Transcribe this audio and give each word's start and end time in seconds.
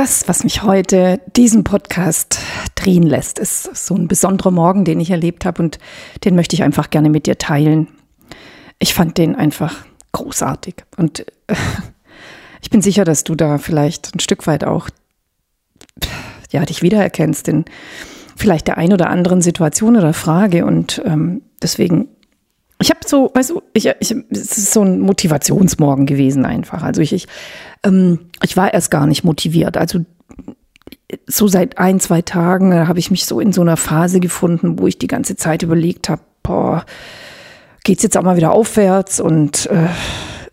Das, 0.00 0.26
was 0.28 0.44
mich 0.44 0.62
heute 0.62 1.20
diesen 1.36 1.62
Podcast 1.62 2.38
drehen 2.74 3.02
lässt, 3.02 3.38
ist 3.38 3.76
so 3.76 3.94
ein 3.94 4.08
besonderer 4.08 4.50
Morgen, 4.50 4.86
den 4.86 4.98
ich 4.98 5.10
erlebt 5.10 5.44
habe 5.44 5.62
und 5.62 5.78
den 6.24 6.34
möchte 6.34 6.56
ich 6.56 6.62
einfach 6.62 6.88
gerne 6.88 7.10
mit 7.10 7.26
dir 7.26 7.36
teilen. 7.36 7.86
Ich 8.78 8.94
fand 8.94 9.18
den 9.18 9.36
einfach 9.36 9.84
großartig 10.12 10.76
und 10.96 11.28
äh, 11.48 11.54
ich 12.62 12.70
bin 12.70 12.80
sicher, 12.80 13.04
dass 13.04 13.24
du 13.24 13.34
da 13.34 13.58
vielleicht 13.58 14.14
ein 14.14 14.20
Stück 14.20 14.46
weit 14.46 14.64
auch 14.64 14.88
ja, 16.50 16.64
dich 16.64 16.80
wiedererkennst 16.80 17.46
in 17.48 17.66
vielleicht 18.36 18.68
der 18.68 18.78
ein 18.78 18.94
oder 18.94 19.10
anderen 19.10 19.42
Situation 19.42 19.98
oder 19.98 20.14
Frage 20.14 20.64
und 20.64 21.02
ähm, 21.04 21.42
deswegen 21.60 22.08
ich 22.80 22.90
habe 22.90 23.00
so, 23.06 23.30
weißt 23.34 23.50
du, 23.50 23.62
ich, 23.74 23.86
ich, 24.00 24.14
es 24.30 24.58
ist 24.58 24.72
so 24.72 24.82
ein 24.82 25.00
Motivationsmorgen 25.00 26.06
gewesen 26.06 26.44
einfach. 26.44 26.82
Also 26.82 27.02
ich, 27.02 27.12
ich, 27.12 27.28
ähm, 27.84 28.30
ich 28.42 28.56
war 28.56 28.72
erst 28.72 28.90
gar 28.90 29.06
nicht 29.06 29.22
motiviert. 29.22 29.76
Also 29.76 30.00
so 31.26 31.46
seit 31.46 31.78
ein, 31.78 32.00
zwei 32.00 32.22
Tagen 32.22 32.88
habe 32.88 32.98
ich 32.98 33.10
mich 33.10 33.24
so 33.24 33.40
in 33.40 33.52
so 33.52 33.60
einer 33.60 33.76
Phase 33.76 34.20
gefunden, 34.20 34.78
wo 34.78 34.86
ich 34.86 34.98
die 34.98 35.08
ganze 35.08 35.36
Zeit 35.36 35.62
überlegt 35.62 36.08
habe, 36.08 36.22
boah, 36.42 36.84
geht's 37.84 38.02
jetzt 38.02 38.16
auch 38.16 38.22
mal 38.22 38.36
wieder 38.36 38.52
aufwärts 38.52 39.20
und 39.20 39.66
äh, 39.66 39.88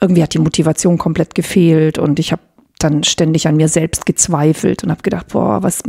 irgendwie 0.01 0.23
hat 0.23 0.33
die 0.33 0.39
Motivation 0.39 0.97
komplett 0.97 1.35
gefehlt 1.35 1.97
und 1.97 2.19
ich 2.19 2.31
habe 2.31 2.41
dann 2.79 3.03
ständig 3.03 3.47
an 3.47 3.57
mir 3.57 3.67
selbst 3.67 4.05
gezweifelt 4.05 4.83
und 4.83 4.91
habe 4.91 5.01
gedacht, 5.01 5.29
boah, 5.29 5.63
was 5.63 5.81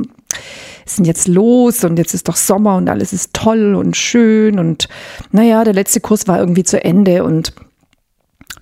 ist 0.87 0.99
denn 0.99 1.05
jetzt 1.05 1.29
los? 1.29 1.85
Und 1.85 1.99
jetzt 1.99 2.15
ist 2.15 2.29
doch 2.29 2.37
Sommer 2.37 2.77
und 2.77 2.89
alles 2.89 3.13
ist 3.13 3.35
toll 3.35 3.75
und 3.75 3.97
schön. 3.97 4.59
Und 4.59 4.89
naja, 5.31 5.65
der 5.65 5.75
letzte 5.75 6.01
Kurs 6.01 6.27
war 6.29 6.39
irgendwie 6.39 6.65
zu 6.65 6.83
Ende. 6.83 7.25
Und 7.25 7.53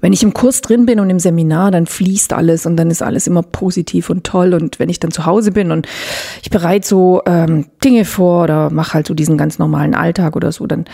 wenn 0.01 0.13
ich 0.13 0.23
im 0.23 0.35
Kurs 0.35 0.61
drin 0.61 0.87
bin 0.87 0.99
und 1.01 1.09
im 1.09 1.21
Seminar, 1.21 1.71
dann 1.71 1.87
fließt 1.87 2.33
alles 2.33 2.67
und 2.67 2.77
dann 2.77 2.91
ist 2.91 3.03
alles 3.03 3.27
immer 3.27 3.43
positiv 3.43 4.11
und 4.11 4.25
toll. 4.25 4.55
Und 4.55 4.79
wenn 4.81 4.89
ich 4.89 4.99
dann 4.99 5.13
zu 5.13 5.25
Hause 5.25 5.53
bin 5.53 5.71
und 5.71 5.87
ich 6.43 6.51
bereite 6.51 6.87
so 6.87 7.23
ähm, 7.27 7.67
Dinge 7.85 8.05
vor 8.05 8.45
oder 8.45 8.71
mache 8.71 8.95
halt 8.95 9.07
so 9.07 9.15
diesen 9.15 9.39
ganz 9.39 9.59
normalen 9.59 9.95
Alltag 9.95 10.35
oder 10.35 10.51
so, 10.51 10.67
dann 10.67 10.87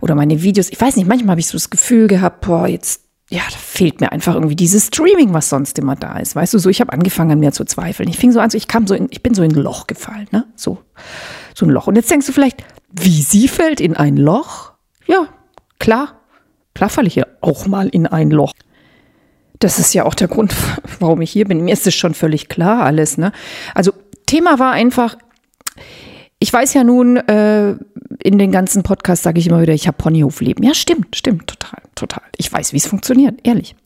oder 0.00 0.16
meine 0.16 0.42
Videos, 0.42 0.70
ich 0.70 0.80
weiß 0.80 0.96
nicht, 0.96 1.08
manchmal 1.08 1.32
habe 1.32 1.40
ich 1.40 1.46
so 1.46 1.56
das 1.56 1.70
Gefühl 1.70 2.08
gehabt, 2.08 2.46
boah, 2.46 2.66
jetzt 2.66 3.02
ja, 3.32 3.42
da 3.48 3.56
fehlt 3.56 4.00
mir 4.00 4.10
einfach 4.10 4.34
irgendwie 4.34 4.56
dieses 4.56 4.88
Streaming, 4.88 5.32
was 5.32 5.48
sonst 5.48 5.78
immer 5.78 5.94
da 5.94 6.18
ist. 6.18 6.34
Weißt 6.34 6.52
du, 6.52 6.58
so 6.58 6.68
ich 6.68 6.80
habe 6.80 6.92
angefangen 6.92 7.30
an 7.30 7.38
mir 7.38 7.52
zu 7.52 7.64
zweifeln. 7.64 8.08
Ich 8.08 8.18
fing 8.18 8.32
so 8.32 8.40
an, 8.40 8.50
so 8.50 8.58
ich 8.58 8.66
kam 8.66 8.88
so 8.88 8.94
in, 8.94 9.06
ich 9.10 9.22
bin 9.22 9.34
so 9.34 9.44
in 9.44 9.52
ein 9.52 9.62
Loch 9.62 9.86
gefallen, 9.86 10.26
ne? 10.32 10.46
So, 10.56 10.78
so 11.54 11.64
ein 11.64 11.70
Loch. 11.70 11.86
Und 11.86 11.94
jetzt 11.94 12.10
denkst 12.10 12.26
du 12.26 12.32
vielleicht, 12.32 12.64
wie 12.90 13.22
sie 13.22 13.46
fällt 13.46 13.80
in 13.80 13.96
ein 13.96 14.16
Loch? 14.16 14.72
Ja, 15.06 15.28
klar, 15.78 16.20
klar 16.74 16.90
falle 16.90 17.06
ich 17.06 17.14
hier 17.14 17.28
auch 17.40 17.66
mal 17.66 17.88
in 17.88 18.08
ein 18.08 18.32
Loch. 18.32 18.52
Das 19.60 19.78
ist 19.78 19.94
ja 19.94 20.06
auch 20.06 20.14
der 20.14 20.26
Grund, 20.26 20.52
warum 20.98 21.20
ich 21.22 21.30
hier 21.30 21.44
bin. 21.44 21.64
Mir 21.64 21.72
ist 21.72 21.86
es 21.86 21.94
schon 21.94 22.14
völlig 22.14 22.48
klar 22.48 22.82
alles, 22.82 23.16
ne? 23.16 23.30
Also 23.76 23.92
Thema 24.26 24.58
war 24.58 24.72
einfach, 24.72 25.16
ich 26.40 26.52
weiß 26.52 26.74
ja 26.74 26.84
nun, 26.84 27.18
äh, 27.18 27.76
in 28.22 28.38
den 28.38 28.50
ganzen 28.50 28.82
Podcasts 28.82 29.22
sage 29.22 29.38
ich 29.38 29.46
immer 29.46 29.60
wieder, 29.60 29.74
ich 29.74 29.86
habe 29.86 29.98
Ponyhofleben. 29.98 30.64
Ja, 30.64 30.74
stimmt, 30.74 31.14
stimmt, 31.14 31.46
total, 31.46 31.82
total. 31.94 32.22
Ich 32.38 32.50
weiß, 32.50 32.72
wie 32.72 32.78
es 32.78 32.86
funktioniert, 32.86 33.38
ehrlich. 33.44 33.76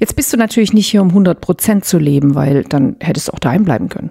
Jetzt 0.00 0.16
bist 0.16 0.32
du 0.32 0.36
natürlich 0.36 0.72
nicht 0.72 0.88
hier, 0.88 1.02
um 1.02 1.08
100 1.08 1.40
Prozent 1.40 1.84
zu 1.84 1.98
leben, 1.98 2.34
weil 2.34 2.64
dann 2.64 2.96
hättest 2.98 3.28
du 3.28 3.32
auch 3.32 3.38
daheim 3.38 3.64
bleiben 3.64 3.88
können. 3.88 4.10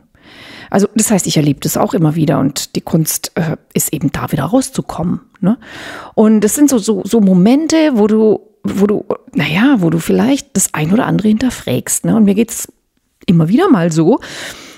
Also 0.69 0.87
das 0.95 1.11
heißt, 1.11 1.27
ich 1.27 1.35
erlebe 1.35 1.59
das 1.59 1.77
auch 1.77 1.93
immer 1.93 2.15
wieder 2.15 2.39
und 2.39 2.75
die 2.75 2.81
Kunst 2.81 3.31
äh, 3.35 3.57
ist 3.73 3.91
eben 3.91 4.11
da 4.11 4.31
wieder 4.31 4.43
rauszukommen. 4.43 5.21
Ne? 5.41 5.57
Und 6.15 6.41
das 6.41 6.55
sind 6.55 6.69
so, 6.69 6.77
so, 6.77 7.03
so 7.03 7.19
Momente, 7.19 7.91
wo 7.95 8.07
du, 8.07 8.39
wo 8.63 8.87
du, 8.87 9.05
naja, 9.33 9.77
wo 9.79 9.89
du 9.89 9.99
vielleicht 9.99 10.55
das 10.55 10.73
ein 10.73 10.93
oder 10.93 11.05
andere 11.05 11.27
hinterfragst. 11.27 12.05
Ne? 12.05 12.15
Und 12.15 12.23
mir 12.23 12.35
geht's 12.35 12.71
immer 13.25 13.49
wieder 13.49 13.69
mal 13.69 13.91
so, 13.91 14.19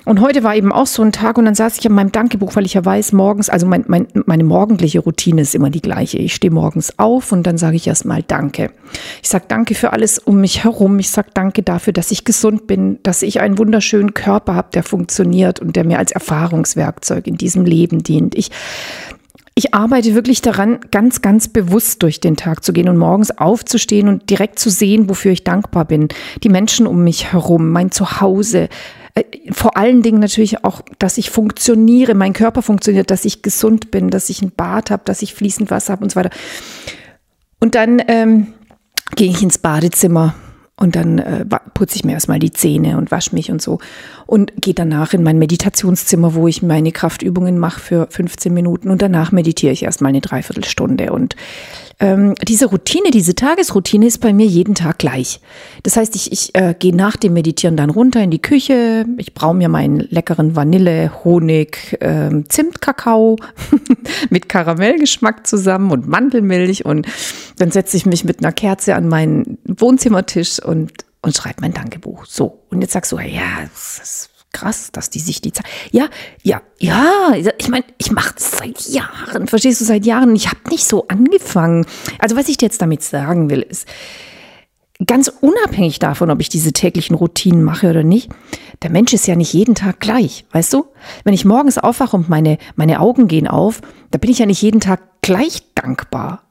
und 0.04 0.20
heute 0.20 0.44
war 0.44 0.56
eben 0.56 0.72
auch 0.72 0.88
so 0.88 1.04
ein 1.04 1.12
Tag 1.12 1.38
und 1.38 1.46
dann 1.46 1.54
saß 1.54 1.78
ich 1.78 1.86
an 1.86 1.94
meinem 1.94 2.12
Dankebuch, 2.12 2.56
weil 2.56 2.66
ich 2.66 2.74
ja 2.74 2.84
weiß, 2.84 3.14
morgens, 3.14 3.50
also 3.50 3.68
mein, 3.68 3.86
mein, 3.88 4.08
meine 4.26 4.44
morgendliche 4.44 5.00
Routine 5.00 5.42
ist 5.42 5.54
immer 5.54 5.70
die 5.70 5.82
gleiche. 5.82 6.18
Ich 6.18 6.34
stehe 6.34 6.52
morgens 6.52 6.98
auf 6.98 7.32
und 7.32 7.44
dann 7.44 7.58
sage 7.58 7.76
ich 7.76 7.88
erstmal 7.88 8.24
Danke. 8.24 8.72
Ich 9.22 9.30
sage 9.30 9.46
Danke 9.48 9.76
für 9.76 9.94
alles 9.94 10.18
um 10.18 10.42
mich 10.42 10.64
herum. 10.64 10.98
Ich 11.00 11.12
sage 11.12 11.30
Danke 11.34 11.62
dafür, 11.62 11.94
dass 11.94 12.12
ich 12.12 12.26
gesund 12.26 12.66
bin, 12.66 13.00
dass 13.04 13.22
ich 13.22 13.42
einen 13.42 13.60
wunderschönen 13.60 14.14
Körper 14.14 14.56
habe, 14.56 14.70
der 14.74 14.84
funktioniert 14.84 15.60
und 15.60 15.76
der 15.76 15.86
mir 15.86 16.00
als 16.00 16.12
Erfahrungswerkzeug 16.12 17.28
in 17.28 17.38
diesem 17.38 17.66
Leben 17.66 18.02
dient. 18.02 18.36
Ich 18.36 18.50
ich 19.54 19.74
arbeite 19.74 20.16
wirklich 20.16 20.42
daran, 20.42 20.80
ganz, 20.92 21.22
ganz 21.22 21.50
bewusst 21.50 22.02
durch 22.04 22.22
den 22.22 22.38
Tag 22.38 22.64
zu 22.64 22.72
gehen 22.72 22.88
und 22.88 22.98
morgens 22.98 23.38
aufzustehen 23.38 24.08
und 24.08 24.30
direkt 24.30 24.60
zu 24.60 24.70
sehen, 24.70 25.10
wofür 25.10 25.34
ich 25.34 25.44
dankbar 25.44 25.86
bin. 25.86 26.08
Die 26.42 26.50
Menschen 26.50 26.88
um 26.88 27.04
mich 27.04 27.34
herum, 27.34 27.70
mein 27.70 27.92
Zuhause, 27.92 28.70
vor 29.52 29.78
allen 29.78 30.02
Dingen 30.02 30.20
natürlich 30.20 30.64
auch, 30.64 30.82
dass 31.00 31.18
ich 31.18 31.30
funktioniere, 31.30 32.14
mein 32.14 32.34
Körper 32.34 32.62
funktioniert, 32.62 33.12
dass 33.12 33.26
ich 33.26 33.42
gesund 33.42 33.92
bin, 33.92 34.10
dass 34.10 34.30
ich 34.30 34.42
ein 34.42 34.52
Bad 34.52 34.92
habe, 34.92 35.04
dass 35.06 35.22
ich 35.22 35.34
fließend 35.34 35.70
Wasser 35.70 35.94
habe 35.94 36.04
und 36.04 36.12
so 36.12 36.16
weiter. 36.16 36.30
Und 37.60 37.76
dann 37.76 38.02
ähm, 38.08 38.54
gehe 39.16 39.30
ich 39.30 39.44
ins 39.44 39.58
Badezimmer 39.58 40.36
und 40.82 40.96
dann 40.96 41.20
äh, 41.20 41.46
putze 41.76 41.96
ich 41.96 42.04
mir 42.04 42.14
erstmal 42.14 42.40
die 42.40 42.52
Zähne 42.52 42.98
und 42.98 43.12
wasche 43.12 43.36
mich 43.36 43.52
und 43.52 43.62
so. 43.62 43.78
Und 44.26 44.52
gehe 44.60 44.74
danach 44.74 45.14
in 45.14 45.22
mein 45.22 45.38
Meditationszimmer, 45.38 46.34
wo 46.34 46.48
ich 46.48 46.64
meine 46.64 46.92
Kraftübungen 46.92 47.60
mache 47.60 47.80
für 47.80 48.08
15 48.10 48.52
Minuten. 48.52 48.90
Und 48.90 49.04
danach 49.04 49.32
meditiere 49.32 49.74
ich 49.74 49.84
erstmal 49.84 50.10
eine 50.10 50.22
Dreiviertelstunde. 50.22 51.12
Und 51.12 51.36
ähm, 52.00 52.34
diese 52.48 52.66
Routine, 52.66 53.12
diese 53.12 53.36
Tagesroutine 53.36 54.08
ist 54.08 54.18
bei 54.22 54.34
mir 54.34 54.48
jeden 54.48 54.74
Tag 54.74 54.98
gleich. 54.98 55.40
Das 55.84 55.98
heißt, 55.98 56.16
ich, 56.16 56.32
ich 56.32 56.56
äh, 56.56 56.74
gehe 56.78 56.96
nach 56.96 57.16
dem 57.16 57.34
Meditieren 57.34 57.78
dann 57.78 57.92
runter 57.92 58.24
in 58.24 58.32
die 58.32 58.42
Küche. 58.42 59.06
Ich 59.18 59.36
braue 59.36 59.54
mir 59.54 59.70
meinen 59.70 60.00
leckeren 60.10 60.56
Vanille, 60.56 61.12
Honig, 61.24 62.00
ähm, 62.02 62.50
Zimtkakao 62.50 63.36
mit 64.32 64.50
Karamellgeschmack 64.50 65.46
zusammen 65.46 65.92
und 65.92 66.08
Mandelmilch. 66.08 66.86
Und 66.86 67.06
dann 67.60 67.70
setze 67.70 67.98
ich 67.98 68.08
mich 68.08 68.26
mit 68.26 68.40
einer 68.40 68.52
Kerze 68.52 68.96
an 68.96 69.08
meinen 69.08 69.60
Wohnzimmertisch 69.66 70.60
und, 70.72 70.92
und 71.22 71.36
schreibe 71.36 71.62
mein 71.62 71.74
Dankebuch. 71.74 72.26
So. 72.26 72.64
Und 72.70 72.82
jetzt 72.82 72.94
sagst 72.94 73.12
du, 73.12 73.20
ja, 73.20 73.62
das 73.62 74.00
ist 74.02 74.30
krass, 74.52 74.92
dass 74.92 75.10
die 75.10 75.20
sich 75.20 75.42
die 75.42 75.54
Zeit. 75.54 75.66
Ja, 75.92 76.10
ja, 76.44 76.62
ja. 76.80 77.34
Ich 77.58 77.70
meine, 77.70 77.86
ich 77.98 78.12
mache 78.12 78.34
das 78.36 78.52
seit 78.58 78.82
Jahren. 78.88 79.48
Verstehst 79.48 79.82
du, 79.82 79.86
seit 79.86 80.06
Jahren. 80.06 80.36
Ich 80.36 80.48
habe 80.48 80.60
nicht 80.70 80.86
so 80.86 81.08
angefangen. 81.08 81.86
Also, 82.20 82.36
was 82.36 82.50
ich 82.50 82.58
dir 82.58 82.66
jetzt 82.66 82.82
damit 82.82 83.04
sagen 83.04 83.50
will, 83.50 83.62
ist, 83.62 83.88
ganz 85.06 85.32
unabhängig 85.42 86.00
davon, 86.00 86.30
ob 86.30 86.42
ich 86.42 86.50
diese 86.50 86.74
täglichen 86.74 87.16
Routinen 87.16 87.64
mache 87.64 87.90
oder 87.90 88.04
nicht, 88.04 88.30
der 88.82 88.92
Mensch 88.92 89.14
ist 89.14 89.28
ja 89.28 89.36
nicht 89.36 89.54
jeden 89.54 89.76
Tag 89.76 90.00
gleich, 90.00 90.46
weißt 90.52 90.74
du? 90.74 90.86
Wenn 91.24 91.34
ich 91.34 91.46
morgens 91.46 91.78
aufwache 91.78 92.16
und 92.16 92.30
meine, 92.30 92.58
meine 92.76 93.00
Augen 93.00 93.28
gehen 93.28 93.48
auf, 93.48 93.82
da 94.12 94.18
bin 94.18 94.30
ich 94.30 94.40
ja 94.40 94.46
nicht 94.46 94.62
jeden 94.62 94.80
Tag 94.80 95.22
gleich 95.22 95.64
dankbar. 95.76 96.44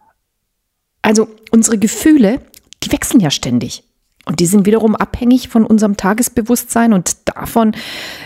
Also 1.02 1.28
unsere 1.50 1.78
Gefühle, 1.78 2.40
die 2.82 2.92
wechseln 2.92 3.20
ja 3.20 3.30
ständig. 3.30 3.84
Und 4.30 4.38
die 4.38 4.46
sind 4.46 4.64
wiederum 4.64 4.94
abhängig 4.94 5.48
von 5.48 5.66
unserem 5.66 5.96
Tagesbewusstsein 5.96 6.92
und 6.92 7.16
davon, 7.24 7.72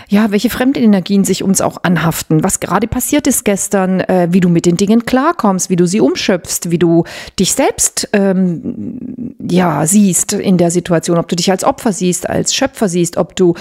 ja, 0.06 0.31
welche 0.33 0.51
Fremdenergien 0.51 1.25
sich 1.25 1.43
uns 1.43 1.62
auch 1.62 1.79
anhaften, 1.83 2.45
was 2.45 2.61
gerade 2.61 2.87
passiert 2.87 3.27
ist 3.27 3.47
gestern, 3.47 4.01
äh, 4.01 4.29
wie 4.31 4.41
du 4.41 4.51
mit 4.51 4.67
den 4.67 4.77
Dingen 4.77 5.06
klarkommst, 5.06 5.71
wie 5.71 5.77
du 5.77 5.87
sie 5.87 6.03
umschöpfst, 6.03 6.71
wie 6.71 6.79
du 6.79 7.05
dich 7.39 7.55
selbst 7.55 8.11
ähm, 8.12 9.35
ja 9.51 9.87
siehst 9.87 10.35
in 10.35 10.59
der 10.59 10.71
Situation, 10.71 11.17
ob 11.17 11.27
du 11.29 11.37
dich 11.37 11.51
als 11.51 11.65
Opfer 11.65 11.95
siehst, 11.95 12.29
als 12.29 12.55
Schöpfer 12.55 12.91
siehst, 12.91 13.17
ob 13.17 13.35
du 13.35 13.55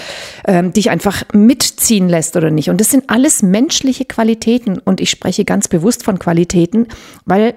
ähm, 0.46 0.74
dich 0.74 0.90
einfach 0.90 1.22
mitziehen 1.32 2.10
lässt 2.10 2.36
oder 2.36 2.50
nicht. 2.50 2.68
Und 2.68 2.78
das 2.78 2.90
sind 2.90 3.08
alles 3.08 3.42
menschliche 3.42 4.04
Qualitäten. 4.04 4.78
Und 4.78 5.00
ich 5.00 5.08
spreche 5.08 5.46
ganz 5.46 5.68
bewusst 5.68 6.04
von 6.04 6.18
Qualitäten, 6.18 6.88
weil 7.24 7.54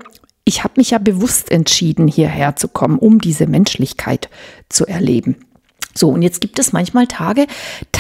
ich 0.48 0.64
habe 0.64 0.76
mich 0.78 0.92
ja 0.92 0.98
bewusst 0.98 1.52
entschieden, 1.52 2.08
hierher 2.08 2.56
zu 2.56 2.70
kommen, 2.70 3.00
um 3.00 3.20
diese 3.20 3.48
Menschlichkeit 3.48 4.30
zu 4.70 4.86
erleben. 4.86 5.36
So, 5.94 6.08
und 6.08 6.22
jetzt 6.22 6.40
gibt 6.40 6.58
es 6.58 6.72
manchmal 6.72 7.06
Tage, 7.06 7.48
da 7.92 8.00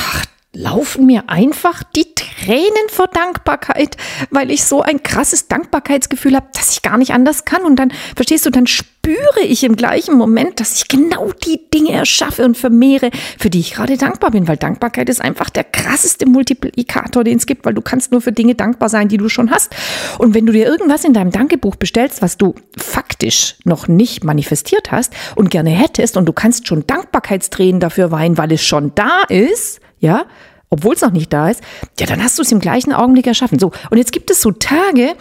laufen 0.54 1.06
mir 1.06 1.30
einfach 1.30 1.84
die 1.84 2.16
Tränen 2.16 2.88
vor 2.90 3.08
Dankbarkeit, 3.08 3.98
weil 4.30 4.50
ich 4.50 4.64
so 4.64 4.82
ein 4.82 5.04
krasses 5.04 5.50
Dankbarkeitsgefühl 5.50 6.38
habe, 6.38 6.48
dass 6.54 6.72
ich 6.72 6.82
gar 6.84 6.98
nicht 6.98 7.12
anders 7.12 7.44
kann. 7.44 7.64
Und 7.64 7.76
dann, 7.76 7.92
verstehst 8.16 8.46
du, 8.46 8.50
dann 8.50 8.66
spüre 9.07 9.45
ich 9.45 9.63
im 9.63 9.77
gleichen 9.77 10.18
Moment, 10.18 10.59
dass 10.59 10.75
ich 10.75 10.88
genau 10.89 11.31
die 11.45 11.62
Dinge 11.74 11.94
erschaffe 11.94 12.44
und 12.44 12.57
vermehre, 12.57 13.09
für 13.39 13.50
die 13.50 13.62
ich 13.62 13.74
gerade 13.74 13.95
dankbar 13.95 14.31
bin, 14.31 14.50
weil 14.50 14.57
Dankbarkeit 14.57 15.07
ist 15.07 15.21
einfach 15.21 15.50
der 15.50 15.63
krasseste 15.63 16.25
Multiplikator, 16.25 17.24
den 17.24 17.38
es 17.38 17.45
gibt, 17.45 17.65
weil 17.65 17.74
du 17.74 17.81
kannst 17.81 18.12
nur 18.12 18.19
für 18.19 18.33
Dinge 18.33 18.56
dankbar 18.56 18.89
sein, 18.89 19.07
die 19.07 19.15
du 19.15 19.30
schon 19.30 19.50
hast. 19.50 19.74
Und 20.18 20.33
wenn 20.33 20.45
du 20.45 20.51
dir 20.51 20.65
irgendwas 20.65 21.06
in 21.06 21.13
deinem 21.13 21.31
Dankebuch 21.31 21.77
bestellst, 21.77 22.21
was 22.21 22.38
du 22.38 22.56
faktisch 22.77 23.56
noch 23.63 23.88
nicht 23.88 24.25
manifestiert 24.25 24.92
hast 24.92 25.13
und 25.36 25.51
gerne 25.51 25.69
hättest 25.69 26.18
und 26.18 26.25
du 26.25 26.33
kannst 26.33 26.68
schon 26.68 26.86
Dankbarkeitstränen 26.86 27.80
dafür 27.80 28.12
weinen, 28.12 28.38
weil 28.38 28.51
es 28.51 28.65
schon 28.65 28.92
da 28.94 29.21
ist, 29.30 29.80
ja, 30.00 30.25
obwohl 30.69 30.95
es 30.95 31.01
noch 31.01 31.12
nicht 31.12 31.31
da 31.31 31.50
ist, 31.50 31.63
ja, 31.98 32.07
dann 32.07 32.21
hast 32.21 32.38
du 32.38 32.42
es 32.42 32.51
im 32.51 32.60
gleichen 32.60 32.92
Augenblick 32.92 33.25
erschaffen. 33.25 33.57
So, 33.57 33.71
und 33.89 34.00
jetzt 34.00 34.12
gibt 34.12 34.30
es 34.30 34.42
so 34.42 34.51
Tage, 34.51 35.15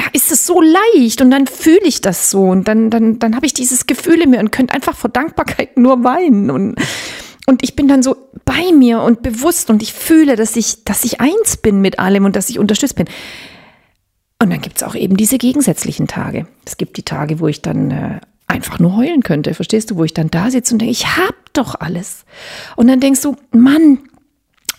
da 0.00 0.06
ist 0.14 0.32
es 0.32 0.46
so 0.46 0.62
leicht 0.62 1.20
und 1.20 1.30
dann 1.30 1.46
fühle 1.46 1.84
ich 1.84 2.00
das 2.00 2.30
so 2.30 2.44
und 2.44 2.66
dann, 2.66 2.88
dann, 2.88 3.18
dann 3.18 3.36
habe 3.36 3.44
ich 3.44 3.52
dieses 3.52 3.86
Gefühl 3.86 4.22
in 4.22 4.30
mir 4.30 4.40
und 4.40 4.50
könnte 4.50 4.72
einfach 4.72 4.96
vor 4.96 5.10
Dankbarkeit 5.10 5.76
nur 5.76 6.02
weinen 6.04 6.50
und, 6.50 6.76
und 7.46 7.62
ich 7.62 7.76
bin 7.76 7.86
dann 7.86 8.02
so 8.02 8.16
bei 8.46 8.72
mir 8.72 9.02
und 9.02 9.22
bewusst 9.22 9.68
und 9.68 9.82
ich 9.82 9.92
fühle, 9.92 10.36
dass 10.36 10.56
ich, 10.56 10.84
dass 10.84 11.04
ich 11.04 11.20
eins 11.20 11.58
bin 11.58 11.82
mit 11.82 11.98
allem 11.98 12.24
und 12.24 12.34
dass 12.34 12.48
ich 12.48 12.58
unterstützt 12.58 12.96
bin. 12.96 13.08
Und 14.42 14.48
dann 14.48 14.62
gibt 14.62 14.78
es 14.78 14.82
auch 14.82 14.94
eben 14.94 15.18
diese 15.18 15.36
gegensätzlichen 15.36 16.08
Tage. 16.08 16.46
Es 16.64 16.78
gibt 16.78 16.96
die 16.96 17.02
Tage, 17.02 17.40
wo 17.40 17.48
ich 17.48 17.60
dann 17.60 17.90
äh, 17.90 18.20
einfach 18.46 18.78
nur 18.78 18.96
heulen 18.96 19.22
könnte, 19.22 19.52
verstehst 19.52 19.90
du, 19.90 19.96
wo 19.96 20.04
ich 20.04 20.14
dann 20.14 20.30
da 20.30 20.50
sitze 20.50 20.74
und 20.74 20.78
denke, 20.78 20.92
ich 20.92 21.18
hab 21.18 21.34
doch 21.52 21.74
alles. 21.78 22.24
Und 22.76 22.88
dann 22.88 23.00
denkst 23.00 23.20
du, 23.20 23.36
Mann, 23.52 23.98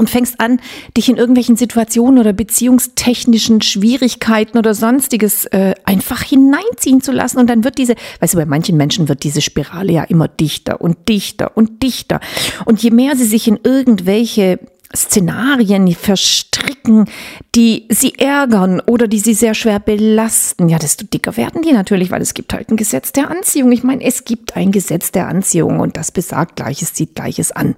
und 0.01 0.09
fängst 0.09 0.39
an, 0.39 0.59
dich 0.98 1.09
in 1.09 1.18
irgendwelchen 1.18 1.56
Situationen 1.56 2.19
oder 2.19 2.33
beziehungstechnischen 2.33 3.62
Schwierigkeiten 3.62 4.57
oder 4.57 4.74
sonstiges 4.74 5.45
äh, 5.45 5.75
einfach 5.86 6.24
hineinziehen 6.24 7.01
zu 7.01 7.12
lassen. 7.12 7.38
Und 7.38 7.51
dann 7.51 7.63
wird 7.63 7.77
diese, 7.77 7.94
weißt 8.19 8.33
du, 8.33 8.38
bei 8.39 8.48
manchen 8.48 8.77
Menschen 8.77 9.07
wird 9.07 9.24
diese 9.24 9.42
Spirale 9.42 9.94
ja 9.94 10.03
immer 10.03 10.27
dichter 10.27 10.81
und 10.81 11.07
dichter 11.07 11.56
und 11.56 11.83
dichter. 11.83 12.19
Und 12.65 12.81
je 12.81 12.89
mehr 12.89 13.15
sie 13.15 13.25
sich 13.25 13.48
in 13.48 13.59
irgendwelche 13.63 14.59
Szenarien 14.95 15.94
verstricken, 15.94 17.06
die 17.54 17.86
sie 17.89 18.15
ärgern 18.18 18.80
oder 18.80 19.07
die 19.07 19.19
sie 19.19 19.36
sehr 19.36 19.54
schwer 19.54 19.80
belasten, 19.80 20.68
ja, 20.68 20.80
desto 20.80 21.06
dicker 21.06 21.38
werden 21.38 21.62
die 21.62 21.74
natürlich, 21.74 22.09
weil 22.09 22.24
es 22.24 22.33
gibt 22.33 22.54
halt 22.54 22.71
ein 22.71 22.75
Gesetz 22.75 23.12
der 23.12 23.30
Anziehung. 23.30 23.71
Ich 23.71 23.83
meine, 23.83 24.04
es 24.04 24.25
gibt 24.25 24.56
ein 24.56 24.71
Gesetz 24.71 25.12
der 25.12 25.27
Anziehung 25.27 25.80
und 25.80 25.95
das 25.95 26.12
besagt, 26.12 26.56
Gleiches 26.56 26.95
zieht 26.95 27.13
Gleiches 27.13 27.51
an. 27.51 27.75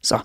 So. 0.00 0.16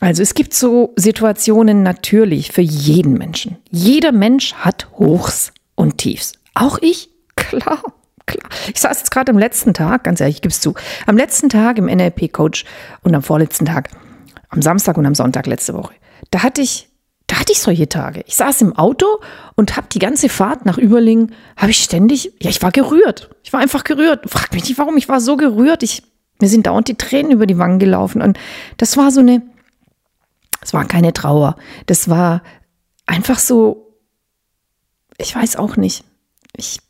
Also 0.00 0.22
es 0.22 0.34
gibt 0.34 0.54
so 0.54 0.92
Situationen 0.96 1.82
natürlich 1.82 2.52
für 2.52 2.60
jeden 2.60 3.14
Menschen. 3.14 3.56
Jeder 3.70 4.12
Mensch 4.12 4.54
hat 4.54 4.88
Hochs 4.98 5.52
und 5.74 5.98
Tiefs. 5.98 6.32
Auch 6.54 6.78
ich, 6.80 7.10
klar. 7.36 7.82
Klar. 8.26 8.50
Ich 8.72 8.80
saß 8.80 8.98
jetzt 8.98 9.10
gerade 9.12 9.30
am 9.30 9.38
letzten 9.38 9.72
Tag, 9.72 10.02
ganz 10.02 10.20
ehrlich, 10.20 10.42
gib's 10.42 10.60
zu, 10.60 10.74
am 11.06 11.16
letzten 11.16 11.48
Tag 11.48 11.78
im 11.78 11.86
NLP-Coach 11.86 12.64
und 13.02 13.14
am 13.14 13.22
vorletzten 13.22 13.66
Tag, 13.66 13.90
am 14.48 14.62
Samstag 14.62 14.98
und 14.98 15.06
am 15.06 15.14
Sonntag 15.14 15.46
letzte 15.46 15.74
Woche. 15.74 15.94
Da 16.32 16.42
hatte 16.42 16.60
ich, 16.60 16.88
da 17.28 17.38
hatte 17.38 17.52
ich 17.52 17.60
solche 17.60 17.88
Tage. 17.88 18.24
Ich 18.26 18.34
saß 18.34 18.62
im 18.62 18.76
Auto 18.76 19.06
und 19.54 19.76
habe 19.76 19.86
die 19.92 20.00
ganze 20.00 20.28
Fahrt 20.28 20.66
nach 20.66 20.76
Überlingen, 20.76 21.34
habe 21.56 21.70
ich 21.70 21.78
ständig, 21.78 22.32
ja, 22.40 22.50
ich 22.50 22.62
war 22.62 22.72
gerührt. 22.72 23.30
Ich 23.44 23.52
war 23.52 23.60
einfach 23.60 23.84
gerührt. 23.84 24.28
Frag 24.28 24.52
mich 24.52 24.68
nicht, 24.68 24.78
warum. 24.78 24.96
Ich 24.96 25.08
war 25.08 25.20
so 25.20 25.36
gerührt. 25.36 25.84
Ich, 25.84 26.02
mir 26.40 26.48
sind 26.48 26.66
dauernd 26.66 26.88
die 26.88 26.96
Tränen 26.96 27.30
über 27.30 27.46
die 27.46 27.58
Wangen 27.58 27.78
gelaufen. 27.78 28.22
Und 28.22 28.38
das 28.76 28.96
war 28.96 29.12
so 29.12 29.20
eine, 29.20 29.40
es 30.66 30.74
war 30.74 30.84
keine 30.84 31.12
Trauer. 31.12 31.54
Das 31.86 32.08
war 32.08 32.42
einfach 33.06 33.38
so, 33.38 33.94
ich 35.16 35.32
weiß 35.34 35.54
auch 35.54 35.76
nicht. 35.76 36.04
Ich 36.56 36.80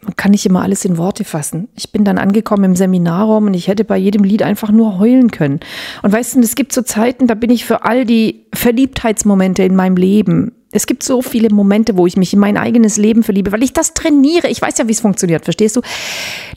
man 0.00 0.14
kann 0.16 0.30
nicht 0.30 0.46
immer 0.46 0.62
alles 0.62 0.84
in 0.84 0.96
Worte 0.96 1.24
fassen. 1.24 1.68
Ich 1.74 1.90
bin 1.90 2.04
dann 2.04 2.18
angekommen 2.18 2.64
im 2.64 2.76
Seminarraum 2.76 3.46
und 3.46 3.54
ich 3.54 3.66
hätte 3.66 3.84
bei 3.84 3.98
jedem 3.98 4.22
Lied 4.22 4.42
einfach 4.42 4.70
nur 4.70 4.98
heulen 4.98 5.30
können. 5.32 5.60
Und 6.02 6.12
weißt 6.12 6.36
du, 6.36 6.40
es 6.40 6.54
gibt 6.54 6.72
so 6.72 6.82
Zeiten, 6.82 7.26
da 7.26 7.34
bin 7.34 7.50
ich 7.50 7.64
für 7.64 7.84
all 7.84 8.06
die 8.06 8.46
Verliebtheitsmomente 8.54 9.64
in 9.64 9.74
meinem 9.74 9.96
Leben. 9.96 10.52
Es 10.70 10.86
gibt 10.86 11.02
so 11.02 11.22
viele 11.22 11.48
Momente, 11.48 11.96
wo 11.96 12.06
ich 12.06 12.18
mich 12.18 12.34
in 12.34 12.40
mein 12.40 12.58
eigenes 12.58 12.98
Leben 12.98 13.22
verliebe, 13.22 13.52
weil 13.52 13.62
ich 13.62 13.72
das 13.72 13.94
trainiere. 13.94 14.48
Ich 14.48 14.60
weiß 14.60 14.76
ja, 14.76 14.86
wie 14.86 14.92
es 14.92 15.00
funktioniert, 15.00 15.44
verstehst 15.44 15.76
du? 15.76 15.80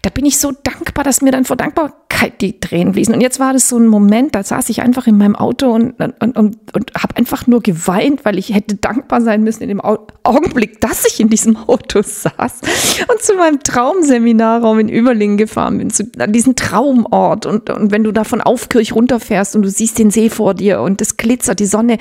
Da 0.02 0.10
bin 0.10 0.26
ich 0.26 0.38
so 0.38 0.52
dankbar, 0.52 1.06
dass 1.06 1.22
mir 1.22 1.32
dann 1.32 1.46
vor 1.46 1.56
Dankbarkeit 1.56 2.42
die 2.42 2.60
Tränen 2.60 2.94
fließen. 2.94 3.14
Und 3.14 3.22
jetzt 3.22 3.40
war 3.40 3.54
das 3.54 3.70
so 3.70 3.78
ein 3.78 3.88
Moment, 3.88 4.36
da 4.36 4.44
saß 4.44 4.68
ich 4.70 4.82
einfach 4.82 5.08
in 5.08 5.18
meinem 5.18 5.38
Auto 5.38 5.72
und, 5.72 5.98
und, 6.00 6.38
und, 6.38 6.58
und 6.74 6.94
habe 6.94 7.16
einfach 7.16 7.48
nur 7.48 7.62
geweint, 7.62 8.26
weil 8.26 8.38
ich 8.38 8.54
hätte 8.54 8.76
dankbar 8.76 9.22
sein 9.22 9.44
müssen 9.44 9.64
in 9.64 9.70
dem 9.70 9.82
Augenblick, 9.82 10.82
dass 10.82 11.06
ich 11.06 11.22
in 11.22 11.30
diesem 11.30 11.56
Auto 11.56 12.02
saß 12.02 12.62
und 13.08 13.22
zu 13.22 13.36
meinem 13.36 13.64
Traumseminarraum 13.64 14.80
in 14.80 14.90
Überlingen 14.90 15.38
gefahren 15.38 15.78
bin, 15.78 15.90
zu 15.90 16.04
diesem 16.28 16.58
Traumort. 16.58 17.46
Und, 17.46 17.70
und 17.70 17.92
wenn 17.92 18.04
du 18.04 18.12
da 18.12 18.26
von 18.26 18.42
Aufkirch 18.42 18.94
runterfährst 18.94 19.56
und 19.56 19.62
du 19.62 19.70
siehst 19.70 20.00
den 20.00 20.12
See 20.12 20.30
vor 20.30 20.54
dir 20.54 20.82
und 20.82 21.02
es 21.02 21.16
glitzert, 21.16 21.62
die 21.62 21.66
Sonne 21.66 21.98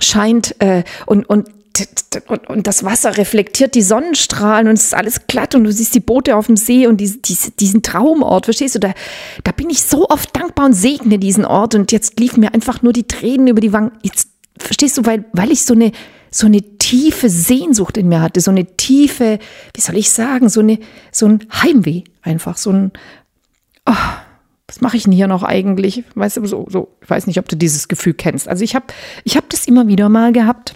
scheint 0.00 0.56
äh, 0.58 0.82
und, 1.06 1.28
und 1.28 1.51
und, 2.28 2.48
und 2.48 2.66
das 2.66 2.84
Wasser 2.84 3.16
reflektiert 3.16 3.74
die 3.74 3.82
Sonnenstrahlen 3.82 4.68
und 4.68 4.74
es 4.74 4.84
ist 4.84 4.94
alles 4.94 5.26
glatt 5.26 5.54
und 5.54 5.64
du 5.64 5.72
siehst 5.72 5.94
die 5.94 6.00
Boote 6.00 6.36
auf 6.36 6.46
dem 6.46 6.56
See 6.56 6.86
und 6.86 6.98
diese, 6.98 7.18
diese, 7.18 7.50
diesen 7.52 7.82
Traumort, 7.82 8.44
verstehst 8.44 8.74
du? 8.74 8.78
Da, 8.78 8.92
da 9.44 9.52
bin 9.52 9.70
ich 9.70 9.82
so 9.82 10.08
oft 10.08 10.34
dankbar 10.36 10.66
und 10.66 10.74
segne 10.74 11.18
diesen 11.18 11.44
Ort 11.44 11.74
und 11.74 11.92
jetzt 11.92 12.20
liefen 12.20 12.40
mir 12.40 12.52
einfach 12.52 12.82
nur 12.82 12.92
die 12.92 13.06
Tränen 13.06 13.48
über 13.48 13.60
die 13.60 13.72
Wangen. 13.72 13.92
Jetzt, 14.02 14.28
verstehst 14.58 14.98
du, 14.98 15.06
weil, 15.06 15.24
weil 15.32 15.50
ich 15.50 15.64
so 15.64 15.74
eine, 15.74 15.92
so 16.30 16.46
eine 16.46 16.62
tiefe 16.78 17.28
Sehnsucht 17.30 17.96
in 17.96 18.08
mir 18.08 18.20
hatte, 18.20 18.40
so 18.40 18.50
eine 18.50 18.76
tiefe, 18.76 19.38
wie 19.74 19.80
soll 19.80 19.96
ich 19.96 20.10
sagen, 20.10 20.48
so 20.48 20.60
eine, 20.60 20.78
so 21.10 21.26
ein 21.26 21.46
Heimweh 21.62 22.02
einfach, 22.22 22.58
so 22.58 22.70
ein, 22.70 22.92
oh, 23.86 23.94
was 24.66 24.80
mache 24.80 24.96
ich 24.96 25.04
denn 25.04 25.12
hier 25.12 25.26
noch 25.26 25.42
eigentlich? 25.42 26.04
Weißt 26.14 26.38
du, 26.38 26.46
so, 26.46 26.66
so, 26.70 26.96
ich 27.02 27.10
weiß 27.10 27.26
nicht, 27.26 27.38
ob 27.38 27.48
du 27.48 27.56
dieses 27.56 27.88
Gefühl 27.88 28.14
kennst. 28.14 28.48
Also 28.48 28.64
ich 28.64 28.74
habe, 28.74 28.86
ich 29.24 29.36
habe 29.36 29.46
das 29.50 29.66
immer 29.66 29.86
wieder 29.86 30.08
mal 30.08 30.32
gehabt 30.32 30.74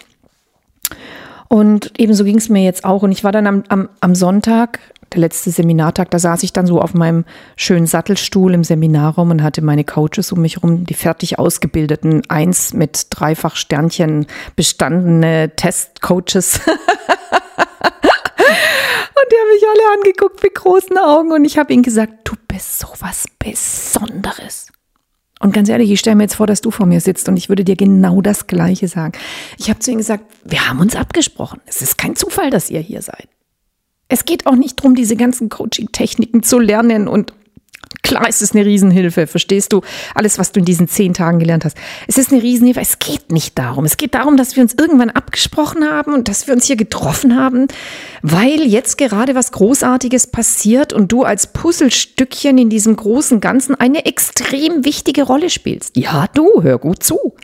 und 1.49 1.93
ebenso 1.99 2.25
ging 2.25 2.39
es 2.39 2.49
mir 2.49 2.65
jetzt 2.65 2.85
auch. 2.85 3.03
Und 3.03 3.13
ich 3.13 3.25
war 3.25 3.33
dann 3.33 3.47
am, 3.47 3.65
am, 3.69 3.89
am 4.01 4.15
Sonntag, 4.15 4.81
der 5.13 5.21
letzte 5.21 5.51
Seminartag, 5.51 6.11
da 6.11 6.19
saß 6.19 6.43
ich 6.43 6.53
dann 6.53 6.67
so 6.67 6.81
auf 6.81 6.93
meinem 6.93 7.25
schönen 7.55 7.87
Sattelstuhl 7.87 8.53
im 8.55 8.65
Seminarraum 8.65 9.31
und 9.31 9.43
hatte 9.43 9.63
meine 9.63 9.85
Coaches 9.85 10.33
um 10.33 10.41
mich 10.41 10.57
herum, 10.57 10.85
die 10.85 10.95
fertig 10.95 11.39
ausgebildeten, 11.39 12.23
eins 12.29 12.73
mit 12.73 13.07
dreifach 13.11 13.55
Sternchen 13.55 14.27
bestandene 14.57 15.53
Testcoaches. 15.55 16.61
und 16.67 16.73
die 19.31 19.37
haben 19.37 19.53
mich 19.55 19.65
alle 19.69 19.95
angeguckt 19.97 20.43
mit 20.43 20.57
großen 20.57 20.99
Augen 20.99 21.31
und 21.33 21.45
ich 21.45 21.57
habe 21.57 21.73
ihnen 21.73 21.85
gesagt, 21.85 22.13
du 22.25 22.35
bist 22.49 22.81
so 22.81 22.89
was 22.99 23.27
Besonderes. 23.39 24.73
Und 25.41 25.53
ganz 25.53 25.69
ehrlich, 25.69 25.91
ich 25.91 26.01
stelle 26.01 26.17
mir 26.17 26.25
jetzt 26.25 26.37
vor, 26.37 26.47
dass 26.47 26.63
du 26.63 26.71
vor 26.71 26.87
mir 26.87 27.01
sitzt 27.01 27.29
und 27.29 27.37
ich 27.37 27.49
würde 27.49 27.65
dir 27.65 27.77
genau 27.77 28.23
das 28.23 28.47
Gleiche 28.47 28.89
sagen. 28.89 29.13
Ich 29.59 29.69
habe 29.69 29.81
zu 29.81 29.91
ihnen 29.91 29.99
gesagt, 29.99 30.25
wir 30.45 30.69
haben 30.69 30.81
uns 30.81 30.97
abgesprochen. 30.97 31.61
Es 31.67 31.83
ist 31.83 31.99
kein 31.99 32.17
Zufall, 32.17 32.51
dass 32.51 32.71
ihr 32.71 32.81
hier 32.81 33.03
seid. 33.03 33.29
Es 34.09 34.25
geht 34.25 34.47
auch 34.47 34.55
nicht 34.55 34.79
darum, 34.79 34.95
diese 34.95 35.17
ganzen 35.17 35.49
Coaching-Techniken 35.49 36.43
zu 36.43 36.59
lernen 36.59 37.09
und 37.09 37.35
Klar 38.07 38.29
ist 38.29 38.41
es 38.41 38.53
eine 38.53 38.65
Riesenhilfe, 38.65 39.27
verstehst 39.27 39.73
du? 39.73 39.81
Alles, 40.15 40.39
was 40.39 40.53
du 40.53 40.61
in 40.61 40.65
diesen 40.65 40.87
zehn 40.87 41.13
Tagen 41.13 41.41
gelernt 41.41 41.65
hast. 41.65 41.77
Es 42.07 42.19
ist 42.19 42.31
eine 42.31 42.41
Riesenhilfe. 42.41 42.81
Es 42.81 43.01
geht 43.01 43.33
nicht 43.33 43.59
darum. 43.59 43.85
Es 43.85 43.97
geht 43.97 44.15
darum, 44.15 44.37
dass 44.37 44.55
wir 44.55 44.63
uns 44.63 44.75
irgendwann 44.79 45.11
abgesprochen 45.11 45.83
haben 45.83 46.15
und 46.15 46.29
dass 46.29 46.47
wir 46.47 46.55
uns 46.55 46.67
hier 46.67 46.77
getroffen 46.77 47.37
haben, 47.37 47.67
weil 48.23 48.61
jetzt 48.61 48.97
gerade 48.97 49.35
was 49.35 49.51
Großartiges 49.51 50.29
passiert 50.29 50.93
und 50.93 51.11
du 51.11 51.25
als 51.25 51.49
Puzzlestückchen 51.49 52.59
in 52.59 52.71
diesem 52.71 52.95
großen 52.95 53.41
Ganzen 53.41 53.75
eine 53.75 54.07
extrem 54.07 54.85
wichtige 54.85 55.25
Rolle 55.25 55.51
spielst. 55.51 55.97
Ja, 55.97 56.29
du, 56.33 56.63
hör 56.63 56.79
gut 56.79 57.03
zu. 57.03 57.35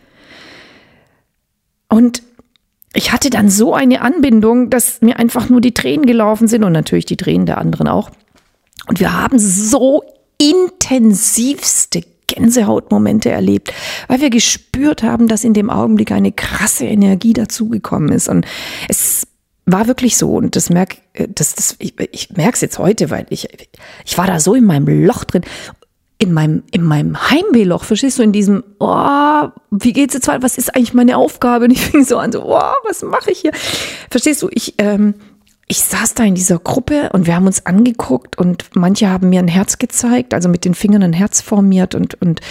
Und 1.89 2.23
ich 2.95 3.11
hatte 3.11 3.31
dann 3.31 3.51
so 3.51 3.75
eine 3.75 4.01
Anbindung, 4.01 4.71
dass 4.71 5.01
mir 5.01 5.19
einfach 5.19 5.49
nur 5.49 5.61
die 5.61 5.75
Tränen 5.75 6.07
gelaufen 6.07 6.47
sind 6.47 6.63
und 6.63 6.71
natürlich 6.71 7.07
die 7.07 7.17
Tränen 7.17 7.47
der 7.47 7.59
anderen 7.59 7.89
auch. 7.89 8.11
Und 8.87 9.01
wir 9.01 9.13
haben 9.13 9.41
so 9.41 10.05
intensivste 10.51 12.03
Gänsehautmomente 12.27 13.31
erlebt, 13.31 13.73
weil 14.09 14.21
wir 14.21 14.31
gespürt 14.31 15.03
haben, 15.03 15.29
dass 15.29 15.45
in 15.45 15.55
dem 15.55 15.71
Augenblick 15.71 16.13
eine 16.13 16.33
krasse 16.33 16.87
Energie 16.87 17.33
dazugekommen 17.33 18.11
ist. 18.11 18.29
Und 18.29 18.47
es 18.89 19.27
war 19.67 19.87
wirklich 19.87 20.17
so. 20.17 20.31
Und 20.35 20.57
das 20.57 20.71
merk, 20.71 20.97
das, 21.29 21.55
das, 21.55 21.77
ich, 21.79 21.95
ich 22.11 22.31
merke 22.31 22.55
es 22.55 22.61
jetzt 22.61 22.79
heute, 22.79 23.11
weil 23.11 23.27
ich, 23.31 23.49
ich 24.05 24.19
war 24.19 24.27
da 24.27 24.41
so 24.41 24.55
in 24.55 24.65
meinem 24.65 25.05
Loch 25.05 25.25
drin 25.25 25.43
in 26.23 26.33
meinem, 26.33 26.63
in 26.71 26.85
meinem 26.85 27.31
Heimwehloch, 27.31 27.83
verstehst 27.83 28.21
du, 28.21 28.23
in 28.23 28.31
diesem, 28.31 28.63
oh, 28.79 29.49
wie 29.73 29.93
geht's 29.93 30.15
jetzt 30.15 30.29
weiter, 30.29 30.45
was 30.45 30.57
ist 30.57 30.73
eigentlich 30.73 30.95
meine 30.95 31.17
Aufgabe? 31.17 31.65
Und 31.65 31.73
ich 31.73 31.81
fing 31.81 32.05
so 32.05 32.17
an, 32.17 32.31
so, 32.31 32.45
oh, 32.45 32.75
was 32.85 33.03
mache 33.03 33.33
ich 33.33 33.41
hier? 33.41 33.51
Verstehst 34.09 34.41
du, 34.41 34.49
ich, 34.53 34.75
ähm, 34.79 35.15
ich 35.73 35.81
saß 35.81 36.13
da 36.13 36.25
in 36.25 36.35
dieser 36.35 36.59
Gruppe 36.59 37.09
und 37.15 37.27
wir 37.27 37.35
haben 37.35 37.47
uns 37.47 37.65
angeguckt 37.65 38.37
und 38.37 38.67
manche 38.75 39.09
haben 39.09 39.31
mir 39.31 39.39
ein 39.39 39.49
Herz 39.49 39.79
gezeigt, 39.79 40.35
also 40.35 40.51
mit 40.51 40.67
den 40.67 40.75
Fingern 40.75 41.03
ein 41.03 41.15
Herz 41.15 41.41
formiert 41.41 41.95
und, 41.95 42.21
und, 42.21 42.43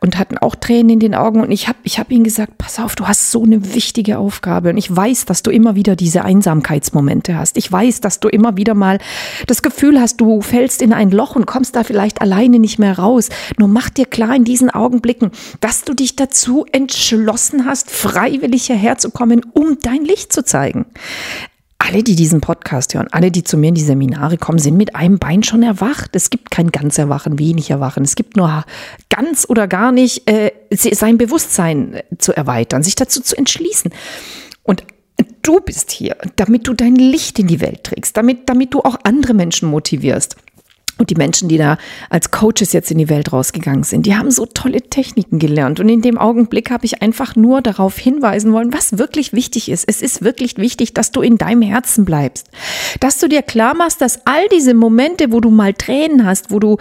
und 0.00 0.18
hatten 0.18 0.38
auch 0.38 0.54
Tränen 0.54 0.90
in 0.90 1.00
den 1.00 1.16
Augen. 1.16 1.40
Und 1.40 1.50
ich 1.50 1.66
habe 1.66 1.78
ich 1.82 1.98
hab 1.98 2.12
ihnen 2.12 2.22
gesagt, 2.22 2.56
pass 2.56 2.78
auf, 2.78 2.94
du 2.94 3.08
hast 3.08 3.32
so 3.32 3.42
eine 3.42 3.74
wichtige 3.74 4.18
Aufgabe. 4.18 4.70
Und 4.70 4.76
ich 4.76 4.94
weiß, 4.94 5.24
dass 5.24 5.42
du 5.42 5.50
immer 5.50 5.74
wieder 5.74 5.96
diese 5.96 6.24
Einsamkeitsmomente 6.24 7.36
hast. 7.36 7.56
Ich 7.56 7.72
weiß, 7.72 8.00
dass 8.02 8.20
du 8.20 8.28
immer 8.28 8.56
wieder 8.56 8.74
mal 8.74 9.00
das 9.48 9.64
Gefühl 9.64 10.00
hast, 10.00 10.20
du 10.20 10.40
fällst 10.40 10.80
in 10.80 10.92
ein 10.92 11.10
Loch 11.10 11.34
und 11.34 11.46
kommst 11.46 11.74
da 11.74 11.82
vielleicht 11.82 12.20
alleine 12.20 12.60
nicht 12.60 12.78
mehr 12.78 12.96
raus. 12.96 13.30
Nur 13.58 13.66
mach 13.66 13.90
dir 13.90 14.06
klar 14.06 14.32
in 14.36 14.44
diesen 14.44 14.70
Augenblicken, 14.70 15.32
dass 15.58 15.82
du 15.82 15.92
dich 15.92 16.14
dazu 16.14 16.66
entschlossen 16.70 17.66
hast, 17.66 17.90
freiwillig 17.90 18.66
hierher 18.66 18.96
zu 18.96 19.10
kommen, 19.10 19.42
um 19.54 19.78
dein 19.80 20.04
Licht 20.04 20.32
zu 20.32 20.44
zeigen 20.44 20.86
alle, 21.86 22.02
die 22.02 22.16
diesen 22.16 22.40
Podcast 22.40 22.94
hören, 22.94 23.08
alle, 23.10 23.30
die 23.30 23.44
zu 23.44 23.58
mir 23.58 23.68
in 23.68 23.74
die 23.74 23.82
Seminare 23.82 24.38
kommen, 24.38 24.58
sind 24.58 24.76
mit 24.76 24.96
einem 24.96 25.18
Bein 25.18 25.42
schon 25.42 25.62
erwacht. 25.62 26.16
Es 26.16 26.30
gibt 26.30 26.50
kein 26.50 26.72
ganz 26.72 26.96
Erwachen, 26.96 27.38
wenig 27.38 27.70
Erwachen. 27.70 28.04
Es 28.04 28.14
gibt 28.14 28.36
nur 28.36 28.64
ganz 29.10 29.46
oder 29.48 29.68
gar 29.68 29.92
nicht 29.92 30.28
äh, 30.30 30.52
sein 30.70 31.18
Bewusstsein 31.18 31.94
äh, 31.94 32.02
zu 32.18 32.34
erweitern, 32.34 32.82
sich 32.82 32.94
dazu 32.94 33.20
zu 33.20 33.36
entschließen. 33.36 33.92
Und 34.62 34.84
du 35.42 35.60
bist 35.60 35.90
hier, 35.90 36.16
damit 36.36 36.66
du 36.66 36.72
dein 36.72 36.96
Licht 36.96 37.38
in 37.38 37.48
die 37.48 37.60
Welt 37.60 37.84
trägst, 37.84 38.16
damit, 38.16 38.48
damit 38.48 38.72
du 38.72 38.80
auch 38.80 38.96
andere 39.04 39.34
Menschen 39.34 39.68
motivierst. 39.68 40.36
Und 40.96 41.10
die 41.10 41.16
Menschen, 41.16 41.48
die 41.48 41.58
da 41.58 41.76
als 42.08 42.30
Coaches 42.30 42.72
jetzt 42.72 42.90
in 42.90 42.98
die 42.98 43.08
Welt 43.08 43.32
rausgegangen 43.32 43.82
sind, 43.82 44.06
die 44.06 44.14
haben 44.14 44.30
so 44.30 44.46
tolle 44.46 44.80
Techniken 44.80 45.40
gelernt. 45.40 45.80
Und 45.80 45.88
in 45.88 46.02
dem 46.02 46.18
Augenblick 46.18 46.70
habe 46.70 46.84
ich 46.86 47.02
einfach 47.02 47.34
nur 47.34 47.62
darauf 47.62 47.98
hinweisen 47.98 48.52
wollen, 48.52 48.72
was 48.72 48.96
wirklich 48.96 49.32
wichtig 49.32 49.68
ist. 49.68 49.88
Es 49.88 50.00
ist 50.00 50.22
wirklich 50.22 50.56
wichtig, 50.56 50.94
dass 50.94 51.10
du 51.10 51.20
in 51.20 51.36
deinem 51.36 51.62
Herzen 51.62 52.04
bleibst. 52.04 52.48
Dass 53.00 53.18
du 53.18 53.28
dir 53.28 53.42
klar 53.42 53.74
machst, 53.74 54.00
dass 54.00 54.24
all 54.24 54.48
diese 54.52 54.74
Momente, 54.74 55.32
wo 55.32 55.40
du 55.40 55.50
mal 55.50 55.74
Tränen 55.74 56.24
hast, 56.24 56.52
wo 56.52 56.60
du 56.60 56.76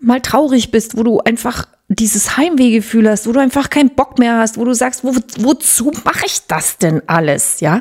mal 0.00 0.20
traurig 0.20 0.70
bist, 0.70 0.96
wo 0.96 1.02
du 1.02 1.18
einfach 1.18 1.66
dieses 1.88 2.36
Heimwehgefühl 2.36 3.08
hast, 3.08 3.26
wo 3.26 3.32
du 3.32 3.40
einfach 3.40 3.68
keinen 3.68 3.90
Bock 3.90 4.18
mehr 4.20 4.38
hast, 4.38 4.58
wo 4.58 4.64
du 4.64 4.74
sagst, 4.74 5.02
wo, 5.02 5.12
wozu 5.38 5.90
mache 6.04 6.26
ich 6.26 6.46
das 6.46 6.78
denn 6.78 7.02
alles? 7.08 7.60
Ja, 7.60 7.80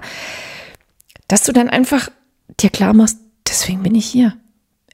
dass 1.27 1.43
du 1.43 1.51
dann 1.51 1.69
einfach 1.69 2.09
dir 2.59 2.69
klar 2.69 2.93
machst, 2.93 3.17
deswegen 3.47 3.83
bin 3.83 3.93
ich 3.93 4.05
hier 4.05 4.35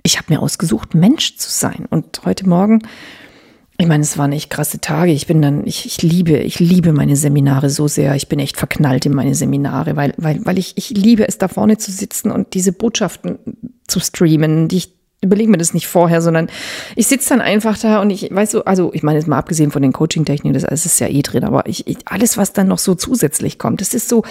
ich 0.04 0.18
habe 0.18 0.34
mir 0.34 0.42
ausgesucht, 0.42 0.96
Mensch 0.96 1.38
zu 1.38 1.50
sein. 1.50 1.86
Und 1.90 2.22
heute 2.26 2.48
Morgen, 2.48 2.82
ich 3.78 3.88
meine, 3.88 4.04
es 4.04 4.18
waren 4.18 4.32
echt 4.32 4.50
krasse 4.50 4.80
Tage. 4.80 5.12
Ich 5.12 5.28
bin 5.28 5.42
dann, 5.42 5.66
ich, 5.66 5.86
ich 5.86 6.02
liebe, 6.02 6.38
ich 6.38 6.60
liebe 6.60 6.94
meine 6.94 7.16
Seminare 7.16 7.70
so 7.70 7.88
sehr. 7.88 8.16
Ich 8.16 8.28
bin 8.28 8.40
echt 8.40 8.58
verknallt 8.58 9.06
in 9.06 9.14
meine 9.14 9.34
Seminare, 9.34 9.96
weil, 9.96 10.14
weil, 10.18 10.40
weil 10.46 10.60
ich, 10.60 10.78
ich 10.78 10.92
liebe 10.92 11.28
es, 11.28 11.38
da 11.38 11.48
vorne 11.48 11.78
zu 11.78 11.92
sitzen 11.92 12.32
und 12.32 12.54
diese 12.54 12.74
Botschaften 12.74 13.40
zu 13.88 14.00
streamen, 14.00 14.68
die 14.68 14.78
ich 14.78 14.94
überlege 15.24 15.52
mir 15.52 15.58
das 15.58 15.74
nicht 15.74 15.88
vorher, 15.88 16.22
sondern 16.22 16.48
ich 16.96 17.08
sitze 17.08 17.30
dann 17.30 17.42
einfach 17.42 17.78
da 17.78 18.02
und 18.02 18.10
ich 18.10 18.34
weiß 18.34 18.52
so, 18.52 18.66
also 18.66 18.92
ich 18.94 19.04
meine 19.04 19.20
jetzt 19.20 19.28
mal 19.28 19.38
abgesehen 19.38 19.72
von 19.72 19.84
den 19.84 19.94
Coaching-Techniken, 19.94 20.54
das 20.54 20.86
ist 20.86 21.00
ja 21.00 21.08
eh 21.08 21.22
drin, 21.22 21.44
aber 21.44 21.68
ich, 21.68 21.86
alles, 22.06 22.38
was 22.38 22.54
dann 22.54 22.68
noch 22.68 22.80
so 22.80 22.96
zusätzlich 22.96 23.60
kommt, 23.60 23.82
das 23.82 23.94
ist 23.94 24.10
so, 24.10 24.24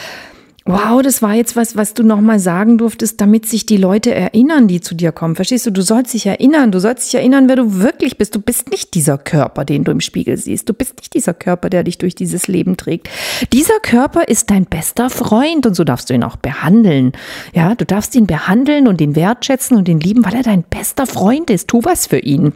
Wow, 0.71 1.03
das 1.03 1.21
war 1.21 1.35
jetzt 1.35 1.57
was, 1.57 1.75
was 1.75 1.95
du 1.95 2.05
nochmal 2.05 2.39
sagen 2.39 2.79
durftest, 2.79 3.21
damit 3.21 3.45
sich 3.45 3.67
die 3.67 3.77
Leute 3.77 4.15
erinnern, 4.15 4.69
die 4.69 4.81
zu 4.81 4.95
dir 4.95 5.11
kommen. 5.11 5.35
Verstehst 5.35 5.67
du? 5.67 5.73
Du 5.73 5.83
sollst 5.83 6.15
dich 6.15 6.27
erinnern. 6.27 6.71
Du 6.71 6.79
sollst 6.79 7.09
dich 7.09 7.17
erinnern, 7.17 7.49
wer 7.49 7.57
du 7.57 7.79
wirklich 7.79 8.19
bist. 8.19 8.37
Du 8.37 8.41
bist 8.41 8.71
nicht 8.71 8.95
dieser 8.95 9.19
Körper, 9.19 9.65
den 9.65 9.83
du 9.83 9.91
im 9.91 10.01
Spiegel 10.01 10.37
siehst. 10.37 10.69
Du 10.69 10.73
bist 10.73 10.99
nicht 10.99 11.13
dieser 11.15 11.35
Körper, 11.35 11.71
der 11.71 11.83
dich 11.83 11.99
durch 11.99 12.15
dieses 12.15 12.47
Leben 12.47 12.77
trägt. 12.77 13.09
Dieser 13.53 13.81
Körper 13.81 14.29
ist 14.29 14.51
dein 14.51 14.65
bester 14.65 15.11
Freund 15.11 15.67
und 15.67 15.75
so 15.75 15.83
darfst 15.83 16.09
du 16.09 16.15
ihn 16.15 16.23
auch 16.23 16.37
behandeln. 16.37 17.13
Ja, 17.53 17.75
du 17.75 17.85
darfst 17.85 18.15
ihn 18.15 18.29
behandeln 18.29 18.87
und 18.87 19.01
ihn 19.01 19.17
wertschätzen 19.17 19.77
und 19.77 19.89
ihn 19.89 19.99
lieben, 19.99 20.25
weil 20.25 20.37
er 20.37 20.45
dein 20.45 20.63
bester 20.63 21.09
Freund 21.09 21.51
ist. 21.51 21.67
Tu 21.67 21.81
was 21.83 22.07
für 22.07 22.21
ihn. 22.21 22.53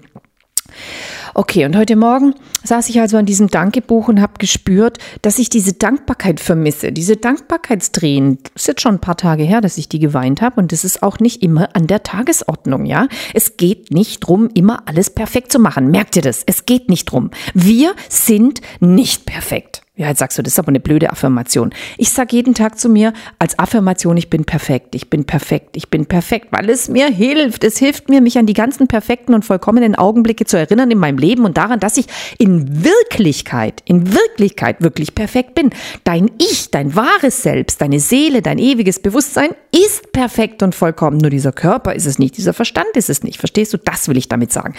Okay, 1.36 1.64
und 1.64 1.76
heute 1.76 1.96
Morgen 1.96 2.36
saß 2.62 2.88
ich 2.90 3.00
also 3.00 3.16
an 3.16 3.26
diesem 3.26 3.48
Dankebuch 3.48 4.06
und 4.06 4.20
habe 4.20 4.34
gespürt, 4.38 4.98
dass 5.22 5.40
ich 5.40 5.48
diese 5.48 5.72
Dankbarkeit 5.72 6.38
vermisse. 6.38 6.92
Diese 6.92 7.16
Dankbarkeitstränen, 7.16 8.38
ist 8.54 8.68
jetzt 8.68 8.82
schon 8.82 8.94
ein 8.94 9.00
paar 9.00 9.16
Tage 9.16 9.42
her, 9.42 9.60
dass 9.60 9.76
ich 9.76 9.88
die 9.88 9.98
geweint 9.98 10.40
habe 10.42 10.60
und 10.60 10.70
das 10.70 10.84
ist 10.84 11.02
auch 11.02 11.18
nicht 11.18 11.42
immer 11.42 11.74
an 11.74 11.88
der 11.88 12.04
Tagesordnung, 12.04 12.86
ja? 12.86 13.08
Es 13.34 13.56
geht 13.56 13.90
nicht 13.90 14.20
drum, 14.20 14.48
immer 14.54 14.84
alles 14.86 15.10
perfekt 15.10 15.50
zu 15.50 15.58
machen. 15.58 15.90
Merkt 15.90 16.14
ihr 16.14 16.22
das? 16.22 16.44
Es 16.46 16.66
geht 16.66 16.88
nicht 16.88 17.06
drum. 17.06 17.32
Wir 17.52 17.94
sind 18.08 18.60
nicht 18.78 19.26
perfekt. 19.26 19.82
Ja, 19.96 20.08
jetzt 20.08 20.18
sagst 20.18 20.36
du, 20.36 20.42
das 20.42 20.54
ist 20.54 20.58
aber 20.58 20.70
eine 20.70 20.80
blöde 20.80 21.10
Affirmation. 21.10 21.70
Ich 21.98 22.10
sage 22.10 22.34
jeden 22.34 22.52
Tag 22.52 22.80
zu 22.80 22.88
mir 22.88 23.12
als 23.38 23.56
Affirmation, 23.60 24.16
ich 24.16 24.28
bin 24.28 24.44
perfekt, 24.44 24.96
ich 24.96 25.08
bin 25.08 25.24
perfekt, 25.24 25.76
ich 25.76 25.88
bin 25.88 26.06
perfekt, 26.06 26.48
weil 26.50 26.68
es 26.68 26.88
mir 26.88 27.06
hilft. 27.06 27.62
Es 27.62 27.78
hilft 27.78 28.08
mir, 28.08 28.20
mich 28.20 28.36
an 28.36 28.46
die 28.46 28.54
ganzen 28.54 28.88
perfekten 28.88 29.34
und 29.34 29.44
vollkommenen 29.44 29.94
Augenblicke 29.94 30.46
zu 30.46 30.58
erinnern 30.58 30.90
in 30.90 30.98
meinem 30.98 31.18
Leben 31.18 31.44
und 31.44 31.56
daran, 31.56 31.78
dass 31.78 31.96
ich 31.96 32.06
in 32.38 32.82
Wirklichkeit, 32.82 33.84
in 33.84 34.12
Wirklichkeit 34.12 34.82
wirklich 34.82 35.14
perfekt 35.14 35.54
bin. 35.54 35.70
Dein 36.02 36.28
Ich, 36.38 36.72
dein 36.72 36.96
wahres 36.96 37.44
Selbst, 37.44 37.80
deine 37.80 38.00
Seele, 38.00 38.42
dein 38.42 38.58
ewiges 38.58 38.98
Bewusstsein 38.98 39.50
ist 39.70 40.10
perfekt 40.10 40.64
und 40.64 40.74
vollkommen. 40.74 41.18
Nur 41.18 41.30
dieser 41.30 41.52
Körper 41.52 41.94
ist 41.94 42.06
es 42.06 42.18
nicht, 42.18 42.36
dieser 42.36 42.52
Verstand 42.52 42.88
ist 42.94 43.10
es 43.10 43.22
nicht. 43.22 43.38
Verstehst 43.38 43.72
du? 43.72 43.78
Das 43.78 44.08
will 44.08 44.16
ich 44.16 44.28
damit 44.28 44.52
sagen. 44.52 44.74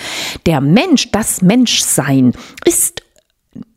Der 0.46 0.60
Mensch, 0.60 1.12
das 1.12 1.42
Menschsein 1.42 2.34
ist 2.66 3.05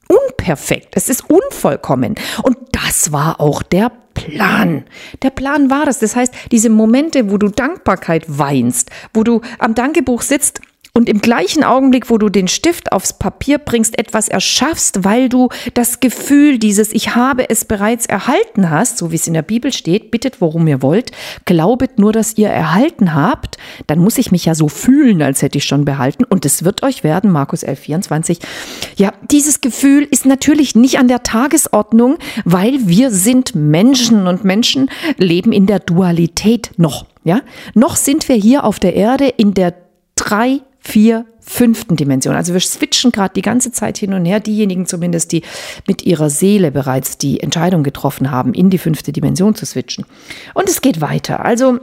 unperfekt, 0.09 0.95
es 0.97 1.09
ist 1.09 1.25
unvollkommen. 1.31 2.15
Und 2.43 2.57
das 2.73 3.13
war 3.13 3.41
auch 3.41 3.63
der 3.63 3.93
Plan. 4.15 4.85
Der 5.23 5.31
Plan 5.31 5.71
war 5.71 5.87
das. 5.87 6.01
Das 6.01 6.17
heißt, 6.17 6.35
diese 6.51 6.71
Momente, 6.71 7.31
wo 7.31 7.39
du 7.39 7.49
Dankbarkeit 7.49 8.25
weinst, 8.27 8.91
wo 9.15 9.23
du 9.23 9.41
am 9.59 9.75
Dankebuch 9.75 10.23
sitzt 10.23 10.61
und 10.99 11.09
im 11.09 11.21
gleichen 11.21 11.63
Augenblick, 11.63 12.11
wo 12.11 12.19
du 12.19 12.29
den 12.29 12.49
Stift 12.49 12.91
aufs 12.91 13.13
Papier 13.13 13.59
bringst, 13.59 13.97
etwas 13.97 14.27
erschaffst, 14.27 15.05
weil 15.05 15.29
du 15.29 15.49
das 15.75 16.01
Gefühl 16.01 16.59
dieses 16.59 16.93
Ich 16.93 17.15
habe 17.15 17.49
es 17.49 17.65
bereits 17.65 18.07
erhalten 18.07 18.69
hast, 18.69 18.99
so 18.99 19.13
wie 19.13 19.15
es 19.15 19.29
in 19.29 19.35
der 19.35 19.43
Bibel 19.43 19.73
steht, 19.73 20.11
bittet, 20.11 20.41
worum 20.41 20.67
ihr 20.67 20.83
wollt, 20.83 21.13
glaubet 21.45 22.01
nur, 22.01 22.13
dass 22.13 22.37
ihr 22.37 22.49
erhalten 22.49 23.15
habt, 23.15 23.59
dann 23.87 24.01
muss 24.01 24.19
ich 24.19 24.33
mich 24.33 24.45
ja 24.45 24.57
so 24.57 24.67
fühlen, 24.67 25.23
als 25.23 25.41
hätte 25.41 25.59
ich 25.59 25.67
schon 25.67 25.85
behalten 25.85 26.25
und 26.25 26.45
es 26.45 26.65
wird 26.65 26.83
euch 26.83 27.05
werden, 27.05 27.31
Markus 27.31 27.63
11, 27.63 27.79
24. 27.79 28.41
Ja, 28.97 29.13
dieses 29.31 29.61
Gefühl 29.61 30.03
ist 30.11 30.27
natürlich 30.27 30.75
nicht 30.75 30.99
an 30.99 31.07
der 31.07 31.23
Tagesordnung, 31.23 32.19
weil 32.45 32.89
wir 32.89 33.13
sind 33.13 33.55
Menschen 33.55 34.27
und 34.27 34.45
Menschen 34.45 34.91
leben 35.17 35.53
in 35.53 35.67
der 35.67 35.79
Dualität 35.79 36.73
noch. 36.77 37.07
Ja, 37.23 37.43
noch 37.75 37.95
sind 37.95 38.29
wir 38.29 38.35
hier 38.35 38.65
auf 38.65 38.81
der 38.81 38.95
Erde 38.95 39.29
in 39.29 39.55
der 39.55 39.75
drei 40.17 40.61
vier, 40.89 41.27
fünften 41.41 41.97
Dimension. 41.97 42.35
Also 42.35 42.55
wir 42.55 42.61
switchen 42.61 43.13
gerade 43.13 43.35
die 43.35 43.43
ganze 43.43 43.73
Zeit 43.73 43.99
hin 43.99 44.15
und 44.15 44.25
her, 44.25 44.41
diejenigen 44.41 44.87
zumindest, 44.87 45.33
die 45.33 45.43
mit 45.87 46.03
ihrer 46.03 46.31
Seele 46.31 46.71
bereits 46.71 47.19
die 47.19 47.41
Entscheidung 47.41 47.83
getroffen 47.83 48.31
haben, 48.31 48.55
in 48.55 48.71
die 48.71 48.79
fünfte 48.79 49.13
Dimension 49.13 49.55
zu 49.55 49.67
switchen. 49.67 50.07
Und 50.55 50.69
es 50.69 50.81
geht 50.81 51.01
weiter. 51.01 51.45
Also 51.45 51.79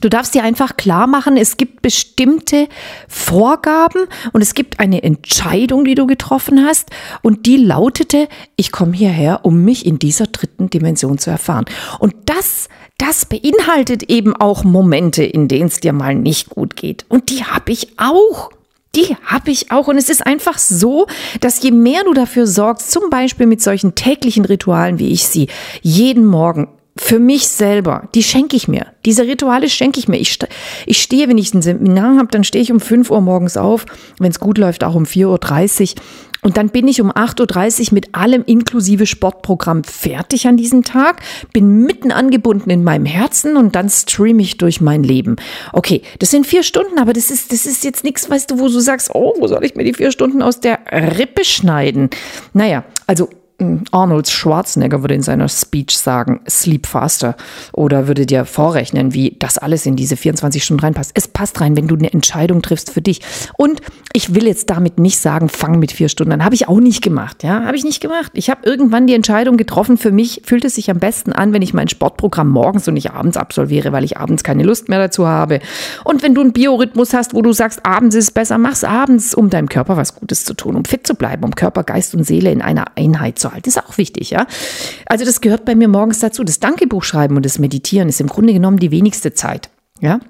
Du 0.00 0.08
darfst 0.08 0.34
dir 0.34 0.42
einfach 0.42 0.76
klar 0.76 1.06
machen, 1.06 1.36
es 1.36 1.58
gibt 1.58 1.82
bestimmte 1.82 2.66
Vorgaben 3.08 4.06
und 4.32 4.40
es 4.40 4.54
gibt 4.54 4.80
eine 4.80 5.02
Entscheidung, 5.02 5.84
die 5.84 5.94
du 5.94 6.06
getroffen 6.06 6.64
hast 6.64 6.90
und 7.20 7.46
die 7.46 7.58
lautete, 7.58 8.26
ich 8.56 8.72
komme 8.72 8.94
hierher, 8.94 9.44
um 9.44 9.62
mich 9.64 9.86
in 9.86 9.98
dieser 9.98 10.26
dritten 10.26 10.70
Dimension 10.70 11.18
zu 11.18 11.30
erfahren. 11.30 11.66
Und 12.00 12.14
das, 12.24 12.68
das 13.02 13.26
beinhaltet 13.26 14.04
eben 14.04 14.36
auch 14.36 14.62
Momente, 14.62 15.24
in 15.24 15.48
denen 15.48 15.66
es 15.66 15.80
dir 15.80 15.92
mal 15.92 16.14
nicht 16.14 16.50
gut 16.50 16.76
geht. 16.76 17.04
Und 17.08 17.30
die 17.30 17.44
habe 17.44 17.72
ich 17.72 17.98
auch. 17.98 18.50
Die 18.94 19.16
habe 19.24 19.50
ich 19.50 19.72
auch. 19.72 19.88
Und 19.88 19.96
es 19.96 20.08
ist 20.08 20.24
einfach 20.24 20.58
so, 20.58 21.08
dass 21.40 21.62
je 21.62 21.72
mehr 21.72 22.04
du 22.04 22.14
dafür 22.14 22.46
sorgst, 22.46 22.92
zum 22.92 23.10
Beispiel 23.10 23.46
mit 23.46 23.60
solchen 23.60 23.96
täglichen 23.96 24.44
Ritualen, 24.44 25.00
wie 25.00 25.10
ich 25.10 25.26
sie 25.26 25.48
jeden 25.80 26.24
Morgen 26.24 26.68
für 26.96 27.18
mich 27.18 27.48
selber, 27.48 28.08
die 28.14 28.22
schenke 28.22 28.54
ich 28.54 28.68
mir. 28.68 28.86
Diese 29.04 29.26
Rituale 29.26 29.68
schenke 29.68 29.98
ich 29.98 30.08
mir. 30.08 30.18
Ich, 30.18 30.38
ich 30.86 31.02
stehe, 31.02 31.26
wenn 31.26 31.38
ich 31.38 31.54
ein 31.54 31.62
Seminar 31.62 32.18
habe, 32.18 32.28
dann 32.30 32.44
stehe 32.44 32.62
ich 32.62 32.70
um 32.70 32.80
5 32.80 33.10
Uhr 33.10 33.20
morgens 33.22 33.56
auf, 33.56 33.86
wenn 34.18 34.30
es 34.30 34.38
gut 34.38 34.58
läuft, 34.58 34.84
auch 34.84 34.94
um 34.94 35.04
4.30 35.04 35.96
Uhr. 35.96 36.02
Und 36.42 36.56
dann 36.56 36.70
bin 36.70 36.88
ich 36.88 37.00
um 37.00 37.12
8.30 37.12 37.88
Uhr 37.88 37.94
mit 37.94 38.14
allem 38.14 38.42
inklusive 38.44 39.06
Sportprogramm 39.06 39.84
fertig 39.84 40.48
an 40.48 40.56
diesem 40.56 40.82
Tag, 40.82 41.22
bin 41.52 41.84
mitten 41.84 42.10
angebunden 42.10 42.68
in 42.68 42.82
meinem 42.82 43.06
Herzen 43.06 43.56
und 43.56 43.76
dann 43.76 43.88
streame 43.88 44.42
ich 44.42 44.58
durch 44.58 44.80
mein 44.80 45.04
Leben. 45.04 45.36
Okay, 45.72 46.02
das 46.18 46.30
sind 46.30 46.46
vier 46.46 46.64
Stunden, 46.64 46.98
aber 46.98 47.12
das 47.12 47.30
ist, 47.30 47.52
das 47.52 47.64
ist 47.64 47.84
jetzt 47.84 48.02
nichts, 48.02 48.28
weißt 48.28 48.50
du, 48.50 48.58
wo 48.58 48.66
du 48.66 48.80
sagst, 48.80 49.10
oh, 49.14 49.34
wo 49.38 49.46
soll 49.46 49.64
ich 49.64 49.76
mir 49.76 49.84
die 49.84 49.94
vier 49.94 50.10
Stunden 50.10 50.42
aus 50.42 50.58
der 50.58 50.80
Rippe 50.90 51.44
schneiden? 51.44 52.10
Naja, 52.52 52.84
also 53.06 53.28
Arnold 53.90 54.28
Schwarzenegger 54.28 55.02
würde 55.02 55.14
in 55.14 55.22
seiner 55.22 55.48
Speech 55.48 55.98
sagen, 55.98 56.40
sleep 56.48 56.86
faster 56.86 57.36
oder 57.72 58.08
würde 58.08 58.26
dir 58.26 58.44
vorrechnen, 58.44 59.14
wie 59.14 59.36
das 59.38 59.58
alles 59.58 59.86
in 59.86 59.96
diese 59.96 60.16
24 60.16 60.64
Stunden 60.64 60.80
reinpasst. 60.80 61.12
Es 61.14 61.28
passt 61.28 61.60
rein, 61.60 61.76
wenn 61.76 61.88
du 61.88 61.96
eine 61.96 62.12
Entscheidung 62.12 62.62
triffst 62.62 62.90
für 62.90 63.02
dich. 63.02 63.20
Und 63.56 63.80
ich 64.12 64.34
will 64.34 64.46
jetzt 64.46 64.70
damit 64.70 64.98
nicht 64.98 65.18
sagen, 65.18 65.48
fang 65.48 65.78
mit 65.78 65.92
vier 65.92 66.08
Stunden 66.08 66.32
an. 66.32 66.44
Habe 66.44 66.54
ich 66.54 66.68
auch 66.68 66.80
nicht 66.80 67.02
gemacht, 67.02 67.42
ja, 67.42 67.64
habe 67.64 67.76
ich 67.76 67.84
nicht 67.84 68.00
gemacht. 68.00 68.32
Ich 68.34 68.50
habe 68.50 68.60
irgendwann 68.64 69.06
die 69.06 69.14
Entscheidung 69.14 69.56
getroffen, 69.56 69.96
für 69.96 70.10
mich 70.10 70.42
fühlt 70.44 70.64
es 70.64 70.74
sich 70.74 70.90
am 70.90 70.98
besten 70.98 71.32
an, 71.32 71.52
wenn 71.52 71.62
ich 71.62 71.74
mein 71.74 71.88
Sportprogramm 71.88 72.48
morgens 72.48 72.88
und 72.88 72.94
nicht 72.94 73.12
abends 73.12 73.36
absolviere, 73.36 73.92
weil 73.92 74.04
ich 74.04 74.18
abends 74.18 74.44
keine 74.44 74.62
Lust 74.62 74.88
mehr 74.88 74.98
dazu 74.98 75.26
habe. 75.26 75.60
Und 76.04 76.22
wenn 76.22 76.34
du 76.34 76.40
einen 76.40 76.52
Biorhythmus 76.52 77.14
hast, 77.14 77.34
wo 77.34 77.42
du 77.42 77.52
sagst, 77.52 77.84
abends 77.84 78.14
ist 78.14 78.24
es 78.24 78.30
besser, 78.30 78.58
mach's 78.58 78.84
abends, 78.84 79.34
um 79.34 79.50
deinem 79.50 79.68
Körper 79.68 79.96
was 79.96 80.14
Gutes 80.14 80.44
zu 80.44 80.54
tun, 80.54 80.76
um 80.76 80.84
fit 80.84 81.06
zu 81.06 81.14
bleiben, 81.14 81.44
um 81.44 81.54
Körper, 81.54 81.84
Geist 81.84 82.14
und 82.14 82.24
Seele 82.24 82.50
in 82.50 82.62
einer 82.62 82.96
Einheit 82.96 83.38
zu 83.38 83.51
halten. 83.52 83.64
Das 83.64 83.76
ist 83.76 83.82
auch 83.82 83.98
wichtig, 83.98 84.30
ja. 84.30 84.46
Also 85.06 85.24
das 85.24 85.40
gehört 85.40 85.64
bei 85.64 85.74
mir 85.74 85.88
morgens 85.88 86.18
dazu. 86.18 86.44
Das 86.44 86.60
Dankebuch 86.60 87.04
schreiben 87.04 87.36
und 87.36 87.44
das 87.44 87.58
Meditieren 87.58 88.08
ist 88.08 88.20
im 88.20 88.26
Grunde 88.26 88.52
genommen 88.52 88.78
die 88.78 88.90
wenigste 88.90 89.34
Zeit, 89.34 89.70
ja. 90.00 90.20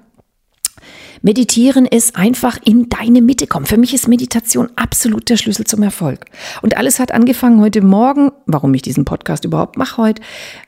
Meditieren 1.25 1.85
ist 1.85 2.17
einfach 2.17 2.59
in 2.65 2.89
deine 2.89 3.21
Mitte 3.21 3.47
kommen. 3.47 3.65
Für 3.65 3.77
mich 3.77 3.93
ist 3.93 4.09
Meditation 4.09 4.69
absolut 4.75 5.29
der 5.29 5.37
Schlüssel 5.37 5.65
zum 5.65 5.81
Erfolg. 5.81 6.25
Und 6.61 6.75
alles 6.75 6.99
hat 6.99 7.13
angefangen 7.13 7.61
heute 7.61 7.81
Morgen, 7.81 8.31
warum 8.45 8.73
ich 8.73 8.81
diesen 8.81 9.05
Podcast 9.05 9.45
überhaupt 9.45 9.77
mache 9.77 10.01
heute. 10.01 10.21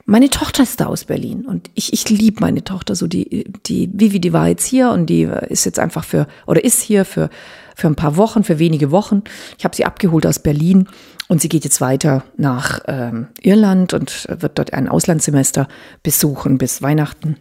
Meine 0.05 0.29
Tochter 0.29 0.63
ist 0.63 0.79
da 0.79 0.85
aus 0.85 1.03
Berlin 1.03 1.45
und 1.45 1.69
ich, 1.75 1.91
ich 1.91 2.09
liebe 2.09 2.39
meine 2.39 2.63
Tochter 2.63 2.95
so. 2.95 3.05
Die, 3.05 3.51
die 3.65 3.89
Vivi, 3.91 4.21
die 4.21 4.31
war 4.31 4.47
jetzt 4.47 4.65
hier 4.65 4.91
und 4.91 5.07
die 5.07 5.23
ist 5.49 5.65
jetzt 5.65 5.77
einfach 5.77 6.05
für, 6.05 6.25
oder 6.47 6.63
ist 6.63 6.81
hier 6.81 7.03
für, 7.03 7.29
für 7.75 7.87
ein 7.87 7.95
paar 7.95 8.17
Wochen, 8.17 8.43
für 8.43 8.57
wenige 8.57 8.91
Wochen. 8.91 9.23
Ich 9.57 9.65
habe 9.65 9.75
sie 9.75 9.85
abgeholt 9.85 10.25
aus 10.25 10.39
Berlin 10.39 10.87
und 11.27 11.41
sie 11.41 11.49
geht 11.49 11.63
jetzt 11.63 11.81
weiter 11.81 12.23
nach 12.37 12.79
ähm, 12.87 13.27
Irland 13.41 13.93
und 13.93 14.27
wird 14.29 14.57
dort 14.57 14.73
ein 14.73 14.87
Auslandssemester 14.87 15.67
besuchen 16.01 16.57
bis 16.57 16.81
Weihnachten. 16.81 17.37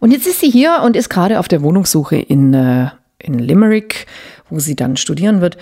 Und 0.00 0.10
jetzt 0.12 0.26
ist 0.26 0.40
sie 0.40 0.50
hier 0.50 0.80
und 0.84 0.96
ist 0.96 1.10
gerade 1.10 1.38
auf 1.38 1.48
der 1.48 1.62
Wohnungssuche 1.62 2.16
in, 2.16 2.54
äh, 2.54 2.90
in 3.18 3.38
Limerick, 3.38 4.06
wo 4.48 4.58
sie 4.58 4.76
dann 4.76 4.96
studieren 4.96 5.40
wird. 5.40 5.56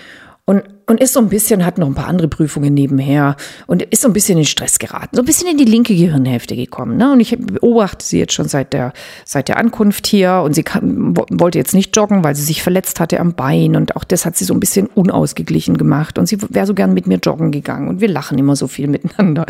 Und 0.45 0.63
und 0.87 0.99
ist 0.99 1.13
so 1.13 1.19
ein 1.19 1.29
bisschen, 1.29 1.65
hat 1.65 1.77
noch 1.77 1.87
ein 1.87 1.95
paar 1.95 2.07
andere 2.07 2.27
Prüfungen 2.27 2.73
nebenher 2.73 3.35
und 3.67 3.81
ist 3.81 4.01
so 4.01 4.07
ein 4.07 4.13
bisschen 4.13 4.37
in 4.37 4.45
Stress 4.45 4.79
geraten, 4.79 5.15
so 5.15 5.21
ein 5.21 5.25
bisschen 5.25 5.47
in 5.47 5.57
die 5.57 5.65
linke 5.65 5.95
Gehirnhälfte 5.95 6.55
gekommen. 6.55 6.97
Ne? 6.97 7.11
Und 7.11 7.19
ich 7.19 7.37
beobachte 7.37 8.05
sie 8.05 8.19
jetzt 8.19 8.33
schon 8.33 8.47
seit 8.47 8.73
der, 8.73 8.93
seit 9.25 9.47
der 9.47 9.57
Ankunft 9.57 10.07
hier 10.07 10.41
und 10.43 10.53
sie 10.53 10.63
kann, 10.63 11.15
wollte 11.15 11.57
jetzt 11.57 11.73
nicht 11.73 11.95
joggen, 11.95 12.23
weil 12.23 12.35
sie 12.35 12.43
sich 12.43 12.63
verletzt 12.63 12.99
hatte 12.99 13.19
am 13.19 13.33
Bein 13.33 13.75
und 13.75 13.95
auch 13.95 14.03
das 14.03 14.25
hat 14.25 14.35
sie 14.35 14.45
so 14.45 14.53
ein 14.53 14.59
bisschen 14.59 14.87
unausgeglichen 14.87 15.77
gemacht 15.77 16.17
und 16.17 16.27
sie 16.27 16.37
wäre 16.49 16.65
so 16.65 16.73
gern 16.73 16.93
mit 16.93 17.07
mir 17.07 17.17
joggen 17.17 17.51
gegangen 17.51 17.87
und 17.87 18.01
wir 18.01 18.07
lachen 18.07 18.37
immer 18.37 18.55
so 18.55 18.67
viel 18.67 18.87
miteinander 18.91 19.45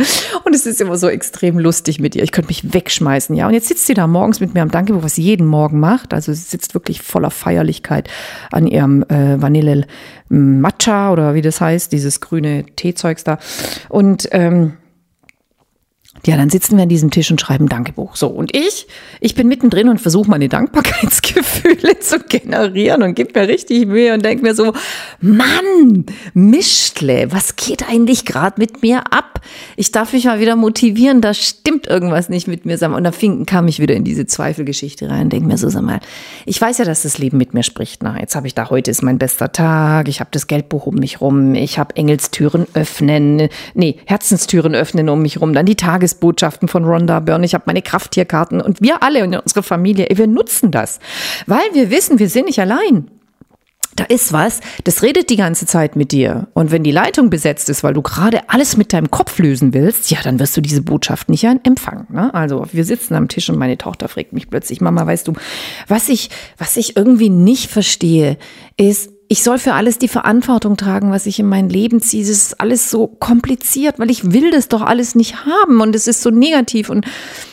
und 0.46 0.56
es 0.56 0.66
ist 0.66 0.82
immer 0.82 0.98
so 0.98 1.08
extrem 1.08 1.58
lustig 1.60 2.00
mit 2.00 2.16
ihr. 2.16 2.24
Ich 2.24 2.32
könnte 2.32 2.50
mich 2.50 2.74
wegschmeißen, 2.74 3.36
ja. 3.36 3.48
Und 3.48 3.54
jetzt 3.54 3.68
sitzt 3.68 3.88
sie 3.88 3.94
da 3.94 4.08
morgens 4.08 4.40
mit 4.40 4.54
mir 4.54 4.62
am 4.62 4.72
Dankebuch, 4.72 5.04
was 5.04 5.16
sie 5.16 5.24
jeden 5.24 5.48
Morgen 5.48 5.80
macht. 5.80 6.14
Also 6.14 6.34
sie 6.34 6.42
sitzt 6.42 6.74
wirklich 6.74 7.02
voller 7.02 7.32
Feierlichkeit 7.32 8.10
an 8.52 8.68
ihrem 8.68 9.04
äh, 9.04 9.42
Vanille 9.42 9.86
Matcha 10.32 11.12
oder 11.12 11.31
wie 11.34 11.42
das 11.42 11.62
heißt, 11.62 11.92
dieses 11.92 12.22
grüne 12.22 12.66
Teezeugs 12.76 13.24
da. 13.24 13.40
Und 13.90 14.28
ähm, 14.32 14.74
ja, 16.25 16.38
dann 16.38 16.50
sitzen 16.50 16.78
wir 16.78 16.84
an 16.84 16.90
diesem 16.90 17.10
Tisch 17.10 17.32
und 17.32 17.42
schreiben 17.42 17.68
Dankebuch. 17.68 18.16
So, 18.16 18.28
und 18.28 18.56
ich, 18.56 18.88
ich 19.20 19.34
bin 19.34 19.48
mittendrin 19.48 19.90
und 19.90 20.00
versuche 20.00 20.30
meine 20.30 20.50
Dankbarkeitsgefühle 20.50 22.00
zu 22.00 22.20
generieren 22.20 23.01
und 23.01 23.16
gebe 23.16 23.40
mir 23.40 23.48
richtig 23.48 23.88
Mühe 23.88 24.13
und 24.13 24.24
denke 24.24 24.44
mir 24.44 24.54
so, 24.54 24.74
Mann, 25.20 26.06
Mischtle, 26.34 27.32
was 27.32 27.56
geht 27.56 27.90
eigentlich 27.90 28.25
gerade 28.25 28.60
mit 28.60 28.84
mir 28.84 29.12
ab? 29.12 29.42
Ich 29.75 29.92
darf 29.92 30.13
mich 30.13 30.25
mal 30.25 30.40
wieder 30.40 30.56
motivieren, 30.56 31.22
da 31.22 31.34
stimmt 31.34 31.88
irgendwas 31.88 32.30
nicht 32.30 32.48
mit 32.48 32.66
mir. 32.66 32.72
Und 32.82 33.04
da 33.04 33.12
fing, 33.12 33.46
kam 33.46 33.68
ich 33.68 33.80
wieder 33.80 33.96
in 33.96 34.04
diese 34.04 34.25
Zweifelgeschichte 34.25 35.10
rein, 35.10 35.30
denke 35.30 35.48
mir 35.48 35.58
so, 35.58 35.70
sag 35.70 35.84
mal, 35.84 36.00
ich 36.46 36.60
weiß 36.62 36.78
ja, 36.78 36.86
dass 36.86 37.04
das 37.04 37.18
Leben 37.18 37.38
mit 37.38 37.54
mir 37.54 37.63
spricht. 37.63 38.04
Na, 38.04 38.20
jetzt 38.20 38.36
habe 38.36 38.48
ich 38.48 38.56
da, 38.56 38.70
heute 38.70 38.92
ist 38.92 39.01
mein 39.01 39.18
bester 39.18 39.51
Tag, 39.51 40.08
ich 40.08 40.20
habe 40.20 40.30
das 40.32 40.48
Geldbuch 40.48 40.86
um 40.88 40.96
mich 40.96 41.22
rum, 41.22 41.56
ich 41.56 41.80
habe 41.80 41.96
Engelstüren 41.96 42.68
öffnen, 42.74 43.50
nee, 43.74 43.98
Herzenstüren 44.06 44.75
öffnen 44.75 45.10
um 45.10 45.22
mich 45.22 45.42
rum, 45.42 45.54
dann 45.54 45.66
die 45.66 45.75
Tages 45.75 46.11
Tagesbotschaften 46.12 46.68
von 46.68 46.86
Rhonda 46.86 47.20
Byrne, 47.20 47.46
ich 47.46 47.53
habe 47.53 47.63
meine 47.68 47.82
Krafttierkarten 47.82 48.62
und 48.62 48.82
wir 48.82 49.03
alle 49.03 49.20
in 49.20 49.36
unserer 49.36 49.63
Familie, 49.63 50.08
wir 50.13 50.27
nutzen 50.27 50.72
das, 50.72 51.00
weil 51.48 51.74
wir 51.74 51.89
wissen, 51.89 52.20
wir 52.20 52.30
sind 52.30 52.46
nicht 52.46 52.60
allein. 52.60 53.10
Da 53.98 54.06
ist 54.06 54.32
was, 54.32 54.62
das 54.86 55.03
redet 55.03 55.30
die 55.30 55.36
ganze 55.36 55.65
Zeit 55.65 55.98
mit 55.98 56.13
dir. 56.13 56.48
Und 56.53 56.72
wenn 56.72 56.82
die 56.82 56.94
Leitung 56.94 57.30
besetzt 57.30 57.68
ist, 57.68 57.84
weil 57.84 57.94
du 57.94 58.01
gerade 58.01 58.50
alles 58.50 58.77
mit 58.77 58.94
deinem 58.94 59.12
Kopf 59.12 59.38
lösen 59.38 59.74
willst, 59.74 60.10
ja, 60.10 60.20
dann 60.24 60.39
wirst 60.39 60.56
du 60.56 60.62
diese 60.62 60.82
Botschaft 60.82 61.27
nicht 61.27 61.44
empfangen. 61.44 62.08
Ne? 62.10 62.34
Also 62.34 62.65
wir 62.72 62.86
sitzen 62.86 63.15
am 63.15 63.27
Tisch 63.27 63.50
und 63.50 63.58
meine 63.58 63.77
Tochter 63.77 64.08
fragt 64.08 64.32
mich 64.32 64.50
plötzlich, 64.50 64.80
Mama, 64.80 65.06
weißt 65.06 65.27
du, 65.27 65.34
was 65.89 66.08
ich, 66.08 66.30
was 66.58 66.77
ich 66.77 66.96
irgendwie 66.96 67.30
nicht 67.30 67.70
verstehe, 67.70 68.38
ist, 68.77 69.12
ich 69.32 69.44
soll 69.44 69.60
für 69.60 69.76
alles 69.76 69.98
die 69.98 70.10
Verantwortung 70.10 70.76
tragen, 70.76 71.10
was 71.10 71.26
ich 71.26 71.40
in 71.40 71.46
mein 71.46 71.70
Leben 71.70 72.02
ziehe. 72.02 72.22
Es 72.22 72.28
ist 72.28 72.60
alles 72.60 72.92
so 72.92 73.08
kompliziert, 73.08 73.98
weil 73.98 74.12
ich 74.12 74.34
will 74.34 74.52
das 74.52 74.68
doch 74.68 74.82
alles 74.82 75.16
nicht 75.16 75.46
haben 75.46 75.80
und 75.80 75.96
es 75.96 76.10
ist 76.10 76.22
so 76.22 76.32
negativ. 76.32 76.89
Und 76.89 77.06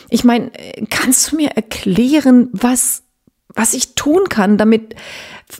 ich 0.09 0.25
meine, 0.25 0.51
kannst 0.89 1.31
du 1.31 1.37
mir 1.37 1.51
erklären, 1.51 2.49
was, 2.51 3.03
was 3.55 3.73
ich 3.73 3.95
tun 3.95 4.27
kann, 4.27 4.57
damit, 4.57 4.93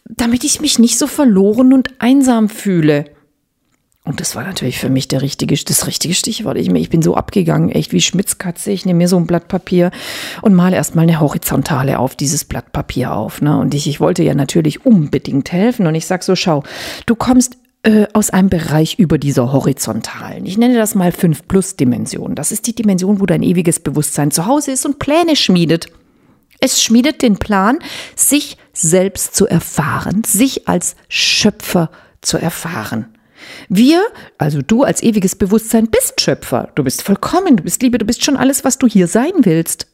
damit 0.09 0.43
ich 0.43 0.59
mich 0.59 0.77
nicht 0.77 0.99
so 0.99 1.07
verloren 1.07 1.71
und 1.71 2.01
einsam 2.01 2.49
fühle? 2.49 3.05
Und 4.09 4.19
das 4.19 4.35
war 4.35 4.43
natürlich 4.43 4.79
für 4.79 4.89
mich 4.89 5.07
der 5.07 5.21
richtige, 5.21 5.55
das 5.55 5.85
richtige 5.85 6.15
Stichwort. 6.15 6.57
Ich, 6.57 6.67
ich 6.67 6.89
bin 6.89 7.03
so 7.03 7.13
abgegangen, 7.13 7.69
echt 7.69 7.93
wie 7.93 8.01
Schmitzkatze. 8.01 8.71
Ich 8.71 8.83
nehme 8.83 8.97
mir 8.97 9.07
so 9.07 9.17
ein 9.17 9.27
Blatt 9.27 9.47
Papier 9.47 9.91
und 10.41 10.55
male 10.55 10.75
erstmal 10.75 11.03
eine 11.03 11.19
Horizontale 11.19 11.99
auf 11.99 12.15
dieses 12.15 12.43
Blatt 12.43 12.71
Papier 12.71 13.13
auf. 13.13 13.39
Ne? 13.39 13.59
Und 13.59 13.75
ich, 13.75 13.85
ich 13.85 13.99
wollte 13.99 14.23
ja 14.23 14.33
natürlich 14.33 14.83
unbedingt 14.83 15.51
helfen. 15.51 15.85
Und 15.85 15.93
ich 15.93 16.07
sag 16.07 16.23
so, 16.23 16.35
schau, 16.35 16.63
du 17.05 17.13
kommst 17.13 17.57
äh, 17.83 18.07
aus 18.13 18.31
einem 18.31 18.49
Bereich 18.49 18.97
über 18.97 19.19
dieser 19.19 19.53
horizontalen. 19.53 20.43
Ich 20.47 20.57
nenne 20.57 20.79
das 20.79 20.95
mal 20.95 21.11
5 21.11 21.47
plus 21.47 21.75
Dimension. 21.75 22.33
Das 22.33 22.51
ist 22.51 22.65
die 22.65 22.73
Dimension, 22.73 23.19
wo 23.19 23.27
dein 23.27 23.43
ewiges 23.43 23.79
Bewusstsein 23.79 24.31
zu 24.31 24.47
Hause 24.47 24.71
ist 24.71 24.87
und 24.87 24.97
Pläne 24.97 25.35
schmiedet. 25.35 25.85
Es 26.59 26.81
schmiedet 26.81 27.21
den 27.21 27.37
Plan, 27.37 27.77
sich 28.15 28.57
selbst 28.73 29.35
zu 29.35 29.45
erfahren, 29.45 30.23
sich 30.25 30.67
als 30.67 30.95
Schöpfer 31.09 31.91
zu 32.21 32.39
erfahren. 32.39 33.05
Wir, 33.67 34.05
also 34.37 34.61
du 34.61 34.83
als 34.83 35.03
ewiges 35.03 35.35
Bewusstsein, 35.35 35.87
bist 35.87 36.21
Schöpfer. 36.21 36.71
Du 36.75 36.83
bist 36.83 37.01
vollkommen, 37.01 37.57
du 37.57 37.63
bist 37.63 37.81
Liebe, 37.81 37.97
du 37.97 38.05
bist 38.05 38.23
schon 38.23 38.37
alles, 38.37 38.63
was 38.63 38.77
du 38.77 38.87
hier 38.87 39.07
sein 39.07 39.31
willst. 39.39 39.87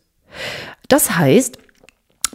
Das 0.88 1.18
heißt, 1.18 1.58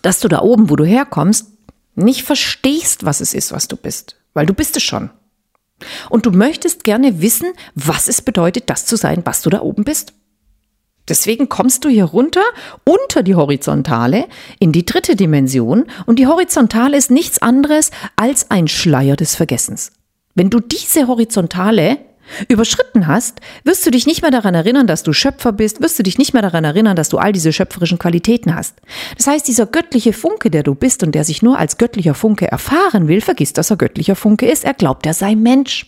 dass 0.03 0.21
du 0.21 0.29
da 0.29 0.41
oben, 0.41 0.71
wo 0.71 0.77
du 0.77 0.85
herkommst, 0.85 1.47
nicht 1.95 2.23
verstehst, 2.23 3.05
was 3.05 3.21
es 3.21 3.35
ist, 3.35 3.53
was 3.53 3.69
du 3.69 3.77
bist, 3.77 4.17
weil 4.35 4.47
du 4.47 4.55
bist 4.55 4.77
es 4.77 4.83
schon. 4.83 5.11
Und 6.09 6.27
du 6.27 6.31
möchtest 6.31 6.85
gerne 6.85 7.21
wissen, 7.21 7.53
was 7.75 8.09
es 8.09 8.23
bedeutet, 8.23 8.69
das 8.69 8.87
zu 8.87 8.97
sein, 8.97 9.23
was 9.25 9.43
du 9.43 9.51
da 9.51 9.61
oben 9.61 9.85
bist. 9.85 10.13
Deswegen 11.09 11.49
kommst 11.49 11.85
du 11.85 11.89
hier 11.89 12.05
runter 12.05 12.43
unter 12.85 13.23
die 13.23 13.35
Horizontale 13.35 14.29
in 14.61 14.71
die 14.71 14.85
dritte 14.85 15.17
Dimension 15.17 15.87
und 16.07 16.19
die 16.19 16.27
Horizontale 16.27 16.97
ist 16.97 17.11
nichts 17.11 17.43
anderes 17.43 17.91
als 18.17 18.51
ein 18.51 18.69
Schleier 18.69 19.17
des 19.17 19.35
Vergessens. 19.35 19.91
Wenn 20.35 20.51
du 20.51 20.61
diese 20.61 21.07
Horizontale 21.07 21.99
überschritten 22.49 23.07
hast, 23.07 23.41
wirst 23.65 23.85
du 23.85 23.91
dich 23.91 24.07
nicht 24.07 24.23
mehr 24.23 24.31
daran 24.31 24.55
erinnern, 24.55 24.87
dass 24.87 25.03
du 25.03 25.13
Schöpfer 25.13 25.53
bist, 25.53 25.81
wirst 25.81 25.99
du 25.99 26.03
dich 26.03 26.19
nicht 26.19 26.33
mehr 26.33 26.43
daran 26.43 26.65
erinnern, 26.65 26.97
dass 26.97 27.09
du 27.09 27.19
all 27.19 27.33
diese 27.33 27.53
schöpferischen 27.53 27.99
Qualitäten 27.99 28.55
hast. 28.55 28.77
Das 29.17 29.27
heißt, 29.27 29.49
dieser 29.49 29.67
göttliche 29.67 30.13
Funke, 30.13 30.51
der 30.51 30.63
du 30.63 30.75
bist 30.75 31.03
und 31.03 31.13
der 31.15 31.25
sich 31.25 31.43
nur 31.43 31.59
als 31.59 31.79
göttlicher 31.79 32.15
Funke 32.15 32.47
erfahren 32.51 33.09
will, 33.09 33.21
vergisst, 33.21 33.59
dass 33.59 33.71
er 33.71 33.77
göttlicher 33.77 34.17
Funke 34.17 34.47
ist. 34.47 34.65
Er 34.65 34.75
glaubt, 34.75 35.07
er 35.07 35.15
sei 35.15 35.35
Mensch. 35.35 35.87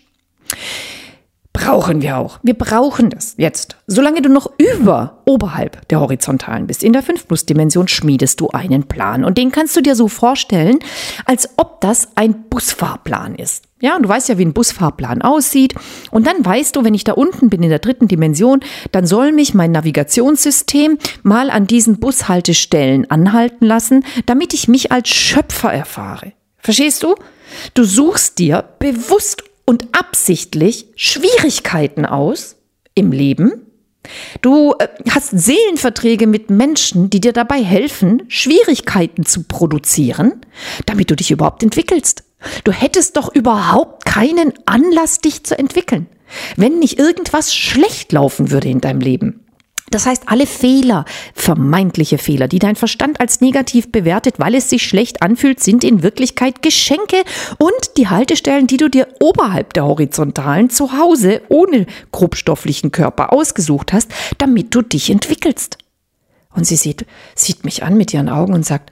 Brauchen 1.53 2.01
wir 2.01 2.17
auch. 2.17 2.41
Wir 2.43 2.55
brauchen 2.55 3.11
das 3.11 3.35
jetzt. 3.37 3.77
Solange 3.87 4.23
du 4.23 4.31
noch 4.31 4.51
über, 4.57 5.19
oberhalb 5.27 5.87
der 5.89 6.01
Horizontalen 6.01 6.67
bist, 6.67 6.83
in 6.83 6.95
der 6.95 7.05
5-Plus-Dimension, 7.05 7.89
schmiedest 7.89 8.41
du 8.41 8.49
einen 8.49 8.85
Plan. 8.85 9.23
Und 9.23 9.37
den 9.37 9.53
kannst 9.53 9.77
du 9.77 9.83
dir 9.83 9.95
so 9.95 10.09
vorstellen, 10.09 10.79
als 11.27 11.51
ob 11.59 11.83
das 11.83 12.09
ein 12.15 12.45
Busfahrplan 12.49 13.35
ist. 13.35 13.65
Ja, 13.81 13.99
du 13.99 14.09
weißt 14.09 14.31
ja, 14.31 14.39
wie 14.39 14.45
ein 14.45 14.55
Busfahrplan 14.55 15.21
aussieht. 15.21 15.75
Und 16.11 16.27
dann 16.27 16.45
weißt 16.45 16.75
du, 16.75 16.85
wenn 16.85 16.95
ich 16.95 17.05
da 17.05 17.13
unten 17.13 17.51
bin 17.51 17.63
in 17.63 17.69
der 17.69 17.81
dritten 17.81 18.09
Dimension, 18.09 18.61
dann 18.91 19.07
soll 19.07 19.33
mich 19.33 19.55
mein 19.55 19.73
Navigationssystem 19.73 20.99
mal 21.23 21.51
an 21.51 21.67
diesen 21.67 21.99
Bushaltestellen 21.99 23.11
anhalten 23.11 23.67
lassen, 23.67 24.05
damit 24.25 24.55
ich 24.55 24.69
mich 24.69 24.91
als 24.91 25.11
Schöpfer 25.11 25.73
erfahre. 25.73 26.33
Verstehst 26.59 27.03
du? 27.03 27.17
Du 27.75 27.85
suchst 27.85 28.39
dir 28.39 28.65
bewusst 28.79 29.43
und 29.65 29.87
absichtlich 29.93 30.87
Schwierigkeiten 30.97 32.07
aus 32.07 32.57
im 32.95 33.13
Leben. 33.13 33.67
Du 34.41 34.75
äh, 34.79 34.89
hast 35.11 35.31
Seelenverträge 35.31 36.27
mit 36.27 36.51
Menschen, 36.51 37.11
die 37.11 37.21
dir 37.21 37.33
dabei 37.33 37.63
helfen, 37.63 38.25
Schwierigkeiten 38.29 39.25
zu 39.25 39.45
produzieren, 39.45 40.41
damit 40.87 41.11
du 41.11 41.17
dich 41.17 41.31
überhaupt 41.31 41.63
entwickelst. 41.63 42.25
Du 42.65 42.73
hättest 42.73 43.17
doch 43.17 43.33
überhaupt 43.33 44.05
keinen 44.05 44.53
Anlass, 44.67 45.19
dich 45.19 45.45
zu 45.45 45.57
entwickeln, 45.57 46.09
wenn 46.57 46.81
nicht 46.81 46.99
irgendwas 46.99 47.55
schlecht 47.55 48.11
laufen 48.13 48.51
würde 48.51 48.69
in 48.69 48.81
deinem 48.81 49.01
Leben. 49.01 49.47
Das 49.93 50.07
heißt, 50.07 50.25
alle 50.27 50.47
Fehler, 50.47 51.05
vermeintliche 51.35 52.19
Fehler, 52.19 52.49
die 52.49 52.59
dein 52.59 52.77
Verstand 52.77 53.21
als 53.21 53.41
negativ 53.41 53.93
bewertet, 53.93 54.37
weil 54.39 54.55
es 54.55 54.71
sich 54.71 54.87
schlecht 54.87 55.23
anfühlt, 55.23 55.61
sind 55.61 55.85
in 55.85 56.03
Wirklichkeit 56.03 56.63
Geschenke 56.63 57.17
und 57.59 57.97
die 57.99 58.09
Haltestellen, 58.09 58.67
die 58.67 58.79
du 58.79 58.89
dir 58.89 59.07
oberhalb 59.21 59.75
der 59.75 59.85
horizontalen 59.85 60.71
zu 60.71 60.99
Hause 60.99 61.43
ohne 61.49 61.87
grobstofflichen 62.11 62.91
Körper 62.91 63.33
ausgesucht 63.33 63.93
hast, 63.93 64.11
damit 64.39 64.75
du 64.75 64.83
dich 64.83 65.11
entwickelst. 65.11 65.79
Und 66.55 66.67
sie 66.67 66.77
sieht, 66.77 67.07
sieht 67.35 67.65
mich 67.65 67.83
an 67.83 67.97
mit 67.97 68.13
ihren 68.15 68.29
Augen 68.29 68.55
und 68.55 68.65
sagt, 68.65 68.91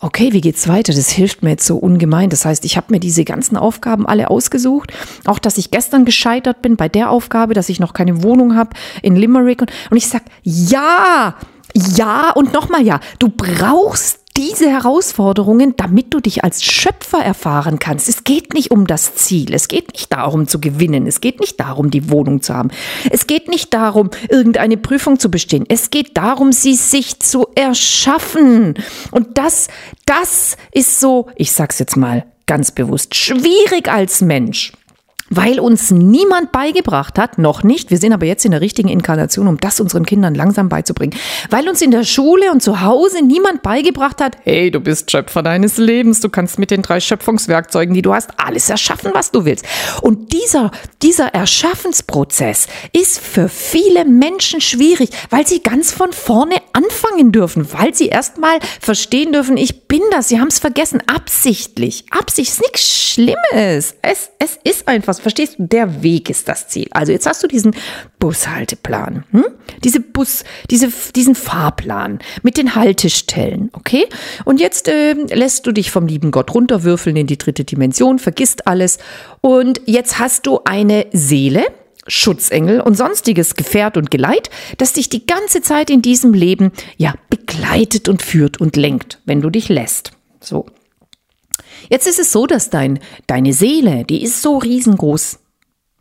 okay, 0.00 0.32
wie 0.32 0.40
geht's 0.40 0.68
weiter? 0.68 0.92
Das 0.92 1.10
hilft 1.10 1.42
mir 1.42 1.50
jetzt 1.50 1.66
so 1.66 1.76
ungemein. 1.76 2.30
Das 2.30 2.44
heißt, 2.44 2.64
ich 2.64 2.76
habe 2.76 2.92
mir 2.92 3.00
diese 3.00 3.24
ganzen 3.24 3.56
Aufgaben 3.56 4.06
alle 4.06 4.30
ausgesucht. 4.30 4.92
Auch, 5.24 5.38
dass 5.38 5.58
ich 5.58 5.70
gestern 5.70 6.04
gescheitert 6.04 6.62
bin 6.62 6.76
bei 6.76 6.88
der 6.88 7.10
Aufgabe, 7.10 7.54
dass 7.54 7.68
ich 7.68 7.80
noch 7.80 7.92
keine 7.92 8.22
Wohnung 8.22 8.56
habe 8.56 8.70
in 9.02 9.16
Limerick. 9.16 9.62
Und, 9.62 9.72
und 9.90 9.96
ich 9.96 10.08
sag, 10.08 10.22
ja, 10.42 11.34
ja 11.74 12.30
und 12.32 12.52
nochmal 12.52 12.82
ja. 12.82 13.00
Du 13.18 13.28
brauchst 13.28 14.20
diese 14.36 14.70
Herausforderungen, 14.70 15.74
damit 15.76 16.12
du 16.12 16.20
dich 16.20 16.44
als 16.44 16.62
Schöpfer 16.62 17.18
erfahren 17.18 17.78
kannst. 17.78 18.08
Es 18.08 18.24
geht 18.24 18.52
nicht 18.54 18.70
um 18.70 18.86
das 18.86 19.14
Ziel. 19.14 19.54
Es 19.54 19.68
geht 19.68 19.92
nicht 19.92 20.12
darum 20.12 20.46
zu 20.46 20.60
gewinnen. 20.60 21.06
Es 21.06 21.20
geht 21.20 21.40
nicht 21.40 21.58
darum, 21.58 21.90
die 21.90 22.10
Wohnung 22.10 22.42
zu 22.42 22.54
haben. 22.54 22.70
Es 23.10 23.26
geht 23.26 23.48
nicht 23.48 23.72
darum, 23.72 24.10
irgendeine 24.28 24.76
Prüfung 24.76 25.18
zu 25.18 25.30
bestehen. 25.30 25.64
Es 25.68 25.90
geht 25.90 26.16
darum, 26.16 26.52
sie 26.52 26.74
sich 26.74 27.20
zu 27.20 27.46
erschaffen. 27.54 28.74
Und 29.10 29.38
das, 29.38 29.68
das 30.04 30.56
ist 30.72 31.00
so, 31.00 31.28
ich 31.36 31.52
sag's 31.52 31.78
jetzt 31.78 31.96
mal 31.96 32.26
ganz 32.46 32.70
bewusst, 32.70 33.14
schwierig 33.14 33.88
als 33.90 34.20
Mensch 34.20 34.72
weil 35.30 35.60
uns 35.60 35.90
niemand 35.90 36.52
beigebracht 36.52 37.18
hat, 37.18 37.38
noch 37.38 37.62
nicht, 37.62 37.90
wir 37.90 37.98
sind 37.98 38.12
aber 38.12 38.26
jetzt 38.26 38.44
in 38.44 38.52
der 38.52 38.60
richtigen 38.60 38.88
Inkarnation, 38.88 39.48
um 39.48 39.58
das 39.58 39.80
unseren 39.80 40.06
Kindern 40.06 40.34
langsam 40.34 40.68
beizubringen, 40.68 41.14
weil 41.50 41.68
uns 41.68 41.82
in 41.82 41.90
der 41.90 42.04
Schule 42.04 42.52
und 42.52 42.62
zu 42.62 42.80
Hause 42.80 43.24
niemand 43.24 43.62
beigebracht 43.62 44.20
hat, 44.20 44.36
hey, 44.44 44.70
du 44.70 44.80
bist 44.80 45.10
Schöpfer 45.10 45.42
deines 45.42 45.76
Lebens, 45.78 46.20
du 46.20 46.28
kannst 46.28 46.58
mit 46.58 46.70
den 46.70 46.82
drei 46.82 47.00
Schöpfungswerkzeugen, 47.00 47.94
die 47.94 48.02
du 48.02 48.14
hast, 48.14 48.30
alles 48.36 48.70
erschaffen, 48.70 49.10
was 49.14 49.30
du 49.30 49.44
willst. 49.44 49.64
Und 50.02 50.32
dieser, 50.32 50.70
dieser 51.02 51.34
Erschaffensprozess 51.34 52.68
ist 52.92 53.18
für 53.18 53.48
viele 53.48 54.04
Menschen 54.04 54.60
schwierig, 54.60 55.10
weil 55.30 55.46
sie 55.46 55.62
ganz 55.62 55.92
von 55.92 56.12
vorne 56.12 56.56
anfangen 56.72 57.32
dürfen, 57.32 57.66
weil 57.72 57.94
sie 57.94 58.08
erstmal 58.08 58.58
verstehen 58.80 59.32
dürfen, 59.32 59.56
ich 59.56 59.88
bin 59.88 60.02
das, 60.10 60.28
sie 60.28 60.40
haben 60.40 60.48
es 60.48 60.58
vergessen, 60.58 61.02
absichtlich. 61.06 62.04
Absicht 62.10 62.52
ist 62.52 62.60
nichts 62.60 63.12
Schlimmes. 63.12 63.94
Es, 64.02 64.30
es 64.38 64.58
ist 64.62 64.86
einfach 64.86 65.15
aus. 65.16 65.20
Verstehst 65.20 65.58
du? 65.58 65.66
Der 65.66 66.02
Weg 66.02 66.30
ist 66.30 66.48
das 66.48 66.68
Ziel. 66.68 66.88
Also 66.90 67.12
jetzt 67.12 67.26
hast 67.26 67.42
du 67.42 67.48
diesen 67.48 67.74
Bushalteplan, 68.18 69.24
hm? 69.30 69.44
diese 69.84 70.00
Bus, 70.00 70.44
diese, 70.70 70.88
diesen 71.14 71.34
Fahrplan 71.34 72.18
mit 72.42 72.56
den 72.56 72.74
Haltestellen, 72.74 73.70
okay? 73.72 74.06
Und 74.44 74.60
jetzt 74.60 74.88
äh, 74.88 75.12
lässt 75.12 75.66
du 75.66 75.72
dich 75.72 75.90
vom 75.90 76.06
lieben 76.06 76.30
Gott 76.30 76.54
runterwürfeln 76.54 77.16
in 77.16 77.26
die 77.26 77.38
dritte 77.38 77.64
Dimension, 77.64 78.18
vergisst 78.18 78.66
alles 78.66 78.98
und 79.40 79.80
jetzt 79.86 80.18
hast 80.18 80.46
du 80.46 80.60
eine 80.64 81.06
Seele, 81.12 81.64
Schutzengel 82.08 82.80
und 82.80 82.96
sonstiges 82.96 83.56
Gefährt 83.56 83.96
und 83.96 84.10
Geleit, 84.10 84.50
das 84.78 84.92
dich 84.92 85.08
die 85.08 85.26
ganze 85.26 85.60
Zeit 85.60 85.90
in 85.90 86.02
diesem 86.02 86.34
Leben 86.34 86.70
ja 86.96 87.14
begleitet 87.30 88.08
und 88.08 88.22
führt 88.22 88.60
und 88.60 88.76
lenkt, 88.76 89.20
wenn 89.24 89.40
du 89.40 89.50
dich 89.50 89.68
lässt. 89.68 90.12
So. 90.40 90.66
Jetzt 91.88 92.06
ist 92.06 92.18
es 92.18 92.32
so, 92.32 92.46
dass 92.46 92.70
dein, 92.70 92.98
deine 93.26 93.52
Seele, 93.52 94.04
die 94.04 94.22
ist 94.22 94.42
so 94.42 94.58
riesengroß. 94.58 95.38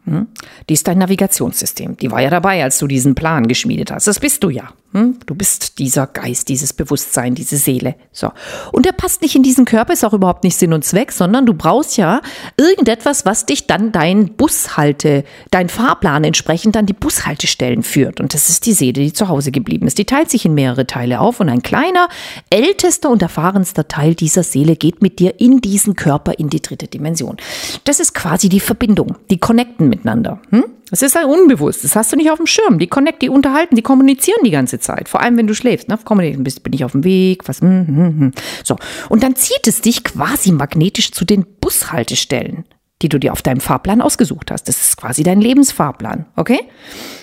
Hm? 0.06 0.28
Die 0.70 0.74
ist 0.74 0.88
dein 0.88 1.00
Navigationssystem. 1.00 1.98
Die 1.98 2.12
war 2.12 2.22
ja 2.22 2.30
dabei, 2.30 2.64
als 2.64 2.78
du 2.78 2.88
diesen 2.88 3.16
Plan 3.16 3.48
geschmiedet 3.48 3.92
hast. 3.92 4.08
Das 4.08 4.20
bist 4.20 4.44
du 4.44 4.50
ja. 4.50 4.70
Hm? 4.96 5.18
Du 5.26 5.36
bist 5.36 5.78
dieser 5.80 6.08
Geist, 6.08 6.48
dieses 6.48 6.72
Bewusstsein, 6.72 7.36
diese 7.36 7.58
Seele. 7.58 7.96
So. 8.14 8.32
Und 8.72 8.86
der 8.86 8.94
passt 8.94 9.22
nicht 9.22 9.36
in 9.36 9.44
diesen 9.44 9.66
Körper, 9.66 9.92
ist 9.92 10.06
auch 10.06 10.14
überhaupt 10.14 10.46
nicht 10.46 10.56
Sinn 10.56 10.72
und 10.72 10.86
Zweck, 10.86 11.12
sondern 11.12 11.46
du 11.46 11.54
brauchst 11.54 11.98
ja 11.98 12.22
irgendetwas, 12.56 13.26
was 13.26 13.46
dich 13.46 13.68
dann 13.68 13.92
dein 13.92 14.36
Bushalte, 14.38 15.26
dein 15.52 15.68
Fahrplan 15.68 16.24
entsprechend 16.24 16.78
an 16.78 16.86
die 16.86 16.94
Bushaltestellen 16.94 17.84
führt. 17.84 18.22
Und 18.22 18.34
das 18.34 18.48
ist 18.50 18.66
die 18.66 18.72
Seele, 18.72 18.94
die 18.94 19.12
zu 19.12 19.28
Hause 19.28 19.52
geblieben 19.52 19.86
ist. 19.86 19.98
Die 19.98 20.06
teilt 20.06 20.30
sich 20.30 20.46
in 20.46 20.54
mehrere 20.54 20.88
Teile 20.88 21.20
auf 21.20 21.42
und 21.42 21.50
ein 21.50 21.62
kleiner, 21.62 22.08
ältester 22.50 23.10
und 23.10 23.22
erfahrenster 23.22 23.90
Teil 23.90 24.16
dieser 24.16 24.44
Seele 24.44 24.78
geht 24.78 25.02
mit 25.02 25.20
dir 25.20 25.42
in 25.42 25.60
diesen 25.60 25.98
Körper 25.98 26.40
in 26.40 26.50
die 26.50 26.62
dritte 26.62 26.88
Dimension. 26.88 27.36
Das 27.84 28.00
ist 28.00 28.14
quasi 28.14 28.48
die 28.48 28.62
Verbindung. 28.62 29.18
Die 29.30 29.40
connecten 29.40 29.90
miteinander. 29.90 30.40
Hm? 30.52 30.64
Das 30.90 31.02
ist 31.02 31.16
halt 31.16 31.26
unbewusst. 31.26 31.84
Das 31.84 31.96
hast 31.96 32.12
du 32.12 32.16
nicht 32.16 32.30
auf 32.30 32.38
dem 32.38 32.48
Schirm. 32.48 32.78
Die 32.78 32.88
connect, 32.88 33.22
die 33.22 33.30
unterhalten, 33.30 33.76
die 33.76 33.82
kommunizieren 33.82 34.40
die 34.46 34.52
ganze 34.52 34.80
Zeit. 34.80 35.10
Vor 35.10 35.22
allem, 35.22 35.38
wenn 35.38 35.48
du 35.48 35.56
schläfst. 35.56 35.90
Ne? 35.90 35.98
Bist, 36.38 36.64
bin 36.64 36.74
ich 36.74 36.86
auf 36.86 36.92
dem 36.92 37.04
Weg? 37.04 37.48
Was? 37.48 37.62
Hm, 37.62 37.88
hm, 37.88 38.20
hm. 38.20 38.32
So. 38.64 38.76
Und 39.10 39.24
dann 39.24 39.36
zieht 39.36 39.68
es 39.68 39.82
dich 39.82 40.04
quasi 40.04 40.52
magnetisch 40.52 41.12
zu 41.12 41.26
den 41.26 41.46
Bushaltestellen, 41.60 42.66
die 43.02 43.10
du 43.10 43.20
dir 43.20 43.32
auf 43.32 43.42
deinem 43.42 43.62
Fahrplan 43.62 44.00
ausgesucht 44.00 44.52
hast. 44.52 44.68
Das 44.68 44.80
ist 44.80 44.98
quasi 44.98 45.24
dein 45.24 45.42
Lebensfahrplan. 45.42 46.28
Okay? 46.36 46.60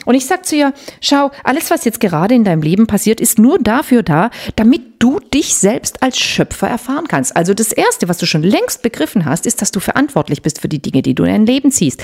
Und 0.06 0.16
ich 0.16 0.26
sag 0.26 0.44
zu 0.44 0.56
ihr, 0.56 0.74
schau, 1.00 1.30
alles, 1.44 1.70
was 1.70 1.84
jetzt 1.84 2.00
gerade 2.00 2.34
in 2.34 2.42
deinem 2.42 2.62
Leben 2.62 2.88
passiert, 2.88 3.20
ist 3.20 3.38
nur 3.38 3.60
dafür 3.60 4.02
da, 4.02 4.30
damit 4.56 4.82
du 4.98 5.20
dich 5.20 5.54
selbst 5.54 6.02
als 6.02 6.18
Schöpfer 6.18 6.68
erfahren 6.68 7.06
kannst. 7.06 7.36
Also 7.36 7.54
das 7.54 7.70
Erste, 7.70 8.08
was 8.08 8.18
du 8.18 8.26
schon 8.26 8.42
längst 8.42 8.82
begriffen 8.82 9.24
hast, 9.24 9.46
ist, 9.46 9.62
dass 9.62 9.70
du 9.70 9.78
verantwortlich 9.78 10.42
bist 10.42 10.60
für 10.60 10.68
die 10.68 10.82
Dinge, 10.82 11.02
die 11.02 11.14
du 11.14 11.22
in 11.22 11.30
dein 11.30 11.46
Leben 11.46 11.70
ziehst. 11.70 12.02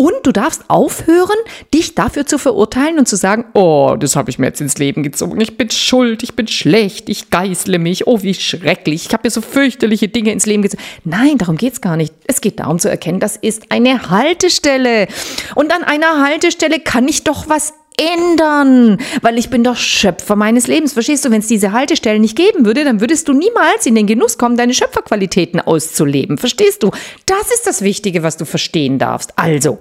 Und 0.00 0.14
du 0.22 0.30
darfst 0.30 0.62
aufhören, 0.68 1.36
dich 1.74 1.96
dafür 1.96 2.24
zu 2.24 2.38
verurteilen 2.38 3.00
und 3.00 3.08
zu 3.08 3.16
sagen, 3.16 3.46
oh, 3.54 3.96
das 3.98 4.14
habe 4.14 4.30
ich 4.30 4.38
mir 4.38 4.46
jetzt 4.46 4.60
ins 4.60 4.78
Leben 4.78 5.02
gezogen. 5.02 5.40
Ich 5.40 5.56
bin 5.56 5.70
schuld, 5.70 6.22
ich 6.22 6.36
bin 6.36 6.46
schlecht, 6.46 7.08
ich 7.08 7.30
geißle 7.30 7.80
mich, 7.80 8.06
oh, 8.06 8.22
wie 8.22 8.34
schrecklich, 8.34 9.06
ich 9.06 9.12
habe 9.12 9.26
mir 9.26 9.32
so 9.32 9.40
fürchterliche 9.40 10.06
Dinge 10.06 10.30
ins 10.30 10.46
Leben 10.46 10.62
gezogen. 10.62 10.84
Nein, 11.02 11.36
darum 11.38 11.56
geht's 11.56 11.80
gar 11.80 11.96
nicht. 11.96 12.14
Es 12.28 12.40
geht 12.40 12.60
darum 12.60 12.78
zu 12.78 12.88
erkennen, 12.88 13.18
das 13.18 13.36
ist 13.36 13.72
eine 13.72 14.08
Haltestelle. 14.08 15.08
Und 15.56 15.74
an 15.74 15.82
einer 15.82 16.22
Haltestelle 16.22 16.78
kann 16.78 17.08
ich 17.08 17.24
doch 17.24 17.48
was 17.48 17.74
ändern, 17.98 18.98
weil 19.22 19.38
ich 19.38 19.50
bin 19.50 19.64
doch 19.64 19.76
Schöpfer 19.76 20.36
meines 20.36 20.66
Lebens. 20.66 20.92
Verstehst 20.92 21.24
du, 21.24 21.30
wenn 21.30 21.40
es 21.40 21.48
diese 21.48 21.72
Haltestellen 21.72 22.22
nicht 22.22 22.36
geben 22.36 22.64
würde, 22.64 22.84
dann 22.84 23.00
würdest 23.00 23.28
du 23.28 23.32
niemals 23.32 23.86
in 23.86 23.94
den 23.94 24.06
Genuss 24.06 24.38
kommen, 24.38 24.56
deine 24.56 24.74
Schöpferqualitäten 24.74 25.60
auszuleben. 25.60 26.38
Verstehst 26.38 26.82
du? 26.82 26.90
Das 27.26 27.50
ist 27.52 27.66
das 27.66 27.82
Wichtige, 27.82 28.22
was 28.22 28.36
du 28.36 28.44
verstehen 28.44 28.98
darfst. 28.98 29.32
Also, 29.36 29.78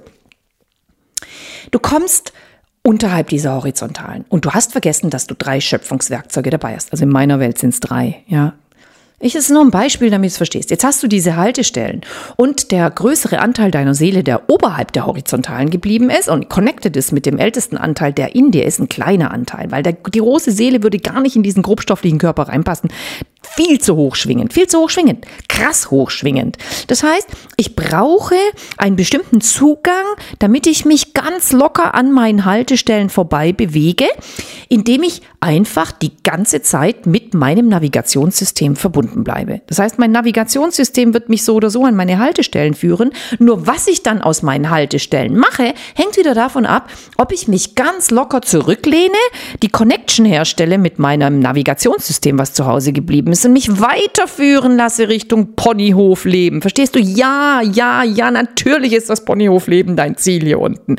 du 1.71 1.79
kommst 1.79 2.33
unterhalb 2.83 3.27
dieser 3.29 3.55
horizontalen 3.55 4.25
und 4.29 4.45
du 4.45 4.51
hast 4.51 4.71
vergessen, 4.71 5.09
dass 5.09 5.27
du 5.27 5.35
drei 5.35 5.59
Schöpfungswerkzeuge 5.59 6.49
dabei 6.49 6.75
hast. 6.75 6.91
Also 6.91 7.03
in 7.03 7.09
meiner 7.09 7.39
Welt 7.39 7.57
sind 7.57 7.73
es 7.73 7.79
drei, 7.79 8.23
ja. 8.27 8.53
Ich 9.19 9.33
ist 9.33 9.49
nur 9.49 9.61
ein 9.61 9.71
Beispiel, 9.71 10.11
damit 10.11 10.27
du 10.29 10.33
es 10.33 10.37
verstehst. 10.37 10.69
Jetzt 10.69 10.83
hast 10.83 11.01
du 11.01 11.07
diese 11.07 11.37
Haltestellen 11.37 12.01
und 12.35 12.71
der 12.71 12.87
größere 12.91 13.39
Anteil 13.39 13.71
deiner 13.71 13.95
Seele, 13.95 14.23
der 14.23 14.47
oberhalb 14.47 14.91
der 14.91 15.07
horizontalen 15.07 15.71
geblieben 15.71 16.11
ist 16.11 16.29
und 16.29 16.49
connected 16.49 16.95
ist 16.95 17.11
mit 17.11 17.25
dem 17.25 17.39
ältesten 17.39 17.77
Anteil, 17.77 18.13
der 18.13 18.35
in 18.35 18.51
dir 18.51 18.63
ist, 18.63 18.79
ein 18.79 18.89
kleiner 18.89 19.31
Anteil, 19.31 19.71
weil 19.71 19.81
der, 19.81 19.93
die 19.93 20.19
große 20.19 20.51
Seele 20.51 20.83
würde 20.83 20.99
gar 20.99 21.19
nicht 21.19 21.35
in 21.35 21.41
diesen 21.41 21.63
grobstofflichen 21.63 22.19
Körper 22.19 22.43
reinpassen 22.43 22.91
viel 23.55 23.79
zu 23.79 23.95
hoch 23.95 24.15
schwingend, 24.15 24.53
viel 24.53 24.67
zu 24.67 24.79
hoch 24.79 24.89
schwingend, 24.89 25.25
krass 25.47 25.89
hoch 25.89 26.09
schwingend. 26.09 26.57
Das 26.87 27.03
heißt, 27.03 27.27
ich 27.55 27.75
brauche 27.75 28.35
einen 28.77 28.95
bestimmten 28.95 29.41
Zugang, 29.41 30.05
damit 30.39 30.67
ich 30.67 30.85
mich 30.85 31.13
ganz 31.13 31.51
locker 31.51 31.95
an 31.95 32.11
meinen 32.11 32.45
Haltestellen 32.45 33.09
vorbei 33.09 33.53
bewege, 33.53 34.05
indem 34.69 35.03
ich 35.03 35.21
einfach 35.39 35.91
die 35.91 36.11
ganze 36.23 36.61
Zeit 36.61 37.05
mit 37.05 37.33
meinem 37.33 37.67
Navigationssystem 37.67 38.75
verbunden 38.75 39.06
bleibe. 39.23 39.61
Das 39.67 39.79
heißt, 39.79 39.97
mein 39.99 40.11
Navigationssystem 40.11 41.13
wird 41.13 41.29
mich 41.29 41.45
so 41.45 41.55
oder 41.55 41.69
so 41.69 41.85
an 41.85 41.95
meine 41.95 42.19
Haltestellen 42.19 42.73
führen. 42.73 43.11
Nur 43.39 43.65
was 43.65 43.87
ich 43.87 44.03
dann 44.03 44.21
aus 44.21 44.41
meinen 44.41 44.69
Haltestellen 44.69 45.37
mache, 45.37 45.73
hängt 45.95 46.17
wieder 46.17 46.33
davon 46.33 46.65
ab, 46.65 46.89
ob 47.17 47.31
ich 47.31 47.47
mich 47.47 47.75
ganz 47.75 48.11
locker 48.11 48.41
zurücklehne, 48.41 49.15
die 49.63 49.69
Connection 49.69 50.25
herstelle 50.25 50.77
mit 50.77 50.99
meinem 50.99 51.39
Navigationssystem, 51.39 52.37
was 52.37 52.53
zu 52.53 52.65
Hause 52.65 52.91
geblieben 52.91 53.31
ist 53.31 53.37
ist 53.37 53.45
und 53.45 53.53
mich 53.53 53.79
weiterführen 53.79 54.77
lasse 54.77 55.07
Richtung 55.07 55.55
Ponyhofleben. 55.55 56.61
Verstehst 56.61 56.95
du? 56.95 56.99
Ja, 56.99 57.61
ja, 57.61 58.03
ja, 58.03 58.31
natürlich 58.31 58.93
ist 58.93 59.09
das 59.09 59.23
Ponyhofleben 59.25 59.95
dein 59.95 60.17
Ziel 60.17 60.43
hier 60.43 60.59
unten. 60.59 60.95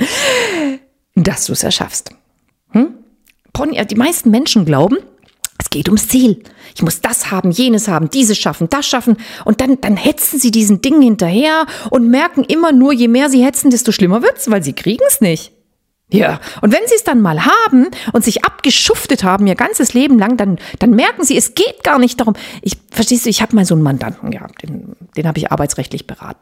Dass 1.15 1.47
du 1.47 1.53
es 1.53 1.65
erschaffst. 1.65 2.11
Hm? 2.71 2.95
Pony, 3.53 3.85
die 3.87 3.97
meisten 3.97 4.31
Menschen 4.31 4.65
glauben, 4.65 4.99
es 5.59 5.71
geht 5.71 5.89
ums 5.89 6.09
Ziel. 6.09 6.43
Ich 6.75 6.83
muss 6.83 7.01
das 7.01 7.31
haben, 7.31 7.51
jenes 7.51 7.89
haben, 7.89 8.11
dieses 8.11 8.39
schaffen, 8.39 8.69
das 8.71 8.87
schaffen. 8.87 9.17
Und 9.45 9.61
dann, 9.61 9.81
dann 9.81 9.97
hetzen 9.97 10.39
sie 10.39 10.53
diesen 10.53 10.81
Dingen 10.81 11.03
hinterher 11.03 11.67
und 11.91 12.09
merken 12.09 12.45
immer 12.45 12.73
nur, 12.73 12.93
je 12.93 13.09
mehr 13.09 13.29
sie 13.29 13.45
hetzen, 13.45 13.71
desto 13.71 13.91
schlimmer 13.91 14.23
wird's, 14.23 14.51
weil 14.51 14.63
sie 14.63 14.73
kriegen 14.73 15.03
es 15.09 15.21
nicht. 15.21 15.53
Ja, 16.11 16.41
und 16.63 16.73
wenn 16.73 16.87
sie 16.87 16.95
es 16.95 17.05
dann 17.05 17.21
mal 17.21 17.45
haben 17.45 17.89
und 18.15 18.25
sich 18.25 18.43
abgeschuftet 18.45 19.25
haben 19.25 19.47
ihr 19.47 19.57
ganzes 19.57 19.93
Leben 19.93 20.19
lang, 20.19 20.39
dann, 20.39 20.59
dann 20.79 20.93
merken 20.93 21.23
sie, 21.23 21.37
es 21.37 21.55
geht 21.55 21.85
gar 21.85 21.99
nicht 21.99 22.19
darum. 22.19 22.35
Ich 22.63 22.79
verstehst 22.91 23.27
du, 23.27 23.31
ich 23.31 23.43
habe 23.43 23.55
mal 23.55 23.67
so 23.67 23.75
einen 23.75 23.83
Mandanten 23.83 24.31
gehabt, 24.31 24.63
den, 24.63 24.97
den 25.17 25.29
habe 25.29 25.39
ich 25.39 25.53
arbeitsrechtlich 25.53 26.07
beraten. 26.07 26.41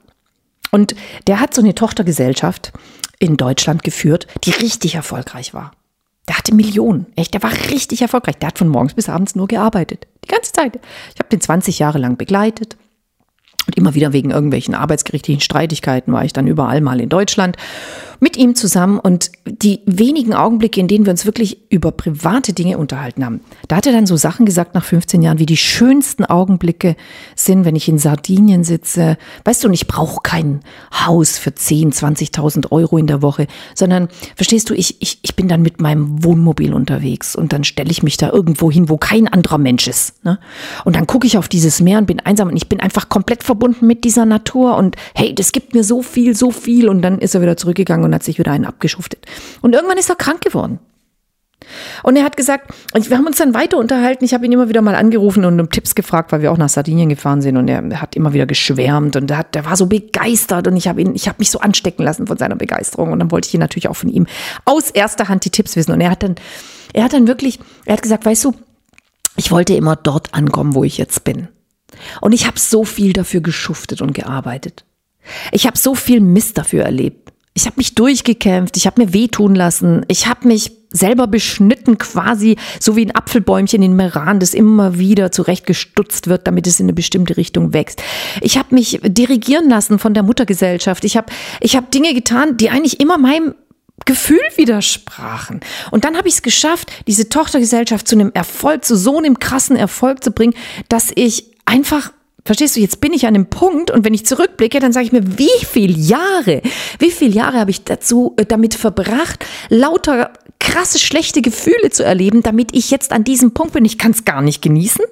Und 0.70 0.94
der 1.26 1.40
hat 1.40 1.52
so 1.52 1.62
eine 1.62 1.74
Tochtergesellschaft 1.74 2.72
in 3.18 3.36
Deutschland 3.36 3.82
geführt, 3.82 4.28
die 4.44 4.50
richtig 4.50 4.94
erfolgreich 4.94 5.52
war. 5.52 5.72
Der 6.28 6.38
hatte 6.38 6.54
Millionen, 6.54 7.06
echt, 7.14 7.34
der 7.34 7.42
war 7.42 7.52
richtig 7.70 8.02
erfolgreich. 8.02 8.36
Der 8.36 8.48
hat 8.48 8.58
von 8.58 8.68
morgens 8.68 8.94
bis 8.94 9.08
abends 9.08 9.36
nur 9.36 9.46
gearbeitet. 9.46 10.06
Die 10.24 10.28
ganze 10.28 10.52
Zeit. 10.52 10.78
Ich 11.14 11.20
habe 11.20 11.28
den 11.30 11.40
20 11.40 11.78
Jahre 11.78 11.98
lang 11.98 12.16
begleitet. 12.16 12.76
Und 13.66 13.76
immer 13.76 13.94
wieder 13.94 14.12
wegen 14.12 14.30
irgendwelchen 14.30 14.74
arbeitsgerichtlichen 14.74 15.40
Streitigkeiten 15.40 16.12
war 16.12 16.24
ich 16.24 16.32
dann 16.32 16.46
überall 16.46 16.80
mal 16.80 17.00
in 17.00 17.08
Deutschland 17.08 17.56
mit 18.20 18.36
ihm 18.36 18.54
zusammen 18.54 18.98
und 18.98 19.30
die 19.46 19.80
wenigen 19.86 20.34
Augenblicke, 20.34 20.80
in 20.80 20.88
denen 20.88 21.06
wir 21.06 21.10
uns 21.10 21.26
wirklich 21.26 21.70
über 21.70 21.92
private 21.92 22.52
Dinge 22.52 22.78
unterhalten 22.78 23.24
haben, 23.24 23.40
da 23.68 23.76
hat 23.76 23.86
er 23.86 23.92
dann 23.92 24.06
so 24.06 24.16
Sachen 24.16 24.46
gesagt 24.46 24.74
nach 24.74 24.84
15 24.84 25.22
Jahren, 25.22 25.38
wie 25.38 25.46
die 25.46 25.56
schönsten 25.56 26.24
Augenblicke 26.24 26.96
sind, 27.34 27.64
wenn 27.64 27.76
ich 27.76 27.88
in 27.88 27.98
Sardinien 27.98 28.64
sitze. 28.64 29.18
Weißt 29.44 29.62
du, 29.62 29.68
und 29.68 29.74
ich 29.74 29.86
brauche 29.86 30.20
kein 30.22 30.60
Haus 30.92 31.38
für 31.38 31.54
10, 31.54 31.92
20.000 31.92 32.72
Euro 32.72 32.98
in 32.98 33.06
der 33.06 33.22
Woche, 33.22 33.46
sondern, 33.74 34.08
verstehst 34.34 34.70
du, 34.70 34.74
ich, 34.74 35.00
ich, 35.00 35.18
ich 35.22 35.36
bin 35.36 35.48
dann 35.48 35.62
mit 35.62 35.80
meinem 35.80 36.24
Wohnmobil 36.24 36.72
unterwegs 36.72 37.36
und 37.36 37.52
dann 37.52 37.64
stelle 37.64 37.90
ich 37.90 38.02
mich 38.02 38.16
da 38.16 38.30
irgendwo 38.30 38.70
hin, 38.70 38.88
wo 38.88 38.96
kein 38.96 39.28
anderer 39.28 39.58
Mensch 39.58 39.86
ist. 39.88 40.24
Ne? 40.24 40.38
Und 40.84 40.96
dann 40.96 41.06
gucke 41.06 41.26
ich 41.26 41.38
auf 41.38 41.48
dieses 41.48 41.80
Meer 41.80 41.98
und 41.98 42.06
bin 42.06 42.20
einsam 42.20 42.48
und 42.48 42.56
ich 42.56 42.68
bin 42.68 42.80
einfach 42.80 43.08
komplett 43.08 43.42
verbunden 43.42 43.86
mit 43.86 44.04
dieser 44.04 44.24
Natur 44.24 44.76
und 44.76 44.96
hey, 45.14 45.34
das 45.34 45.52
gibt 45.52 45.74
mir 45.74 45.84
so 45.84 46.02
viel, 46.02 46.34
so 46.34 46.50
viel 46.50 46.88
und 46.88 47.02
dann 47.02 47.18
ist 47.18 47.34
er 47.34 47.42
wieder 47.42 47.56
zurückgegangen 47.56 48.05
und 48.06 48.14
hat 48.14 48.22
sich 48.22 48.38
wieder 48.38 48.52
einen 48.52 48.64
abgeschuftet. 48.64 49.26
Und 49.60 49.74
irgendwann 49.74 49.98
ist 49.98 50.08
er 50.08 50.16
krank 50.16 50.40
geworden. 50.40 50.80
Und 52.02 52.16
er 52.16 52.24
hat 52.24 52.36
gesagt, 52.36 52.72
wir 52.94 53.16
haben 53.16 53.26
uns 53.26 53.38
dann 53.38 53.54
weiter 53.54 53.78
unterhalten. 53.78 54.24
Ich 54.24 54.34
habe 54.34 54.46
ihn 54.46 54.52
immer 54.52 54.68
wieder 54.68 54.82
mal 54.82 54.94
angerufen 54.94 55.44
und 55.44 55.58
um 55.58 55.70
Tipps 55.70 55.94
gefragt, 55.94 56.30
weil 56.30 56.42
wir 56.42 56.52
auch 56.52 56.58
nach 56.58 56.68
Sardinien 56.68 57.08
gefahren 57.08 57.40
sind. 57.40 57.56
Und 57.56 57.68
er 57.68 58.00
hat 58.00 58.14
immer 58.14 58.32
wieder 58.32 58.46
geschwärmt 58.46 59.16
und 59.16 59.30
er, 59.30 59.38
hat, 59.38 59.56
er 59.56 59.64
war 59.64 59.76
so 59.76 59.86
begeistert. 59.86 60.68
Und 60.68 60.76
ich 60.76 60.86
habe 60.86 61.00
ihn, 61.00 61.12
mich 61.12 61.50
so 61.50 61.58
anstecken 61.58 62.04
lassen 62.04 62.26
von 62.26 62.36
seiner 62.36 62.56
Begeisterung. 62.56 63.12
Und 63.12 63.18
dann 63.18 63.30
wollte 63.30 63.48
ich 63.48 63.54
ihn 63.54 63.60
natürlich 63.60 63.88
auch 63.88 63.96
von 63.96 64.10
ihm 64.10 64.26
aus 64.64 64.90
erster 64.90 65.28
Hand 65.28 65.44
die 65.44 65.50
Tipps 65.50 65.76
wissen. 65.76 65.92
Und 65.92 66.00
er 66.00 66.10
hat 66.10 66.22
dann, 66.22 66.36
er 66.92 67.04
hat 67.04 67.12
dann 67.12 67.26
wirklich, 67.26 67.58
er 67.84 67.94
hat 67.94 68.02
gesagt, 68.02 68.26
weißt 68.26 68.44
du, 68.44 68.54
ich 69.36 69.50
wollte 69.50 69.74
immer 69.74 69.96
dort 69.96 70.34
ankommen, 70.34 70.74
wo 70.74 70.84
ich 70.84 70.98
jetzt 70.98 71.24
bin. 71.24 71.48
Und 72.20 72.32
ich 72.32 72.46
habe 72.46 72.58
so 72.58 72.84
viel 72.84 73.12
dafür 73.12 73.40
geschuftet 73.40 74.02
und 74.02 74.14
gearbeitet. 74.14 74.84
Ich 75.50 75.66
habe 75.66 75.76
so 75.76 75.94
viel 75.94 76.20
Mist 76.20 76.58
dafür 76.58 76.84
erlebt 76.84 77.25
ich 77.56 77.64
habe 77.64 77.78
mich 77.78 77.94
durchgekämpft, 77.94 78.76
ich 78.76 78.86
habe 78.86 79.02
mir 79.02 79.14
wehtun 79.14 79.54
lassen, 79.54 80.04
ich 80.08 80.26
habe 80.26 80.46
mich 80.46 80.72
selber 80.90 81.26
beschnitten 81.26 81.96
quasi, 81.96 82.56
so 82.78 82.96
wie 82.96 83.06
ein 83.06 83.14
Apfelbäumchen 83.14 83.82
in 83.82 83.96
Meran, 83.96 84.40
das 84.40 84.52
immer 84.52 84.98
wieder 84.98 85.32
zurechtgestutzt 85.32 86.28
wird, 86.28 86.46
damit 86.46 86.66
es 86.66 86.80
in 86.80 86.84
eine 86.84 86.92
bestimmte 86.92 87.38
Richtung 87.38 87.72
wächst. 87.72 88.02
Ich 88.42 88.58
habe 88.58 88.74
mich 88.74 89.00
dirigieren 89.02 89.70
lassen 89.70 89.98
von 89.98 90.12
der 90.12 90.22
Muttergesellschaft. 90.22 91.04
Ich 91.04 91.16
habe 91.16 91.32
ich 91.60 91.76
hab 91.76 91.90
Dinge 91.90 92.12
getan, 92.12 92.58
die 92.58 92.68
eigentlich 92.68 93.00
immer 93.00 93.16
meinem 93.16 93.54
Gefühl 94.04 94.40
widersprachen. 94.56 95.60
Und 95.90 96.04
dann 96.04 96.18
habe 96.18 96.28
ich 96.28 96.34
es 96.34 96.42
geschafft, 96.42 96.92
diese 97.06 97.30
Tochtergesellschaft 97.30 98.06
zu 98.06 98.16
einem 98.16 98.32
Erfolg, 98.34 98.84
zu 98.84 98.96
so 98.96 99.16
einem 99.16 99.38
krassen 99.38 99.76
Erfolg 99.76 100.22
zu 100.22 100.30
bringen, 100.30 100.54
dass 100.90 101.10
ich 101.14 101.52
einfach 101.64 102.12
Verstehst 102.46 102.76
du, 102.76 102.80
jetzt 102.80 103.00
bin 103.00 103.12
ich 103.12 103.26
an 103.26 103.34
einem 103.34 103.46
Punkt 103.46 103.90
und 103.90 104.04
wenn 104.04 104.14
ich 104.14 104.24
zurückblicke, 104.24 104.78
dann 104.78 104.92
sage 104.92 105.06
ich 105.06 105.12
mir, 105.12 105.36
wie 105.36 105.48
viele 105.68 105.98
Jahre, 105.98 106.62
wie 107.00 107.10
viele 107.10 107.32
Jahre 107.32 107.58
habe 107.58 107.72
ich 107.72 107.82
dazu 107.82 108.34
äh, 108.36 108.46
damit 108.46 108.74
verbracht, 108.74 109.44
lauter 109.68 110.32
krasse 110.60 111.00
schlechte 111.00 111.42
Gefühle 111.42 111.90
zu 111.90 112.04
erleben, 112.04 112.42
damit 112.42 112.68
ich 112.72 112.90
jetzt 112.92 113.12
an 113.12 113.24
diesem 113.24 113.52
Punkt 113.52 113.72
bin. 113.72 113.84
Ich 113.84 113.98
kann 113.98 114.12
es 114.12 114.24
gar 114.24 114.42
nicht 114.42 114.62
genießen. 114.62 115.04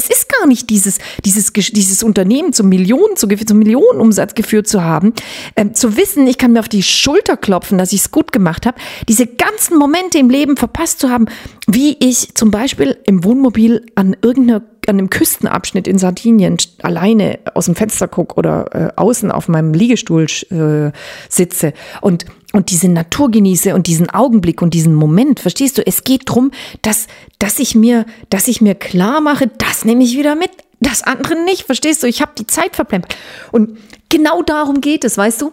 Es 0.00 0.08
ist 0.08 0.32
gar 0.32 0.46
nicht 0.46 0.70
dieses, 0.70 0.98
dieses, 1.26 1.52
dieses 1.52 2.02
Unternehmen 2.02 2.54
zum 2.54 2.70
Millionen, 2.70 3.16
zu, 3.16 3.28
zum 3.28 3.58
Millionenumsatz 3.58 4.34
geführt 4.34 4.66
zu 4.66 4.82
haben, 4.82 5.12
ähm, 5.56 5.74
zu 5.74 5.94
wissen, 5.98 6.26
ich 6.26 6.38
kann 6.38 6.52
mir 6.52 6.60
auf 6.60 6.70
die 6.70 6.82
Schulter 6.82 7.36
klopfen, 7.36 7.76
dass 7.76 7.92
ich 7.92 8.00
es 8.00 8.10
gut 8.10 8.32
gemacht 8.32 8.64
habe, 8.64 8.78
diese 9.10 9.26
ganzen 9.26 9.76
Momente 9.76 10.16
im 10.16 10.30
Leben 10.30 10.56
verpasst 10.56 11.00
zu 11.00 11.10
haben, 11.10 11.26
wie 11.66 11.98
ich 12.00 12.34
zum 12.34 12.50
Beispiel 12.50 12.96
im 13.04 13.24
Wohnmobil 13.24 13.84
an 13.94 14.16
irgendeiner 14.22 14.62
an 14.88 14.98
einem 14.98 15.10
Küstenabschnitt 15.10 15.86
in 15.86 15.98
Sardinien 15.98 16.56
alleine 16.82 17.38
aus 17.54 17.66
dem 17.66 17.76
Fenster 17.76 18.08
gucke 18.08 18.34
oder 18.36 18.74
äh, 18.74 18.92
außen 18.96 19.30
auf 19.30 19.46
meinem 19.46 19.72
Liegestuhl 19.72 20.24
äh, 20.50 20.90
sitze. 21.28 21.74
Und 22.00 22.24
und 22.52 22.70
diese 22.70 22.88
Natur 22.88 23.30
genieße 23.30 23.74
und 23.74 23.86
diesen 23.86 24.10
Augenblick 24.10 24.62
und 24.62 24.74
diesen 24.74 24.94
Moment, 24.94 25.40
verstehst 25.40 25.78
du? 25.78 25.86
Es 25.86 26.04
geht 26.04 26.22
drum, 26.26 26.50
dass 26.82 27.06
dass 27.38 27.58
ich 27.58 27.74
mir 27.74 28.06
dass 28.28 28.48
ich 28.48 28.60
mir 28.60 28.74
klar 28.74 29.20
mache, 29.20 29.50
das 29.58 29.84
nehme 29.84 30.04
ich 30.04 30.16
wieder 30.16 30.34
mit, 30.34 30.50
das 30.80 31.02
andere 31.02 31.42
nicht, 31.44 31.64
verstehst 31.64 32.02
du? 32.02 32.06
Ich 32.06 32.22
habe 32.22 32.32
die 32.38 32.46
Zeit 32.46 32.76
verplempert 32.76 33.16
und 33.52 33.78
genau 34.08 34.42
darum 34.42 34.80
geht 34.80 35.04
es, 35.04 35.16
weißt 35.16 35.42
du? 35.42 35.52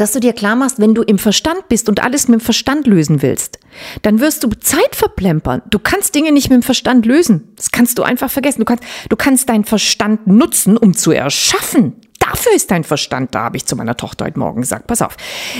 dass 0.00 0.12
du 0.12 0.20
dir 0.20 0.32
klar 0.32 0.56
machst, 0.56 0.78
wenn 0.78 0.94
du 0.94 1.02
im 1.02 1.18
Verstand 1.18 1.68
bist 1.68 1.88
und 1.88 2.02
alles 2.02 2.26
mit 2.26 2.40
dem 2.40 2.44
Verstand 2.44 2.86
lösen 2.86 3.20
willst, 3.20 3.58
dann 4.00 4.18
wirst 4.18 4.42
du 4.42 4.48
Zeit 4.48 4.96
verplempern. 4.96 5.60
Du 5.68 5.78
kannst 5.78 6.14
Dinge 6.14 6.32
nicht 6.32 6.48
mit 6.48 6.56
dem 6.56 6.62
Verstand 6.62 7.04
lösen. 7.04 7.52
Das 7.56 7.70
kannst 7.70 7.98
du 7.98 8.02
einfach 8.02 8.30
vergessen. 8.30 8.60
Du 8.60 8.64
kannst, 8.64 8.84
du 9.10 9.16
kannst 9.16 9.48
deinen 9.50 9.64
Verstand 9.64 10.26
nutzen, 10.26 10.78
um 10.78 10.94
zu 10.94 11.10
erschaffen. 11.10 11.96
Dafür 12.30 12.52
ist 12.52 12.70
dein 12.70 12.84
Verstand 12.84 13.34
da, 13.34 13.44
habe 13.44 13.56
ich 13.56 13.66
zu 13.66 13.74
meiner 13.74 13.96
Tochter 13.96 14.24
heute 14.24 14.38
Morgen 14.38 14.60
gesagt. 14.60 14.86
Pass 14.86 15.02
auf. 15.02 15.16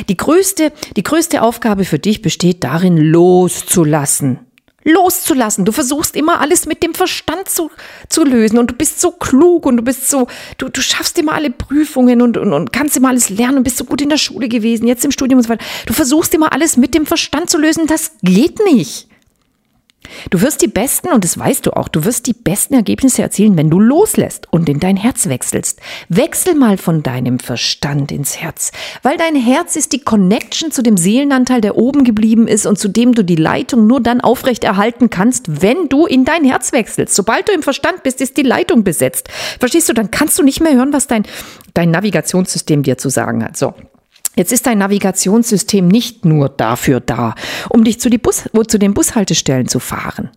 Die 0.09 0.17
größte, 0.17 0.73
die 0.97 1.03
größte 1.03 1.43
Aufgabe 1.43 1.85
für 1.85 1.99
dich 1.99 2.23
besteht 2.23 2.63
darin, 2.63 2.97
loszulassen 2.97 4.41
loszulassen. 4.83 5.67
Du 5.67 5.73
versuchst 5.73 6.17
immer 6.17 6.41
alles 6.41 6.65
mit 6.65 6.83
dem 6.83 6.95
Verstand 6.95 7.51
zu, 7.51 7.71
zu 8.09 8.25
lösen 8.25 8.59
und 8.59 8.71
du 8.71 8.75
bist 8.75 8.99
so 8.99 9.11
klug 9.11 9.67
und 9.67 9.77
du 9.77 9.83
bist 9.83 10.09
so, 10.09 10.27
du, 10.57 10.71
du 10.71 10.81
schaffst 10.81 11.19
immer 11.19 11.35
alle 11.35 11.51
Prüfungen 11.51 12.23
und, 12.23 12.39
und, 12.39 12.55
und 12.55 12.73
kannst 12.73 12.97
immer 12.97 13.11
alles 13.11 13.29
lernen 13.29 13.59
und 13.59 13.65
bist 13.65 13.77
so 13.77 13.85
gut 13.85 14.01
in 14.01 14.09
der 14.09 14.17
Schule 14.17 14.49
gewesen, 14.49 14.87
jetzt 14.87 15.05
im 15.05 15.11
Studium 15.11 15.39
und 15.39 15.43
so 15.43 15.51
weiter. 15.51 15.65
Du 15.85 15.93
versuchst 15.93 16.33
immer 16.33 16.55
alles 16.55 16.79
mit 16.79 16.95
dem 16.95 17.05
Verstand 17.05 17.51
zu 17.51 17.59
lösen. 17.59 17.89
Das 17.89 18.13
geht 18.23 18.59
nicht. 18.65 19.10
Du 20.31 20.41
wirst 20.41 20.63
die 20.63 20.69
besten, 20.69 21.09
und 21.09 21.25
das 21.25 21.39
weißt 21.39 21.67
du 21.67 21.77
auch, 21.77 21.89
du 21.89 22.05
wirst 22.05 22.27
die 22.27 22.33
besten 22.33 22.75
Ergebnisse 22.75 23.23
erzielen, 23.23 23.57
wenn 23.57 23.71
du 23.71 23.79
loslässt 23.79 24.47
und 24.51 24.69
in 24.69 24.81
dein 24.81 24.97
Herz 24.97 25.29
wechselst. 25.29 25.81
Wechsel 26.09 26.55
mal 26.55 26.77
von 26.77 27.03
deinem 27.03 27.39
Verstand 27.39 28.13
ins 28.13 28.41
Herz, 28.41 28.73
weil 29.03 29.17
dein 29.17 29.37
Herz 29.37 29.77
ist 29.77 29.93
die 29.93 30.01
Connection 30.01 30.71
zu 30.71 30.83
dem 30.83 30.97
Seelenanteil, 30.97 31.61
der 31.61 31.77
oben 31.77 32.05
geblieben 32.05 32.49
ist 32.49 32.67
und 32.67 32.79
zu 32.79 32.89
dem 32.89 33.15
du 33.15 33.25
die 33.25 33.37
Leitung 33.37 33.87
nur 33.87 34.01
dann 34.01 34.21
aufrecht 34.21 34.65
erhalten 34.65 35.11
kannst, 35.11 35.63
wenn 35.63 35.89
du 35.89 36.07
in 36.07 36.25
dein 36.25 36.45
Herz 36.45 36.73
wechselst. 36.73 37.15
Sobald 37.15 37.49
du 37.49 37.53
im 37.53 37.63
Verstand 37.63 38.03
bist, 38.03 38.21
ist 38.21 38.37
die 38.37 38.43
Leitung 38.43 38.85
besetzt. 38.85 39.29
Verstehst 39.59 39.89
du, 39.89 39.93
dann 39.93 40.11
kannst 40.11 40.39
du 40.39 40.43
nicht 40.43 40.61
mehr 40.61 40.75
hören, 40.75 40.93
was 40.93 41.07
dein, 41.07 41.25
dein 41.75 41.91
Navigationssystem 41.91 42.83
dir 42.83 42.99
zu 42.99 43.09
sagen 43.09 43.45
hat. 43.45 43.57
So. 43.57 43.75
Jetzt 44.41 44.53
ist 44.53 44.67
dein 44.67 44.79
Navigationssystem 44.79 45.87
nicht 45.87 46.25
nur 46.25 46.49
dafür 46.49 47.01
da, 47.01 47.35
um 47.69 47.85
dich 47.85 48.01
zu, 48.01 48.09
Bus, 48.09 48.45
zu 48.69 48.79
den 48.79 48.95
Bushaltestellen 48.95 49.69
zu 49.69 49.81
fahren, 49.81 50.31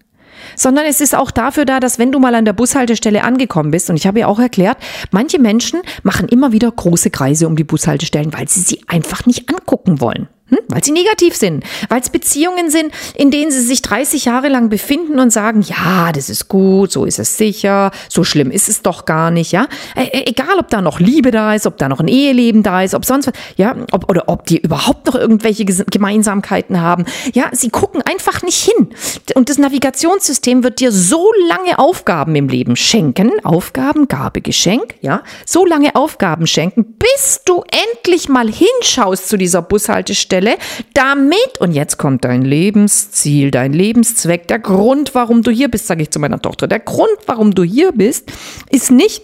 sondern 0.57 0.85
es 0.85 0.99
ist 0.99 1.15
auch 1.15 1.31
dafür 1.31 1.63
da, 1.63 1.79
dass 1.79 1.99
wenn 1.99 2.11
du 2.11 2.19
mal 2.19 2.35
an 2.35 2.43
der 2.43 2.51
Bushaltestelle 2.51 3.23
angekommen 3.23 3.71
bist, 3.71 3.89
und 3.89 3.95
ich 3.95 4.05
habe 4.05 4.19
ja 4.19 4.27
auch 4.27 4.39
erklärt, 4.39 4.77
manche 5.11 5.39
Menschen 5.39 5.79
machen 6.01 6.27
immer 6.27 6.51
wieder 6.51 6.69
große 6.69 7.11
Kreise 7.11 7.47
um 7.47 7.55
die 7.55 7.63
Bushaltestellen, 7.63 8.33
weil 8.33 8.49
sie 8.49 8.59
sie 8.59 8.81
einfach 8.87 9.25
nicht 9.25 9.49
angucken 9.49 10.01
wollen. 10.01 10.27
Hm? 10.53 10.59
Weil 10.67 10.83
sie 10.83 10.91
negativ 10.91 11.35
sind, 11.35 11.63
weil 11.89 11.99
es 11.99 12.09
Beziehungen 12.09 12.69
sind, 12.69 12.91
in 13.15 13.31
denen 13.31 13.49
sie 13.49 13.61
sich 13.61 13.81
30 13.81 14.25
Jahre 14.25 14.49
lang 14.49 14.69
befinden 14.69 15.19
und 15.19 15.31
sagen, 15.31 15.61
ja, 15.61 16.11
das 16.11 16.29
ist 16.29 16.47
gut, 16.47 16.91
so 16.91 17.05
ist 17.05 17.17
es 17.17 17.37
sicher, 17.37 17.89
so 18.07 18.23
schlimm 18.23 18.51
ist 18.51 18.69
es 18.69 18.83
doch 18.83 19.05
gar 19.05 19.31
nicht, 19.31 19.51
ja. 19.51 19.67
E 19.95 20.25
egal, 20.29 20.59
ob 20.59 20.69
da 20.69 20.81
noch 20.81 20.99
Liebe 20.99 21.31
da 21.31 21.55
ist, 21.55 21.65
ob 21.65 21.77
da 21.77 21.89
noch 21.89 21.99
ein 21.99 22.07
Eheleben 22.07 22.61
da 22.61 22.83
ist, 22.83 22.93
ob 22.93 23.03
sonst 23.03 23.27
was, 23.27 23.33
ja, 23.57 23.75
ob, 23.91 24.09
oder 24.11 24.25
ob 24.27 24.45
die 24.45 24.59
überhaupt 24.59 25.07
noch 25.07 25.15
irgendwelche 25.15 25.65
Gemeinsamkeiten 25.65 26.81
haben. 26.81 27.05
Ja, 27.33 27.49
sie 27.51 27.69
gucken 27.69 28.03
einfach 28.03 28.43
nicht 28.43 28.63
hin. 28.63 28.89
Und 29.33 29.49
das 29.49 29.57
Navigationssystem 29.57 30.63
wird 30.63 30.79
dir 30.79 30.91
so 30.91 31.31
lange 31.47 31.79
Aufgaben 31.79 32.35
im 32.35 32.47
Leben 32.47 32.75
schenken, 32.75 33.31
Aufgaben, 33.43 34.07
Gabe, 34.07 34.41
Geschenk, 34.41 34.95
ja, 35.01 35.23
so 35.47 35.65
lange 35.65 35.95
Aufgaben 35.95 36.45
schenken, 36.45 36.85
bis 36.99 37.41
du 37.43 37.63
endlich 37.95 38.29
mal 38.29 38.47
hinschaust 38.51 39.29
zu 39.29 39.37
dieser 39.37 39.63
Bushaltestelle 39.63 40.42
Stelle, 40.43 40.57
damit, 40.93 41.59
und 41.59 41.73
jetzt 41.73 41.97
kommt 41.97 42.25
dein 42.25 42.43
Lebensziel, 42.43 43.51
dein 43.51 43.73
Lebenszweck, 43.73 44.47
der 44.47 44.59
Grund, 44.59 45.15
warum 45.15 45.41
du 45.41 45.51
hier 45.51 45.69
bist, 45.69 45.87
sage 45.87 46.03
ich 46.03 46.11
zu 46.11 46.19
meiner 46.19 46.41
Tochter, 46.41 46.67
der 46.67 46.79
Grund, 46.79 47.17
warum 47.25 47.55
du 47.55 47.63
hier 47.63 47.91
bist, 47.91 48.31
ist 48.69 48.91
nicht, 48.91 49.23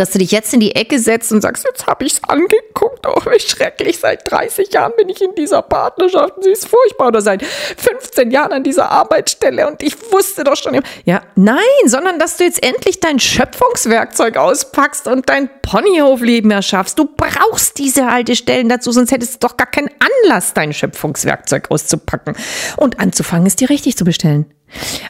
dass 0.00 0.10
du 0.12 0.18
dich 0.18 0.30
jetzt 0.30 0.54
in 0.54 0.60
die 0.60 0.74
Ecke 0.74 0.98
setzt 0.98 1.30
und 1.30 1.42
sagst, 1.42 1.66
jetzt 1.68 1.86
habe 1.86 2.06
ich 2.06 2.14
es 2.14 2.24
angeguckt, 2.24 3.06
oh, 3.06 3.20
wie 3.30 3.38
schrecklich, 3.38 3.98
seit 3.98 4.30
30 4.30 4.72
Jahren 4.72 4.92
bin 4.96 5.10
ich 5.10 5.20
in 5.20 5.34
dieser 5.34 5.60
Partnerschaft, 5.60 6.42
sie 6.42 6.52
ist 6.52 6.66
furchtbar, 6.66 7.08
oder 7.08 7.20
seit 7.20 7.44
15 7.44 8.30
Jahren 8.30 8.52
an 8.52 8.64
dieser 8.64 8.90
Arbeitsstelle. 8.90 9.68
Und 9.68 9.82
ich 9.82 9.94
wusste 10.10 10.44
doch 10.44 10.56
schon, 10.56 10.80
ja, 11.04 11.22
nein, 11.36 11.58
sondern 11.84 12.18
dass 12.18 12.38
du 12.38 12.44
jetzt 12.44 12.62
endlich 12.62 13.00
dein 13.00 13.18
Schöpfungswerkzeug 13.18 14.38
auspackst 14.38 15.06
und 15.06 15.28
dein 15.28 15.50
Ponyhofleben 15.60 16.50
erschaffst. 16.50 16.98
Du 16.98 17.04
brauchst 17.04 17.78
diese 17.78 18.10
Haltestellen 18.10 18.70
dazu, 18.70 18.92
sonst 18.92 19.12
hättest 19.12 19.34
du 19.34 19.48
doch 19.48 19.58
gar 19.58 19.70
keinen 19.70 19.90
Anlass, 20.24 20.54
dein 20.54 20.72
Schöpfungswerkzeug 20.72 21.70
auszupacken. 21.70 22.34
Und 22.78 22.98
anzufangen, 23.00 23.46
es 23.46 23.56
dir 23.56 23.68
richtig 23.68 23.98
zu 23.98 24.04
bestellen. 24.06 24.46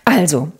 Also, 0.04 0.50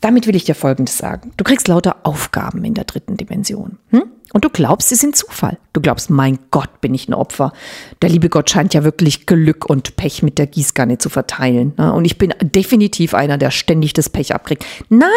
damit 0.00 0.26
will 0.26 0.36
ich 0.36 0.44
dir 0.44 0.54
Folgendes 0.54 0.98
sagen. 0.98 1.32
Du 1.36 1.44
kriegst 1.44 1.68
lauter 1.68 1.96
Aufgaben 2.04 2.64
in 2.64 2.74
der 2.74 2.84
dritten 2.84 3.16
Dimension. 3.16 3.78
Hm? 3.90 4.04
Und 4.32 4.44
du 4.44 4.48
glaubst, 4.48 4.88
sie 4.88 4.94
sind 4.94 5.16
Zufall. 5.16 5.58
Du 5.72 5.80
glaubst, 5.80 6.08
mein 6.08 6.38
Gott, 6.52 6.80
bin 6.80 6.94
ich 6.94 7.08
ein 7.08 7.14
Opfer. 7.14 7.52
Der 8.00 8.08
liebe 8.08 8.28
Gott 8.28 8.48
scheint 8.48 8.74
ja 8.74 8.84
wirklich 8.84 9.26
Glück 9.26 9.68
und 9.68 9.96
Pech 9.96 10.22
mit 10.22 10.38
der 10.38 10.46
Gießkanne 10.46 10.98
zu 10.98 11.08
verteilen. 11.08 11.74
Ne? 11.76 11.92
Und 11.92 12.04
ich 12.04 12.16
bin 12.16 12.32
definitiv 12.40 13.14
einer, 13.14 13.38
der 13.38 13.50
ständig 13.50 13.92
das 13.92 14.08
Pech 14.08 14.32
abkriegt. 14.32 14.64
Nein, 14.88 15.10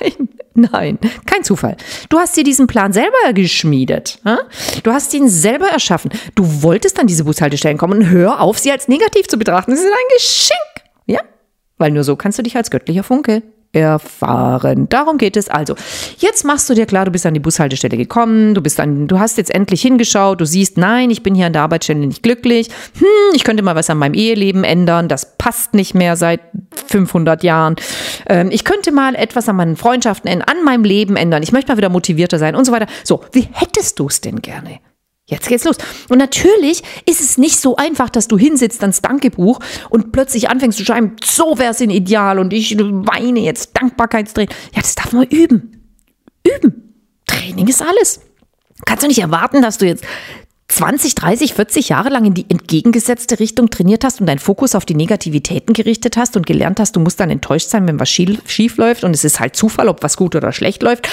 nein, 0.00 0.28
nein, 0.54 0.98
kein 1.26 1.44
Zufall. 1.44 1.76
Du 2.08 2.18
hast 2.18 2.36
dir 2.36 2.44
diesen 2.44 2.66
Plan 2.66 2.94
selber 2.94 3.34
geschmiedet. 3.34 4.18
Du 4.82 4.92
hast 4.92 5.12
ihn 5.12 5.28
selber 5.28 5.68
erschaffen. 5.68 6.10
Du 6.34 6.62
wolltest 6.62 6.98
an 6.98 7.06
diese 7.06 7.24
Bushaltestellen 7.24 7.76
kommen 7.76 8.00
und 8.00 8.08
hör 8.08 8.40
auf, 8.40 8.58
sie 8.58 8.72
als 8.72 8.88
negativ 8.88 9.28
zu 9.28 9.36
betrachten. 9.36 9.76
Sie 9.76 9.82
sind 9.82 9.92
ein 9.92 10.16
Geschenk. 10.16 10.60
Ja? 11.04 11.20
Weil 11.76 11.90
nur 11.90 12.02
so 12.02 12.16
kannst 12.16 12.38
du 12.38 12.42
dich 12.42 12.56
als 12.56 12.70
göttlicher 12.70 13.02
Funke 13.02 13.42
erfahren. 13.76 14.88
Darum 14.88 15.18
geht 15.18 15.36
es 15.36 15.48
also. 15.48 15.74
Jetzt 16.18 16.44
machst 16.44 16.68
du 16.68 16.74
dir 16.74 16.86
klar, 16.86 17.04
du 17.04 17.10
bist 17.10 17.26
an 17.26 17.34
die 17.34 17.40
Bushaltestelle 17.40 17.96
gekommen, 17.96 18.54
du 18.54 18.60
bist 18.60 18.80
an, 18.80 19.06
du 19.06 19.18
hast 19.18 19.36
jetzt 19.36 19.54
endlich 19.54 19.82
hingeschaut, 19.82 20.40
du 20.40 20.46
siehst, 20.46 20.78
nein, 20.78 21.10
ich 21.10 21.22
bin 21.22 21.34
hier 21.34 21.46
an 21.46 21.52
der 21.52 21.62
Arbeitsstelle 21.62 22.06
nicht 22.06 22.22
glücklich. 22.22 22.68
Hm, 22.98 23.34
ich 23.34 23.44
könnte 23.44 23.62
mal 23.62 23.76
was 23.76 23.90
an 23.90 23.98
meinem 23.98 24.14
Eheleben 24.14 24.64
ändern, 24.64 25.08
das 25.08 25.36
passt 25.36 25.74
nicht 25.74 25.94
mehr 25.94 26.16
seit 26.16 26.40
500 26.86 27.42
Jahren. 27.42 27.76
Ähm, 28.28 28.50
ich 28.50 28.64
könnte 28.64 28.92
mal 28.92 29.14
etwas 29.14 29.48
an 29.48 29.56
meinen 29.56 29.76
Freundschaften, 29.76 30.42
an 30.42 30.64
meinem 30.64 30.84
Leben 30.84 31.16
ändern. 31.16 31.42
Ich 31.42 31.52
möchte 31.52 31.70
mal 31.70 31.76
wieder 31.76 31.90
motivierter 31.90 32.38
sein 32.38 32.56
und 32.56 32.64
so 32.64 32.72
weiter. 32.72 32.86
So, 33.04 33.22
wie 33.32 33.48
hättest 33.52 33.98
du 33.98 34.06
es 34.06 34.20
denn 34.20 34.40
gerne? 34.40 34.80
Jetzt 35.28 35.48
geht's 35.48 35.64
los. 35.64 35.76
Und 36.08 36.18
natürlich 36.18 36.82
ist 37.04 37.20
es 37.20 37.36
nicht 37.36 37.58
so 37.58 37.74
einfach, 37.74 38.10
dass 38.10 38.28
du 38.28 38.38
hinsitzt 38.38 38.80
ans 38.82 39.02
Dankebuch 39.02 39.58
und 39.90 40.12
plötzlich 40.12 40.48
anfängst 40.48 40.78
zu 40.78 40.84
schreiben, 40.84 41.16
so 41.24 41.58
wär's 41.58 41.80
ein 41.80 41.90
Ideal 41.90 42.38
und 42.38 42.52
ich 42.52 42.78
weine 42.78 43.40
jetzt 43.40 43.76
Dankbarkeitstraining. 43.76 44.54
Ja, 44.72 44.82
das 44.82 44.94
darf 44.94 45.12
man 45.12 45.26
üben. 45.26 45.82
Üben. 46.46 46.94
Training 47.26 47.66
ist 47.66 47.82
alles. 47.82 48.20
Kannst 48.84 49.02
du 49.02 49.08
nicht 49.08 49.18
erwarten, 49.18 49.62
dass 49.62 49.78
du 49.78 49.86
jetzt 49.86 50.04
20, 50.76 51.14
30, 51.14 51.54
40 51.54 51.88
Jahre 51.88 52.10
lang 52.10 52.26
in 52.26 52.34
die 52.34 52.44
entgegengesetzte 52.50 53.40
Richtung 53.40 53.70
trainiert 53.70 54.04
hast 54.04 54.20
und 54.20 54.26
deinen 54.26 54.38
Fokus 54.38 54.74
auf 54.74 54.84
die 54.84 54.94
Negativitäten 54.94 55.72
gerichtet 55.72 56.18
hast 56.18 56.36
und 56.36 56.44
gelernt 56.44 56.78
hast, 56.80 56.94
du 56.94 57.00
musst 57.00 57.18
dann 57.18 57.30
enttäuscht 57.30 57.70
sein, 57.70 57.88
wenn 57.88 57.98
was 57.98 58.10
schief, 58.10 58.76
läuft 58.76 59.02
und 59.02 59.14
es 59.14 59.24
ist 59.24 59.40
halt 59.40 59.56
Zufall, 59.56 59.88
ob 59.88 60.02
was 60.02 60.18
gut 60.18 60.36
oder 60.36 60.52
schlecht 60.52 60.82
läuft 60.82 61.08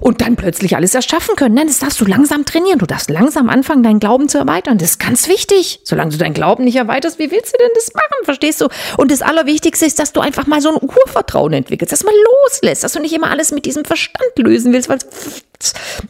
und 0.00 0.20
dann 0.20 0.34
plötzlich 0.34 0.74
alles 0.74 0.96
erschaffen 0.96 1.36
können. 1.36 1.54
Nein, 1.54 1.68
das 1.68 1.78
darfst 1.78 2.00
du 2.00 2.06
langsam 2.06 2.44
trainieren. 2.44 2.80
Du 2.80 2.86
darfst 2.86 3.08
langsam 3.08 3.50
anfangen, 3.50 3.84
deinen 3.84 4.00
Glauben 4.00 4.28
zu 4.28 4.38
erweitern. 4.38 4.78
Das 4.78 4.90
ist 4.90 4.98
ganz 4.98 5.28
wichtig. 5.28 5.78
Solange 5.84 6.10
du 6.10 6.18
deinen 6.18 6.34
Glauben 6.34 6.64
nicht 6.64 6.74
erweiterst, 6.76 7.20
wie 7.20 7.30
willst 7.30 7.54
du 7.54 7.58
denn 7.58 7.70
das 7.76 7.94
machen? 7.94 8.24
Verstehst 8.24 8.60
du? 8.62 8.68
Und 8.96 9.12
das 9.12 9.22
Allerwichtigste 9.22 9.86
ist, 9.86 10.00
dass 10.00 10.12
du 10.12 10.22
einfach 10.22 10.48
mal 10.48 10.60
so 10.60 10.70
ein 10.70 10.82
Urvertrauen 10.82 11.52
entwickelst, 11.52 11.92
dass 11.92 12.02
man 12.02 12.14
loslässt, 12.48 12.82
dass 12.82 12.94
du 12.94 12.98
nicht 12.98 13.14
immer 13.14 13.30
alles 13.30 13.52
mit 13.52 13.64
diesem 13.64 13.84
Verstand 13.84 14.32
lösen 14.38 14.72
willst, 14.72 14.88
weil 14.88 14.98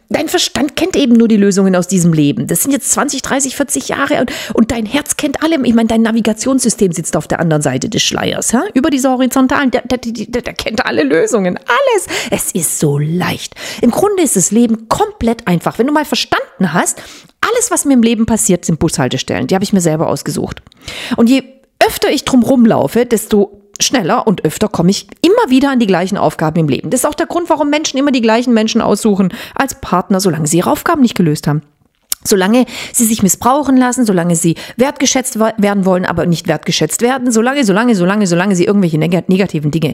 dein 0.08 0.28
Verstand 0.28 0.76
kennt 0.76 0.96
eben 0.96 1.14
nur 1.14 1.28
die 1.28 1.36
Lösungen 1.36 1.76
aus 1.76 1.86
diesem 1.86 2.12
Leben. 2.12 2.46
Das 2.46 2.62
sind 2.62 2.72
jetzt 2.72 2.90
20, 2.90 3.22
30, 3.22 3.56
40 3.56 3.88
Jahre 3.88 4.20
und, 4.20 4.32
und 4.54 4.70
dein 4.70 4.86
Herz 4.86 5.16
kennt 5.16 5.42
alle. 5.42 5.56
Ich 5.64 5.74
meine, 5.74 5.88
dein 5.88 6.02
Navigationssystem 6.02 6.92
sitzt 6.92 7.16
auf 7.16 7.28
der 7.28 7.40
anderen 7.40 7.62
Seite 7.62 7.88
des 7.88 8.02
Schleiers, 8.02 8.52
ja? 8.52 8.64
über 8.74 8.90
diese 8.90 9.10
Horizontalen. 9.10 9.70
Der, 9.70 9.82
der, 9.82 9.98
der, 9.98 10.42
der 10.42 10.54
kennt 10.54 10.84
alle 10.84 11.02
Lösungen, 11.02 11.58
alles. 11.58 12.06
Es 12.30 12.52
ist 12.52 12.78
so 12.78 12.98
leicht. 12.98 13.54
Im 13.80 13.90
Grunde 13.90 14.22
ist 14.22 14.36
das 14.36 14.50
Leben 14.50 14.88
komplett 14.88 15.46
einfach. 15.46 15.78
Wenn 15.78 15.86
du 15.86 15.92
mal 15.92 16.04
verstanden 16.04 16.72
hast, 16.72 17.02
alles, 17.40 17.70
was 17.70 17.84
mir 17.84 17.94
im 17.94 18.02
Leben 18.02 18.26
passiert, 18.26 18.64
sind 18.64 18.78
Bushaltestellen. 18.78 19.46
Die 19.46 19.54
habe 19.54 19.64
ich 19.64 19.72
mir 19.72 19.80
selber 19.80 20.08
ausgesucht. 20.08 20.62
Und 21.16 21.28
je 21.28 21.42
öfter 21.78 22.10
ich 22.10 22.24
drum 22.24 22.42
rumlaufe, 22.42 23.04
desto 23.04 23.63
schneller 23.80 24.26
und 24.26 24.44
öfter 24.44 24.68
komme 24.68 24.90
ich 24.90 25.06
immer 25.22 25.50
wieder 25.50 25.70
an 25.70 25.78
die 25.78 25.86
gleichen 25.86 26.16
Aufgaben 26.16 26.60
im 26.60 26.68
Leben. 26.68 26.90
Das 26.90 27.00
ist 27.00 27.06
auch 27.06 27.14
der 27.14 27.26
Grund, 27.26 27.48
warum 27.50 27.70
Menschen 27.70 27.98
immer 27.98 28.12
die 28.12 28.20
gleichen 28.22 28.54
Menschen 28.54 28.80
aussuchen 28.80 29.32
als 29.54 29.80
Partner, 29.80 30.20
solange 30.20 30.46
sie 30.46 30.58
ihre 30.58 30.70
Aufgaben 30.70 31.02
nicht 31.02 31.16
gelöst 31.16 31.46
haben. 31.46 31.62
Solange 32.26 32.64
sie 32.92 33.04
sich 33.04 33.22
missbrauchen 33.22 33.76
lassen, 33.76 34.06
solange 34.06 34.34
sie 34.34 34.54
wertgeschätzt 34.78 35.38
werden 35.38 35.84
wollen, 35.84 36.06
aber 36.06 36.24
nicht 36.24 36.48
wertgeschätzt 36.48 37.02
werden, 37.02 37.30
solange, 37.30 37.64
solange, 37.64 37.94
solange, 37.94 38.26
solange 38.26 38.56
sie 38.56 38.64
irgendwelche 38.64 38.96
negativen 38.96 39.70
Dinge 39.70 39.92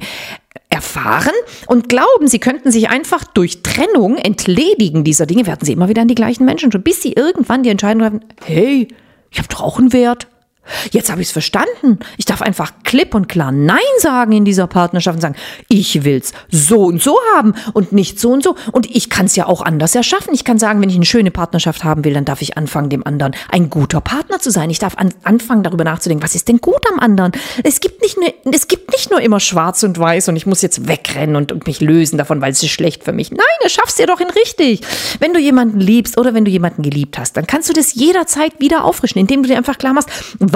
erfahren 0.69 1.35
und 1.67 1.89
glauben, 1.89 2.29
sie 2.29 2.39
könnten 2.39 2.71
sich 2.71 2.89
einfach 2.89 3.25
durch 3.25 3.63
Trennung 3.63 4.17
entledigen 4.17 5.03
dieser 5.03 5.27
Dinge, 5.27 5.47
werden 5.47 5.65
sie 5.65 5.73
immer 5.73 5.89
wieder 5.89 6.03
an 6.03 6.09
die 6.09 6.15
gleichen 6.15 6.45
Menschen, 6.45 6.71
bis 6.71 7.03
sie 7.03 7.15
irgendwann 7.15 7.65
die 7.65 7.71
Entscheidung 7.71 8.05
haben, 8.05 8.21
hey, 8.45 8.87
ich 9.33 9.39
habe 9.39 9.49
doch 9.49 9.63
auch 9.63 9.81
einen 9.81 9.93
Wert. 9.93 10.29
Jetzt 10.91 11.11
habe 11.11 11.21
ich 11.21 11.29
es 11.29 11.33
verstanden. 11.33 11.99
Ich 12.17 12.25
darf 12.25 12.43
einfach 12.43 12.73
klipp 12.85 13.15
und 13.15 13.29
klar 13.29 13.53
Nein 13.53 13.79
sagen 13.99 14.33
in 14.33 14.45
dieser 14.45 14.67
Partnerschaft 14.67 15.17
und 15.17 15.21
sagen, 15.21 15.37
ich 15.69 16.05
will's 16.05 16.33
so 16.51 16.85
und 16.85 17.03
so 17.03 17.19
haben 17.37 17.55
und 17.73 17.93
nicht 17.93 18.21
so 18.21 18.31
und 18.31 18.43
so. 18.43 18.57
Und 18.73 18.95
ich 18.95 19.11
kann 19.11 19.27
es 19.27 19.37
ja 19.37 19.47
auch 19.47 19.63
anders 19.63 19.95
erschaffen. 19.95 20.35
Ich 20.35 20.45
kann 20.45 20.59
sagen, 20.59 20.81
wenn 20.81 20.91
ich 20.91 20.97
eine 20.97 21.05
schöne 21.05 21.31
Partnerschaft 21.31 21.85
haben 21.85 22.05
will, 22.05 22.15
dann 22.15 22.25
darf 22.25 22.43
ich 22.43 22.57
anfangen, 22.57 22.91
dem 22.91 23.07
anderen 23.07 23.35
ein 23.51 23.71
guter 23.71 24.01
Partner 24.01 24.39
zu 24.39 24.51
sein. 24.51 24.71
Ich 24.71 24.79
darf 24.79 24.97
an, 24.97 25.13
anfangen, 25.23 25.63
darüber 25.63 25.85
nachzudenken, 25.85 26.23
was 26.23 26.35
ist 26.35 26.49
denn 26.49 26.59
gut 26.59 26.83
am 26.93 26.99
anderen? 26.99 27.33
Es 27.65 27.81
gibt 27.81 28.03
nicht 28.03 28.17
nur, 28.17 28.33
es 28.53 28.69
gibt 28.69 28.93
nicht 28.93 29.11
nur 29.11 29.21
immer 29.21 29.41
schwarz 29.41 29.83
und 29.83 29.99
weiß 29.99 30.29
und 30.29 30.37
ich 30.37 30.47
muss 30.47 30.63
jetzt 30.63 30.89
wegrennen 30.89 31.37
und, 31.37 31.53
und 31.53 31.67
mich 31.67 31.81
lösen 31.81 32.19
davon, 32.19 32.41
weil 32.41 32.53
es 32.53 32.63
ist 32.63 32.71
schlecht 32.71 33.05
für 33.05 33.13
mich. 33.13 33.31
Nein, 33.31 33.41
das 33.63 33.73
schaffst 33.73 33.99
du 33.99 34.03
ja 34.03 34.07
doch 34.07 34.21
in 34.21 34.31
richtig. 34.31 34.83
Wenn 35.19 35.33
du 35.33 35.41
jemanden 35.41 35.81
liebst 35.81 36.19
oder 36.19 36.35
wenn 36.35 36.45
du 36.45 36.51
jemanden 36.51 36.83
geliebt 36.83 37.19
hast, 37.19 37.37
dann 37.37 37.47
kannst 37.47 37.69
du 37.69 37.73
das 37.73 37.95
jederzeit 37.95 38.61
wieder 38.61 38.85
auffrischen, 38.85 39.19
indem 39.19 39.43
du 39.43 39.49
dir 39.49 39.57
einfach 39.57 39.79
klar 39.79 39.93
machst, 39.93 40.11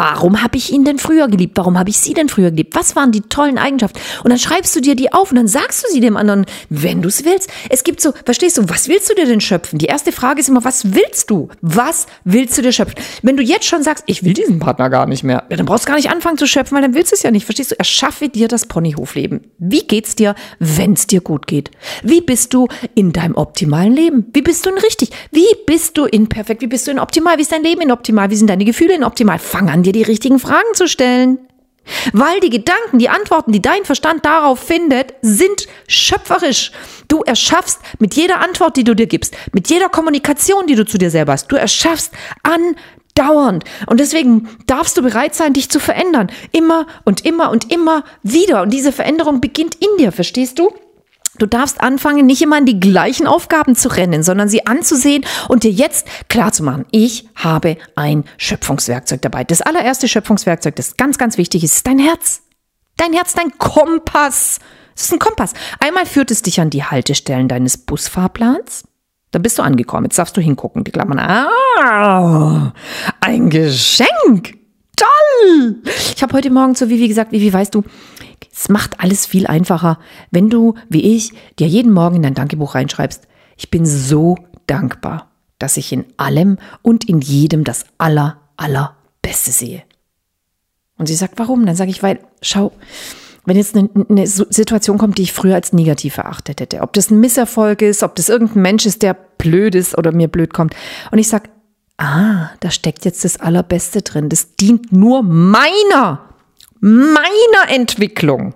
Warum 0.06 0.42
habe 0.42 0.58
ich 0.58 0.70
ihn 0.70 0.84
denn 0.84 0.98
früher 0.98 1.28
geliebt? 1.28 1.56
Warum 1.56 1.78
habe 1.78 1.88
ich 1.88 1.96
sie 1.96 2.12
denn 2.12 2.28
früher 2.28 2.50
geliebt? 2.50 2.74
Was 2.74 2.94
waren 2.94 3.10
die 3.10 3.22
tollen 3.22 3.56
Eigenschaften? 3.56 3.98
Und 4.22 4.28
dann 4.28 4.38
schreibst 4.38 4.76
du 4.76 4.82
dir 4.82 4.96
die 4.96 5.14
auf 5.14 5.30
und 5.30 5.36
dann 5.36 5.48
sagst 5.48 5.82
du 5.82 5.90
sie 5.90 6.00
dem 6.00 6.18
anderen, 6.18 6.44
wenn 6.68 7.00
du 7.00 7.08
es 7.08 7.24
willst. 7.24 7.48
Es 7.70 7.84
gibt 7.84 8.02
so, 8.02 8.12
verstehst 8.26 8.58
du, 8.58 8.68
was 8.68 8.88
willst 8.88 9.08
du 9.08 9.14
dir 9.14 9.24
denn 9.24 9.40
schöpfen? 9.40 9.78
Die 9.78 9.86
erste 9.86 10.12
Frage 10.12 10.40
ist 10.40 10.50
immer, 10.50 10.62
was 10.62 10.92
willst 10.92 11.30
du? 11.30 11.48
Was 11.62 12.06
willst 12.24 12.58
du 12.58 12.60
dir 12.60 12.72
schöpfen? 12.72 13.02
Wenn 13.22 13.38
du 13.38 13.42
jetzt 13.42 13.64
schon 13.64 13.82
sagst, 13.82 14.04
ich 14.06 14.22
will 14.24 14.34
diesen 14.34 14.58
Partner 14.58 14.90
gar 14.90 15.06
nicht 15.06 15.24
mehr, 15.24 15.44
ja, 15.48 15.56
dann 15.56 15.64
brauchst 15.64 15.86
du 15.86 15.88
gar 15.88 15.96
nicht 15.96 16.10
anfangen 16.10 16.36
zu 16.36 16.46
schöpfen, 16.46 16.74
weil 16.74 16.82
dann 16.82 16.92
willst 16.92 17.12
du 17.12 17.16
es 17.16 17.22
ja 17.22 17.30
nicht. 17.30 17.46
Verstehst 17.46 17.70
du? 17.70 17.78
Erschaffe 17.78 18.28
dir 18.28 18.48
das 18.48 18.66
Ponyhofleben. 18.66 19.40
Wie 19.56 19.86
geht's 19.86 20.16
dir, 20.16 20.34
wenn 20.58 20.92
es 20.92 21.06
dir 21.06 21.22
gut 21.22 21.46
geht? 21.46 21.70
Wie 22.02 22.20
bist 22.20 22.52
du 22.52 22.68
in 22.94 23.14
deinem 23.14 23.36
optimalen 23.36 23.94
Leben? 23.94 24.26
Wie 24.34 24.42
bist 24.42 24.66
du 24.66 24.70
in 24.70 24.76
richtig? 24.76 25.12
Wie 25.30 25.46
bist 25.66 25.96
du 25.96 26.04
in 26.04 26.28
perfekt? 26.28 26.60
Wie 26.60 26.66
bist 26.66 26.86
du 26.86 26.90
in 26.90 26.98
optimal? 26.98 27.38
Wie 27.38 27.42
ist 27.42 27.52
dein 27.52 27.62
Leben 27.62 27.80
in 27.80 27.90
optimal? 27.90 28.28
Wie 28.28 28.36
sind 28.36 28.50
deine 28.50 28.66
Gefühle 28.66 28.94
in 28.94 29.02
optimal? 29.02 29.38
Fang 29.38 29.70
an, 29.70 29.82
dir 29.84 29.92
die 29.92 30.02
richtigen 30.02 30.40
Fragen 30.40 30.74
zu 30.74 30.88
stellen. 30.88 31.38
Weil 32.12 32.40
die 32.40 32.50
Gedanken, 32.50 32.98
die 32.98 33.10
Antworten, 33.10 33.52
die 33.52 33.60
dein 33.60 33.84
Verstand 33.84 34.24
darauf 34.24 34.58
findet, 34.58 35.14
sind 35.20 35.66
schöpferisch. 35.86 36.72
Du 37.08 37.20
erschaffst 37.22 37.80
mit 37.98 38.14
jeder 38.14 38.40
Antwort, 38.40 38.76
die 38.76 38.84
du 38.84 38.94
dir 38.94 39.06
gibst, 39.06 39.36
mit 39.52 39.68
jeder 39.68 39.90
Kommunikation, 39.90 40.66
die 40.66 40.76
du 40.76 40.86
zu 40.86 40.96
dir 40.96 41.10
selber 41.10 41.32
hast, 41.32 41.48
du 41.48 41.56
erschaffst 41.56 42.12
andauernd. 42.42 43.64
Und 43.86 44.00
deswegen 44.00 44.48
darfst 44.66 44.96
du 44.96 45.02
bereit 45.02 45.34
sein, 45.34 45.52
dich 45.52 45.68
zu 45.68 45.78
verändern. 45.78 46.32
Immer 46.52 46.86
und 47.04 47.26
immer 47.26 47.50
und 47.50 47.70
immer 47.70 48.04
wieder. 48.22 48.62
Und 48.62 48.70
diese 48.70 48.92
Veränderung 48.92 49.42
beginnt 49.42 49.74
in 49.74 49.98
dir, 49.98 50.10
verstehst 50.10 50.58
du? 50.58 50.72
Du 51.38 51.46
darfst 51.46 51.80
anfangen, 51.80 52.26
nicht 52.26 52.42
immer 52.42 52.56
an 52.56 52.66
die 52.66 52.78
gleichen 52.78 53.26
Aufgaben 53.26 53.74
zu 53.74 53.88
rennen, 53.88 54.22
sondern 54.22 54.48
sie 54.48 54.66
anzusehen 54.66 55.24
und 55.48 55.64
dir 55.64 55.70
jetzt 55.70 56.06
klar 56.28 56.52
zu 56.52 56.62
machen, 56.62 56.86
ich 56.90 57.28
habe 57.34 57.76
ein 57.96 58.24
Schöpfungswerkzeug 58.36 59.22
dabei. 59.22 59.44
Das 59.44 59.60
allererste 59.60 60.06
Schöpfungswerkzeug, 60.06 60.76
das 60.76 60.96
ganz, 60.96 61.18
ganz 61.18 61.36
wichtig 61.36 61.64
ist, 61.64 61.74
ist 61.74 61.86
dein 61.86 61.98
Herz. 61.98 62.42
Dein 62.96 63.12
Herz, 63.12 63.32
dein 63.32 63.58
Kompass. 63.58 64.60
Das 64.94 65.04
ist 65.06 65.12
ein 65.12 65.18
Kompass. 65.18 65.54
Einmal 65.80 66.06
führt 66.06 66.30
es 66.30 66.42
dich 66.42 66.60
an 66.60 66.70
die 66.70 66.84
Haltestellen 66.84 67.48
deines 67.48 67.78
Busfahrplans. 67.78 68.84
Da 69.32 69.40
bist 69.40 69.58
du 69.58 69.62
angekommen. 69.62 70.04
Jetzt 70.04 70.18
darfst 70.18 70.36
du 70.36 70.40
hingucken. 70.40 70.84
Die 70.84 70.92
Klammern. 70.92 71.18
Ah, 71.18 72.72
ein 73.20 73.50
Geschenk. 73.50 74.56
Toll! 74.96 75.82
Ich 76.14 76.22
habe 76.22 76.34
heute 76.34 76.50
Morgen 76.50 76.76
zu 76.76 76.88
Vivi 76.88 77.08
gesagt, 77.08 77.32
Vivi, 77.32 77.52
weißt 77.52 77.74
du, 77.74 77.82
es 78.54 78.68
macht 78.68 79.00
alles 79.00 79.26
viel 79.26 79.46
einfacher, 79.46 79.98
wenn 80.30 80.48
du, 80.48 80.74
wie 80.88 81.16
ich, 81.16 81.32
dir 81.58 81.66
jeden 81.66 81.92
Morgen 81.92 82.16
in 82.16 82.22
dein 82.22 82.34
Dankebuch 82.34 82.74
reinschreibst. 82.74 83.26
Ich 83.56 83.70
bin 83.70 83.84
so 83.84 84.36
dankbar, 84.66 85.30
dass 85.58 85.76
ich 85.76 85.92
in 85.92 86.04
allem 86.16 86.58
und 86.82 87.08
in 87.08 87.20
jedem 87.20 87.64
das 87.64 87.84
aller, 87.98 88.38
allerbeste 88.56 89.50
sehe. 89.50 89.82
Und 90.96 91.06
sie 91.06 91.16
sagt, 91.16 91.38
warum? 91.38 91.66
Dann 91.66 91.74
sage 91.74 91.90
ich, 91.90 92.02
weil, 92.02 92.20
schau, 92.42 92.72
wenn 93.44 93.56
jetzt 93.56 93.76
eine, 93.76 93.90
eine 94.08 94.26
Situation 94.26 94.98
kommt, 94.98 95.18
die 95.18 95.22
ich 95.22 95.32
früher 95.32 95.56
als 95.56 95.72
negativ 95.72 96.16
erachtet 96.16 96.60
hätte, 96.60 96.80
ob 96.80 96.92
das 96.92 97.10
ein 97.10 97.20
Misserfolg 97.20 97.82
ist, 97.82 98.02
ob 98.02 98.14
das 98.14 98.28
irgendein 98.28 98.62
Mensch 98.62 98.86
ist, 98.86 99.02
der 99.02 99.14
blöd 99.14 99.74
ist 99.74 99.98
oder 99.98 100.12
mir 100.12 100.28
blöd 100.28 100.54
kommt, 100.54 100.74
und 101.10 101.18
ich 101.18 101.28
sage, 101.28 101.50
ah, 101.98 102.50
da 102.60 102.70
steckt 102.70 103.04
jetzt 103.04 103.24
das 103.24 103.40
Allerbeste 103.40 104.02
drin, 104.02 104.28
das 104.28 104.54
dient 104.54 104.92
nur 104.92 105.22
meiner, 105.22 106.20
meiner 106.84 107.70
Entwicklung. 107.70 108.54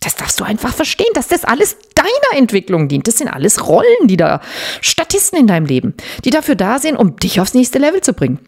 Das 0.00 0.14
darfst 0.14 0.38
du 0.38 0.44
einfach 0.44 0.74
verstehen, 0.74 1.08
dass 1.14 1.28
das 1.28 1.46
alles 1.46 1.78
deiner 1.94 2.38
Entwicklung 2.38 2.86
dient. 2.88 3.08
Das 3.08 3.16
sind 3.16 3.28
alles 3.28 3.66
Rollen, 3.66 4.06
die 4.06 4.18
da, 4.18 4.42
Statisten 4.82 5.38
in 5.38 5.46
deinem 5.46 5.64
Leben, 5.64 5.94
die 6.26 6.30
dafür 6.30 6.54
da 6.54 6.78
sind, 6.78 6.96
um 6.96 7.16
dich 7.16 7.40
aufs 7.40 7.54
nächste 7.54 7.78
Level 7.78 8.02
zu 8.02 8.12
bringen. 8.12 8.40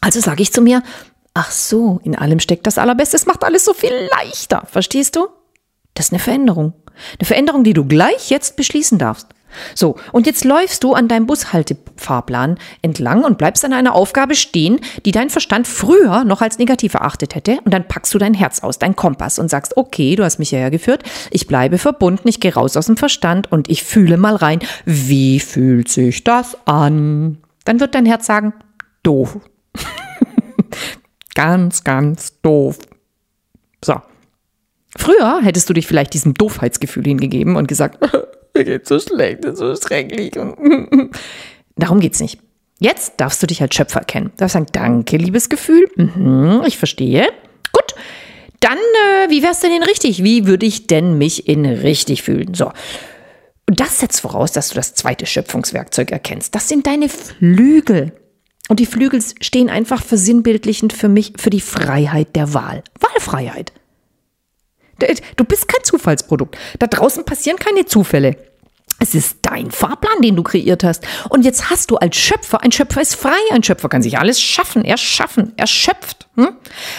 Also 0.00 0.20
sage 0.20 0.42
ich 0.42 0.52
zu 0.52 0.62
mir, 0.62 0.84
ach 1.34 1.50
so, 1.50 2.00
in 2.04 2.14
allem 2.14 2.38
steckt 2.38 2.68
das 2.68 2.78
Allerbeste, 2.78 3.16
es 3.16 3.26
macht 3.26 3.42
alles 3.42 3.64
so 3.64 3.74
viel 3.74 4.08
leichter. 4.12 4.62
Verstehst 4.70 5.16
du? 5.16 5.26
Das 5.94 6.06
ist 6.06 6.12
eine 6.12 6.20
Veränderung. 6.20 6.74
Eine 7.18 7.26
Veränderung, 7.26 7.64
die 7.64 7.74
du 7.74 7.84
gleich 7.84 8.30
jetzt 8.30 8.54
beschließen 8.54 8.98
darfst. 8.98 9.26
So, 9.74 9.96
und 10.12 10.26
jetzt 10.26 10.44
läufst 10.44 10.84
du 10.84 10.94
an 10.94 11.08
deinem 11.08 11.26
Bushaltefahrplan 11.26 12.58
entlang 12.82 13.24
und 13.24 13.38
bleibst 13.38 13.64
an 13.64 13.72
einer 13.72 13.94
Aufgabe 13.94 14.34
stehen, 14.34 14.80
die 15.04 15.12
dein 15.12 15.30
Verstand 15.30 15.66
früher 15.66 16.24
noch 16.24 16.42
als 16.42 16.58
negativ 16.58 16.94
erachtet 16.94 17.34
hätte. 17.34 17.58
Und 17.64 17.72
dann 17.72 17.88
packst 17.88 18.12
du 18.14 18.18
dein 18.18 18.34
Herz 18.34 18.60
aus, 18.60 18.78
dein 18.78 18.96
Kompass 18.96 19.38
und 19.38 19.48
sagst, 19.48 19.76
okay, 19.76 20.16
du 20.16 20.24
hast 20.24 20.38
mich 20.38 20.50
hierher 20.50 20.70
geführt, 20.70 21.02
ich 21.30 21.46
bleibe 21.46 21.78
verbunden, 21.78 22.28
ich 22.28 22.40
gehe 22.40 22.54
raus 22.54 22.76
aus 22.76 22.86
dem 22.86 22.96
Verstand 22.96 23.50
und 23.50 23.68
ich 23.68 23.82
fühle 23.82 24.16
mal 24.16 24.36
rein, 24.36 24.60
wie 24.84 25.40
fühlt 25.40 25.88
sich 25.88 26.24
das 26.24 26.56
an? 26.66 27.38
Dann 27.64 27.80
wird 27.80 27.94
dein 27.94 28.06
Herz 28.06 28.26
sagen, 28.26 28.52
doof. 29.02 29.38
ganz, 31.34 31.84
ganz 31.84 32.40
doof. 32.42 32.78
So. 33.84 34.00
Früher 34.96 35.40
hättest 35.42 35.68
du 35.68 35.72
dich 35.72 35.86
vielleicht 35.86 36.14
diesem 36.14 36.34
Doofheitsgefühl 36.34 37.04
hingegeben 37.04 37.56
und 37.56 37.68
gesagt, 37.68 37.98
mir 38.60 38.64
geht's 38.64 38.88
so 38.88 38.98
schlecht, 38.98 39.44
ist 39.44 39.58
so 39.58 39.74
schrecklich. 39.74 40.32
Darum 41.76 42.00
geht's 42.00 42.20
nicht. 42.20 42.38
Jetzt 42.78 43.14
darfst 43.18 43.42
du 43.42 43.46
dich 43.46 43.60
als 43.62 43.74
Schöpfer 43.74 44.00
erkennen. 44.00 44.30
Du 44.32 44.38
darfst 44.38 44.54
sagen, 44.54 44.66
danke, 44.72 45.16
liebes 45.16 45.48
Gefühl. 45.48 45.88
Mhm, 45.96 46.62
ich 46.66 46.78
verstehe. 46.78 47.28
Gut. 47.72 47.94
Dann, 48.60 48.78
äh, 48.78 49.30
wie 49.30 49.42
wär's 49.42 49.60
denn 49.60 49.72
in 49.72 49.82
richtig? 49.82 50.22
Wie 50.22 50.46
würde 50.46 50.66
ich 50.66 50.86
denn 50.86 51.18
mich 51.18 51.48
in 51.48 51.64
richtig 51.66 52.22
fühlen? 52.22 52.54
So. 52.54 52.72
Und 53.66 53.80
das 53.80 54.00
setzt 54.00 54.20
voraus, 54.20 54.52
dass 54.52 54.68
du 54.68 54.74
das 54.74 54.94
zweite 54.94 55.26
Schöpfungswerkzeug 55.26 56.10
erkennst. 56.10 56.54
Das 56.54 56.68
sind 56.68 56.86
deine 56.86 57.08
Flügel. 57.08 58.12
Und 58.68 58.80
die 58.80 58.86
Flügel 58.86 59.22
stehen 59.40 59.70
einfach 59.70 60.02
versinnbildlichend 60.02 60.92
für 60.92 61.08
mich 61.08 61.34
für 61.36 61.50
die 61.50 61.60
Freiheit 61.60 62.36
der 62.36 62.54
Wahl. 62.54 62.82
Wahlfreiheit. 62.98 63.72
Du 65.36 65.44
bist 65.44 65.68
kein 65.68 65.82
Zufallsprodukt. 65.82 66.56
Da 66.78 66.86
draußen 66.86 67.24
passieren 67.24 67.58
keine 67.58 67.86
Zufälle. 67.86 68.36
Es 69.02 69.14
ist 69.14 69.38
dein 69.42 69.70
Fahrplan, 69.70 70.20
den 70.22 70.36
du 70.36 70.42
kreiert 70.42 70.84
hast. 70.84 71.06
Und 71.30 71.44
jetzt 71.44 71.70
hast 71.70 71.90
du 71.90 71.96
als 71.96 72.16
Schöpfer, 72.16 72.62
ein 72.62 72.70
Schöpfer 72.70 73.00
ist 73.00 73.16
frei, 73.16 73.38
ein 73.50 73.62
Schöpfer 73.62 73.88
kann 73.88 74.02
sich 74.02 74.18
alles 74.18 74.40
schaffen, 74.40 74.84
erschaffen, 74.84 75.54
erschöpft. 75.56 76.28
Hm? 76.36 76.50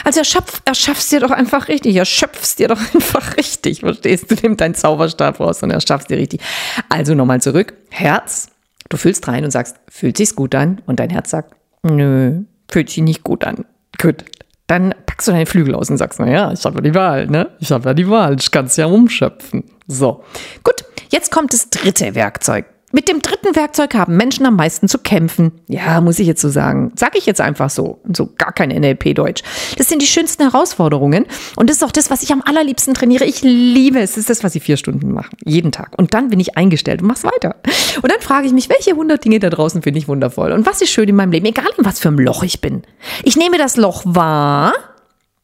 Also 0.04 0.20
erschöpf, 0.20 0.64
erschaffst 0.66 1.12
dir 1.12 1.20
doch 1.20 1.30
einfach 1.30 1.68
richtig, 1.68 1.96
erschöpfst 1.96 2.58
dir 2.58 2.70
doch 2.70 2.80
einfach 2.94 3.38
richtig, 3.38 3.82
verstehst 3.82 4.32
du? 4.32 4.36
Nimm 4.42 4.58
deinen 4.58 4.74
Zauberstab 4.74 5.40
raus 5.40 5.62
und 5.62 5.70
erschaffst 5.70 6.10
dir 6.10 6.18
richtig. 6.18 6.42
Also 6.90 7.14
nochmal 7.14 7.40
zurück, 7.40 7.76
Herz, 7.90 8.48
du 8.90 8.98
fühlst 8.98 9.28
rein 9.28 9.46
und 9.46 9.52
sagst, 9.52 9.78
fühlt 9.88 10.18
sich's 10.18 10.36
gut 10.36 10.56
an? 10.56 10.82
Und 10.88 11.00
dein 11.00 11.12
Herz 11.12 11.30
sagt, 11.30 11.56
nö, 11.84 12.42
fühlt 12.68 12.90
sich 12.90 13.04
nicht 13.04 13.24
gut 13.24 13.46
an. 13.46 13.66
Gut, 14.02 14.26
dann 14.66 14.96
packst 15.06 15.28
du 15.28 15.34
deine 15.34 15.46
Flügel 15.46 15.76
aus 15.76 15.90
und 15.92 15.98
sagst, 15.98 16.20
naja, 16.20 16.52
ich 16.52 16.66
habe 16.66 16.76
ja 16.78 16.82
die 16.82 16.96
Wahl, 16.96 17.28
ne? 17.28 17.50
Ich 17.60 17.72
habe 17.72 17.90
ja 17.90 17.94
die 17.94 18.10
Wahl, 18.10 18.38
ich 18.40 18.50
kann 18.50 18.66
es 18.66 18.78
ja 18.78 18.88
umschöpfen. 18.88 19.66
So, 19.92 20.24
gut, 20.64 20.86
jetzt 21.10 21.32
kommt 21.32 21.54
das 21.54 21.70
dritte 21.70 22.16
Werkzeug. 22.16 22.66
Mit 22.94 23.08
dem 23.08 23.22
dritten 23.22 23.56
Werkzeug 23.56 23.94
haben 23.94 24.18
Menschen 24.18 24.46
am 24.46 24.58
meisten 24.58 24.90
zu 24.90 24.98
kämpfen. 24.98 25.62
Ja, 25.68 26.02
muss 26.02 26.20
ich 26.20 26.28
jetzt 26.28 26.42
so 26.42 26.50
sagen. 26.50 26.92
Sag 26.96 27.18
ich 27.18 27.26
jetzt 27.26 27.40
einfach 27.40 27.70
so. 27.70 28.02
So 28.12 28.30
gar 28.38 28.52
kein 28.52 28.70
NLP-Deutsch. 28.70 29.44
Das 29.78 29.88
sind 29.88 30.02
die 30.02 30.08
schönsten 30.08 30.44
Herausforderungen. 30.44 31.26
Und 31.56 31.70
das 31.70 31.78
ist 31.78 31.84
auch 31.84 31.92
das, 31.92 32.10
was 32.10 32.22
ich 32.22 32.34
am 32.34 32.42
allerliebsten 32.42 32.94
trainiere. 32.94 33.24
Ich 33.24 33.44
liebe 33.44 34.00
es. 34.00 34.12
Das 34.12 34.18
ist 34.18 34.30
das, 34.30 34.44
was 34.44 34.56
ich 34.56 34.64
vier 34.64 34.76
Stunden 34.76 35.14
mache. 35.14 35.30
Jeden 35.46 35.72
Tag. 35.72 35.98
Und 35.98 36.14
dann 36.14 36.30
bin 36.30 36.40
ich 36.42 36.58
eingestellt 36.58 37.02
und 37.02 37.08
mach's 37.08 37.24
weiter. 37.24 37.56
Und 38.02 38.12
dann 38.12 38.20
frage 38.20 38.48
ich 38.48 38.54
mich, 38.54 38.68
welche 38.68 38.92
hundert 38.92 39.24
Dinge 39.24 39.40
da 39.40 39.50
draußen 39.50 39.82
finde 39.82 40.00
ich 40.00 40.10
wundervoll? 40.10 40.52
Und 40.52 40.66
was 40.66 40.82
ist 40.82 40.90
schön 40.90 41.08
in 41.08 41.16
meinem 41.16 41.32
Leben? 41.32 41.46
Egal 41.46 41.70
in 41.78 41.86
was 41.86 42.00
für 42.00 42.10
einem 42.10 42.20
Loch 42.20 42.44
ich 42.44 42.60
bin. 42.60 42.82
Ich 43.24 43.38
nehme 43.38 43.58
das 43.58 43.78
Loch 43.78 44.04
wahr, 44.06 44.74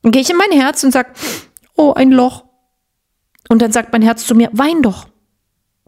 gehe 0.04 0.22
ich 0.22 0.30
in 0.30 0.38
mein 0.38 0.52
Herz 0.52 0.84
und 0.84 0.92
sag, 0.92 1.14
oh, 1.76 1.94
ein 1.94 2.12
Loch. 2.12 2.47
Und 3.50 3.62
dann 3.62 3.72
sagt 3.72 3.92
mein 3.92 4.02
Herz 4.02 4.26
zu 4.26 4.36
mir, 4.36 4.50
wein 4.54 4.82
doch. 4.82 5.08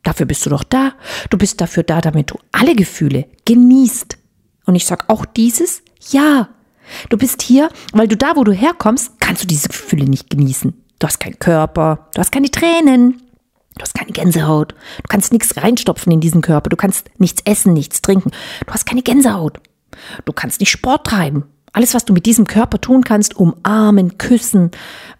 Dafür 0.03 0.25
bist 0.25 0.45
du 0.45 0.49
doch 0.49 0.63
da. 0.63 0.93
Du 1.29 1.37
bist 1.37 1.59
dafür 1.59 1.83
da, 1.83 2.01
damit 2.01 2.31
du 2.31 2.39
alle 2.51 2.75
Gefühle 2.75 3.25
genießt. 3.45 4.17
Und 4.65 4.75
ich 4.75 4.85
sag 4.85 5.09
auch 5.09 5.25
dieses, 5.25 5.81
ja. 6.11 6.49
Du 7.09 7.17
bist 7.17 7.41
hier, 7.41 7.69
weil 7.93 8.07
du 8.07 8.17
da, 8.17 8.35
wo 8.35 8.43
du 8.43 8.51
herkommst, 8.51 9.19
kannst 9.19 9.43
du 9.43 9.47
diese 9.47 9.67
Gefühle 9.67 10.05
nicht 10.05 10.29
genießen. 10.29 10.73
Du 10.99 11.07
hast 11.07 11.19
keinen 11.19 11.39
Körper, 11.39 12.09
du 12.13 12.19
hast 12.19 12.31
keine 12.31 12.51
Tränen, 12.51 13.21
du 13.75 13.81
hast 13.81 13.93
keine 13.93 14.11
Gänsehaut, 14.11 14.73
du 14.73 15.07
kannst 15.07 15.31
nichts 15.31 15.55
reinstopfen 15.55 16.11
in 16.11 16.19
diesen 16.19 16.41
Körper, 16.41 16.69
du 16.69 16.75
kannst 16.75 17.09
nichts 17.19 17.41
essen, 17.45 17.73
nichts 17.73 18.01
trinken, 18.01 18.31
du 18.65 18.73
hast 18.73 18.85
keine 18.85 19.01
Gänsehaut, 19.01 19.59
du 20.25 20.33
kannst 20.33 20.59
nicht 20.59 20.71
Sport 20.71 21.07
treiben. 21.07 21.45
Alles, 21.71 21.93
was 21.93 22.05
du 22.05 22.13
mit 22.13 22.25
diesem 22.25 22.45
Körper 22.45 22.81
tun 22.81 23.03
kannst, 23.03 23.35
umarmen, 23.35 24.17
küssen, 24.17 24.71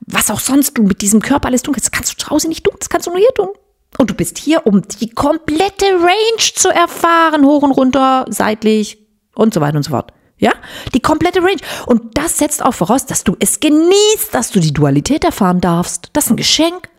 was 0.01 0.31
auch 0.31 0.39
sonst 0.39 0.77
du 0.77 0.83
mit 0.83 1.01
diesem 1.01 1.21
Körper 1.21 1.47
alles 1.47 1.61
tun 1.61 1.73
kannst, 1.73 1.91
kannst 1.91 2.13
du 2.13 2.17
zu 2.17 2.29
Hause 2.29 2.47
nicht 2.47 2.63
tun, 2.63 2.75
das 2.79 2.89
kannst 2.89 3.07
du 3.07 3.11
nur 3.11 3.19
hier 3.19 3.33
tun. 3.35 3.49
Und 3.97 4.09
du 4.09 4.13
bist 4.13 4.37
hier, 4.37 4.65
um 4.65 4.81
die 4.81 5.09
komplette 5.09 5.85
Range 5.85 6.53
zu 6.55 6.69
erfahren, 6.69 7.45
hoch 7.45 7.63
und 7.63 7.71
runter, 7.71 8.25
seitlich 8.29 8.99
und 9.35 9.53
so 9.53 9.61
weiter 9.61 9.77
und 9.77 9.83
so 9.83 9.91
fort. 9.91 10.13
Ja, 10.37 10.53
die 10.93 11.01
komplette 11.01 11.41
Range. 11.41 11.59
Und 11.85 12.17
das 12.17 12.37
setzt 12.37 12.63
auch 12.63 12.73
voraus, 12.73 13.05
dass 13.05 13.25
du 13.25 13.35
es 13.39 13.59
genießt, 13.59 14.33
dass 14.33 14.51
du 14.51 14.61
die 14.61 14.73
Dualität 14.73 15.25
erfahren 15.25 15.59
darfst. 15.59 16.09
Das 16.13 16.25
ist 16.25 16.31
ein 16.31 16.37
Geschenk. 16.37 16.89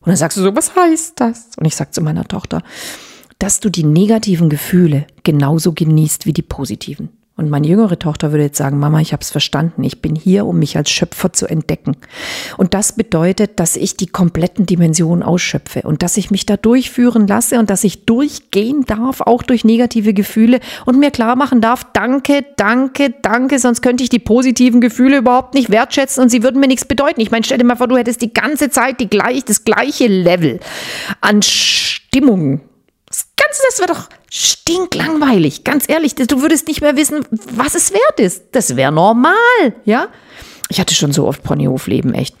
Und 0.00 0.08
dann 0.08 0.16
sagst 0.16 0.36
du 0.36 0.42
so, 0.42 0.54
was 0.54 0.76
heißt 0.76 1.18
das? 1.18 1.50
Und 1.56 1.64
ich 1.64 1.74
sag 1.74 1.94
zu 1.94 2.02
meiner 2.02 2.24
Tochter, 2.24 2.62
dass 3.38 3.60
du 3.60 3.70
die 3.70 3.84
negativen 3.84 4.50
Gefühle 4.50 5.06
genauso 5.22 5.72
genießt 5.72 6.26
wie 6.26 6.34
die 6.34 6.42
positiven. 6.42 7.17
Und 7.38 7.50
meine 7.50 7.68
jüngere 7.68 7.96
Tochter 8.00 8.32
würde 8.32 8.42
jetzt 8.42 8.58
sagen, 8.58 8.80
Mama, 8.80 9.00
ich 9.00 9.12
habe 9.12 9.22
es 9.22 9.30
verstanden. 9.30 9.84
Ich 9.84 10.02
bin 10.02 10.16
hier, 10.16 10.44
um 10.44 10.58
mich 10.58 10.76
als 10.76 10.90
Schöpfer 10.90 11.32
zu 11.32 11.46
entdecken. 11.46 11.96
Und 12.56 12.74
das 12.74 12.96
bedeutet, 12.96 13.60
dass 13.60 13.76
ich 13.76 13.96
die 13.96 14.08
kompletten 14.08 14.66
Dimensionen 14.66 15.22
ausschöpfe 15.22 15.82
und 15.82 16.02
dass 16.02 16.16
ich 16.16 16.32
mich 16.32 16.46
da 16.46 16.56
durchführen 16.56 17.28
lasse 17.28 17.60
und 17.60 17.70
dass 17.70 17.84
ich 17.84 18.06
durchgehen 18.06 18.84
darf, 18.86 19.20
auch 19.20 19.44
durch 19.44 19.64
negative 19.64 20.14
Gefühle 20.14 20.58
und 20.84 20.98
mir 20.98 21.12
klar 21.12 21.36
machen 21.36 21.60
darf, 21.60 21.86
danke, 21.92 22.44
danke, 22.56 23.14
danke, 23.22 23.60
sonst 23.60 23.82
könnte 23.82 24.02
ich 24.02 24.10
die 24.10 24.18
positiven 24.18 24.80
Gefühle 24.80 25.18
überhaupt 25.18 25.54
nicht 25.54 25.70
wertschätzen 25.70 26.24
und 26.24 26.30
sie 26.30 26.42
würden 26.42 26.60
mir 26.60 26.66
nichts 26.66 26.86
bedeuten. 26.86 27.20
Ich 27.20 27.30
meine, 27.30 27.44
stell 27.44 27.58
dir 27.58 27.64
mal 27.64 27.76
vor, 27.76 27.86
du 27.86 27.96
hättest 27.96 28.20
die 28.20 28.34
ganze 28.34 28.68
Zeit 28.68 28.98
die 28.98 29.08
gleich, 29.08 29.44
das 29.44 29.62
gleiche 29.62 30.08
Level 30.08 30.58
an 31.20 31.40
Stimmung 31.42 32.62
das 33.08 33.26
Ganze, 33.36 33.62
das 33.70 33.78
wäre 33.78 33.94
doch 33.94 34.08
stinklangweilig. 34.30 35.64
Ganz 35.64 35.88
ehrlich, 35.88 36.14
du 36.14 36.42
würdest 36.42 36.68
nicht 36.68 36.80
mehr 36.80 36.96
wissen, 36.96 37.24
was 37.30 37.74
es 37.74 37.92
wert 37.92 38.20
ist. 38.20 38.44
Das 38.52 38.76
wäre 38.76 38.92
normal, 38.92 39.34
ja? 39.84 40.08
Ich 40.68 40.80
hatte 40.80 40.94
schon 40.94 41.12
so 41.12 41.26
oft 41.26 41.42
Ponyhofleben, 41.42 42.14
echt. 42.14 42.36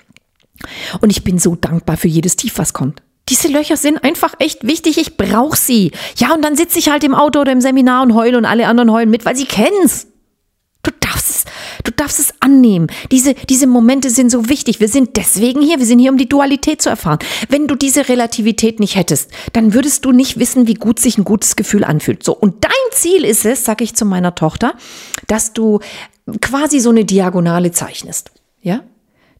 Und 1.00 1.10
ich 1.10 1.24
bin 1.24 1.38
so 1.38 1.54
dankbar 1.54 1.96
für 1.96 2.08
jedes 2.08 2.36
Tief, 2.36 2.58
was 2.58 2.72
kommt. 2.72 3.02
Diese 3.28 3.48
Löcher 3.48 3.76
sind 3.76 4.02
einfach 4.04 4.34
echt 4.38 4.66
wichtig. 4.66 4.98
Ich 4.98 5.16
brauche 5.16 5.56
sie. 5.56 5.92
Ja, 6.16 6.34
und 6.34 6.42
dann 6.42 6.56
sitze 6.56 6.78
ich 6.78 6.88
halt 6.88 7.04
im 7.04 7.14
Auto 7.14 7.40
oder 7.40 7.52
im 7.52 7.60
Seminar 7.60 8.02
und 8.02 8.14
heule 8.14 8.38
und 8.38 8.44
alle 8.44 8.66
anderen 8.66 8.90
heulen 8.90 9.10
mit, 9.10 9.24
weil 9.24 9.36
sie 9.36 9.44
kennen's. 9.44 10.06
Du 10.82 10.90
darfst 11.00 11.28
es, 11.28 11.44
darfst 11.98 12.18
es 12.18 12.34
annehmen. 12.40 12.88
Diese, 13.10 13.34
diese 13.34 13.66
Momente 13.66 14.10
sind 14.10 14.30
so 14.30 14.48
wichtig. 14.48 14.80
Wir 14.80 14.88
sind 14.88 15.16
deswegen 15.16 15.62
hier. 15.62 15.78
Wir 15.78 15.86
sind 15.86 15.98
hier, 15.98 16.10
um 16.10 16.18
die 16.18 16.28
Dualität 16.28 16.80
zu 16.82 16.88
erfahren. 16.88 17.18
Wenn 17.48 17.66
du 17.66 17.74
diese 17.74 18.08
Relativität 18.08 18.80
nicht 18.80 18.96
hättest, 18.96 19.30
dann 19.52 19.74
würdest 19.74 20.04
du 20.04 20.12
nicht 20.12 20.38
wissen, 20.38 20.66
wie 20.66 20.74
gut 20.74 20.98
sich 21.00 21.18
ein 21.18 21.24
gutes 21.24 21.56
Gefühl 21.56 21.84
anfühlt. 21.84 22.22
So. 22.22 22.34
Und 22.34 22.64
dein 22.64 22.72
Ziel 22.92 23.24
ist 23.24 23.44
es, 23.44 23.64
sag 23.64 23.80
ich 23.80 23.94
zu 23.94 24.04
meiner 24.04 24.34
Tochter, 24.34 24.74
dass 25.26 25.52
du 25.52 25.80
quasi 26.40 26.80
so 26.80 26.90
eine 26.90 27.04
Diagonale 27.04 27.72
zeichnest. 27.72 28.30
Ja? 28.62 28.82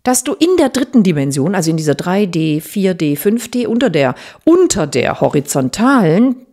dass 0.04 0.24
du 0.24 0.32
in 0.32 0.56
der 0.56 0.70
dritten 0.70 1.02
Dimension, 1.02 1.54
also 1.54 1.70
in 1.70 1.76
dieser 1.76 1.92
3D, 1.92 2.62
4D, 2.62 3.18
5D, 3.18 3.66
unter 3.66 3.90
der, 3.90 4.14
unter 4.44 4.86
der 4.86 5.20
horizontalen 5.20 6.46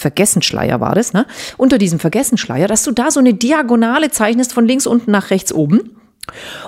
Vergessenschleier 0.00 0.80
war 0.80 0.94
das, 0.94 1.12
ne? 1.12 1.26
Unter 1.56 1.78
diesem 1.78 1.98
Vergessenschleier, 2.00 2.66
dass 2.66 2.82
du 2.82 2.92
da 2.92 3.10
so 3.10 3.20
eine 3.20 3.34
Diagonale 3.34 4.10
zeichnest 4.10 4.52
von 4.52 4.66
links 4.66 4.86
unten 4.86 5.10
nach 5.10 5.30
rechts 5.30 5.52
oben. 5.52 5.96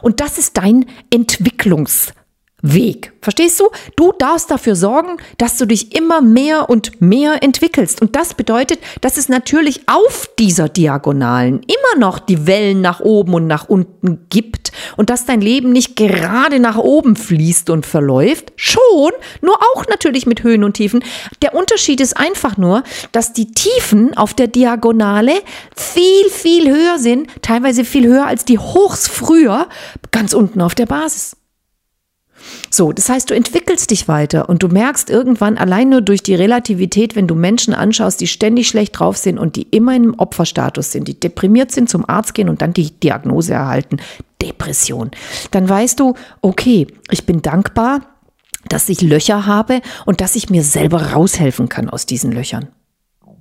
Und 0.03 0.21
das 0.21 0.39
ist 0.39 0.57
dein 0.57 0.87
Entwicklungspfad. 1.11 2.22
Weg. 2.63 3.13
Verstehst 3.21 3.59
du? 3.59 3.69
Du 3.97 4.13
darfst 4.17 4.51
dafür 4.51 4.77
sorgen, 4.77 5.17
dass 5.37 5.57
du 5.57 5.67
dich 5.67 5.97
immer 5.97 6.21
mehr 6.21 6.71
und 6.71 7.01
mehr 7.01 7.43
entwickelst. 7.43 8.01
Und 8.01 8.15
das 8.15 8.35
bedeutet, 8.35 8.79
dass 9.01 9.17
es 9.17 9.29
natürlich 9.29 9.89
auf 9.89 10.31
dieser 10.39 10.69
Diagonalen 10.69 11.61
immer 11.63 12.01
noch 12.01 12.21
die 12.21 12.47
Wellen 12.47 12.81
nach 12.81 13.01
oben 13.01 13.35
und 13.35 13.49
nach 13.49 13.69
unten 13.69 14.27
gibt 14.31 14.71
und 14.97 15.11
dass 15.11 15.27
dein 15.27 15.41
Leben 15.41 15.73
nicht 15.73 15.97
gerade 15.97 16.61
nach 16.61 16.79
oben 16.79 17.17
fließt 17.17 17.69
und 17.71 17.85
verläuft. 17.85 18.53
Schon, 18.55 19.11
nur 19.41 19.57
auch 19.75 19.87
natürlich 19.89 20.27
mit 20.27 20.45
Höhen 20.45 20.63
und 20.63 20.75
Tiefen. 20.75 21.05
Der 21.43 21.55
Unterschied 21.55 22.01
ist 22.01 22.17
einfach 22.17 22.57
nur, 22.57 22.85
dass 23.11 23.33
die 23.33 23.51
Tiefen 23.51 24.17
auf 24.17 24.35
der 24.35 24.47
Diagonale 24.47 25.35
viel, 25.75 26.31
viel 26.31 26.71
höher 26.71 26.99
sind, 26.99 27.29
teilweise 27.43 27.85
viel 27.85 28.07
höher 28.07 28.27
als 28.27 28.45
die 28.45 28.59
Hochs 28.59 29.09
früher, 29.09 29.69
ganz 30.13 30.33
unten 30.33 30.61
auf 30.61 30.77
der 30.77 30.87
Basis. 30.87 31.37
So, 32.71 32.93
das 32.93 33.09
heißt, 33.09 33.31
du 33.31 33.35
entwickelst 33.35 33.91
dich 33.91 34.09
weiter 34.09 34.49
und 34.49 34.63
du 34.63 34.69
merkst 34.69 35.11
irgendwann 35.11 35.59
allein 35.59 35.91
nur 35.91 36.01
durch 36.01 36.23
die 36.23 36.35
Relativität, 36.35 37.17
wenn 37.17 37.27
du 37.27 37.35
Menschen 37.35 37.75
anschaust, 37.75 38.21
die 38.21 38.27
ständig 38.27 38.69
schlecht 38.69 38.99
drauf 38.99 39.17
sind 39.17 39.39
und 39.39 39.57
die 39.57 39.67
immer 39.71 39.95
im 39.95 40.15
Opferstatus 40.19 40.93
sind, 40.93 41.09
die 41.09 41.19
deprimiert 41.19 41.73
sind, 41.73 41.89
zum 41.89 42.09
Arzt 42.09 42.35
gehen 42.35 42.49
und 42.49 42.63
dann 42.63 42.73
die 42.73 42.91
Diagnose 42.91 43.55
erhalten, 43.55 43.99
Depression. 44.41 45.11
Dann 45.51 45.69
weißt 45.69 46.01
du, 46.01 46.15
okay, 46.41 46.87
ich 47.11 47.27
bin 47.27 47.43
dankbar, 47.43 48.01
dass 48.69 48.89
ich 48.89 49.01
Löcher 49.03 49.47
habe 49.47 49.81
und 50.07 50.21
dass 50.21 50.37
ich 50.37 50.51
mir 50.51 50.63
selber 50.63 51.13
raushelfen 51.13 51.69
kann 51.69 51.89
aus 51.91 52.07
diesen 52.07 52.33
Löchern. 52.33 52.69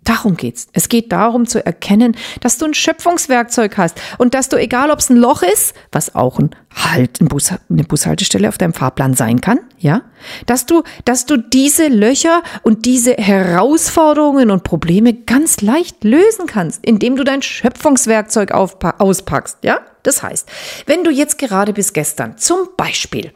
Darum 0.03 0.35
geht's. 0.35 0.67
Es 0.73 0.89
geht 0.89 1.11
darum 1.11 1.45
zu 1.45 1.63
erkennen, 1.63 2.15
dass 2.39 2.57
du 2.57 2.65
ein 2.65 2.73
Schöpfungswerkzeug 2.73 3.77
hast 3.77 4.01
und 4.17 4.33
dass 4.33 4.49
du, 4.49 4.57
egal 4.57 4.89
ob 4.89 4.99
es 4.99 5.09
ein 5.09 5.17
Loch 5.17 5.43
ist, 5.43 5.75
was 5.91 6.15
auch 6.15 6.39
ein 6.39 6.55
Halt, 6.73 7.19
eine 7.21 7.83
Bushaltestelle 7.83 8.47
auf 8.47 8.57
deinem 8.57 8.73
Fahrplan 8.73 9.13
sein 9.13 9.41
kann, 9.41 9.59
ja, 9.81 10.03
dass 10.45 10.65
du, 10.65 10.83
dass 11.05 11.25
du 11.25 11.37
diese 11.37 11.87
Löcher 11.87 12.43
und 12.61 12.85
diese 12.85 13.13
Herausforderungen 13.13 14.51
und 14.51 14.63
Probleme 14.63 15.13
ganz 15.13 15.61
leicht 15.61 16.03
lösen 16.03 16.45
kannst, 16.45 16.85
indem 16.85 17.15
du 17.15 17.23
dein 17.23 17.41
Schöpfungswerkzeug 17.41 18.51
auspackst, 18.51 19.57
ja. 19.63 19.81
Das 20.03 20.23
heißt, 20.23 20.49
wenn 20.87 21.03
du 21.03 21.11
jetzt 21.11 21.37
gerade 21.37 21.73
bis 21.73 21.93
gestern 21.93 22.37
zum 22.37 22.69
Beispiel 22.75 23.31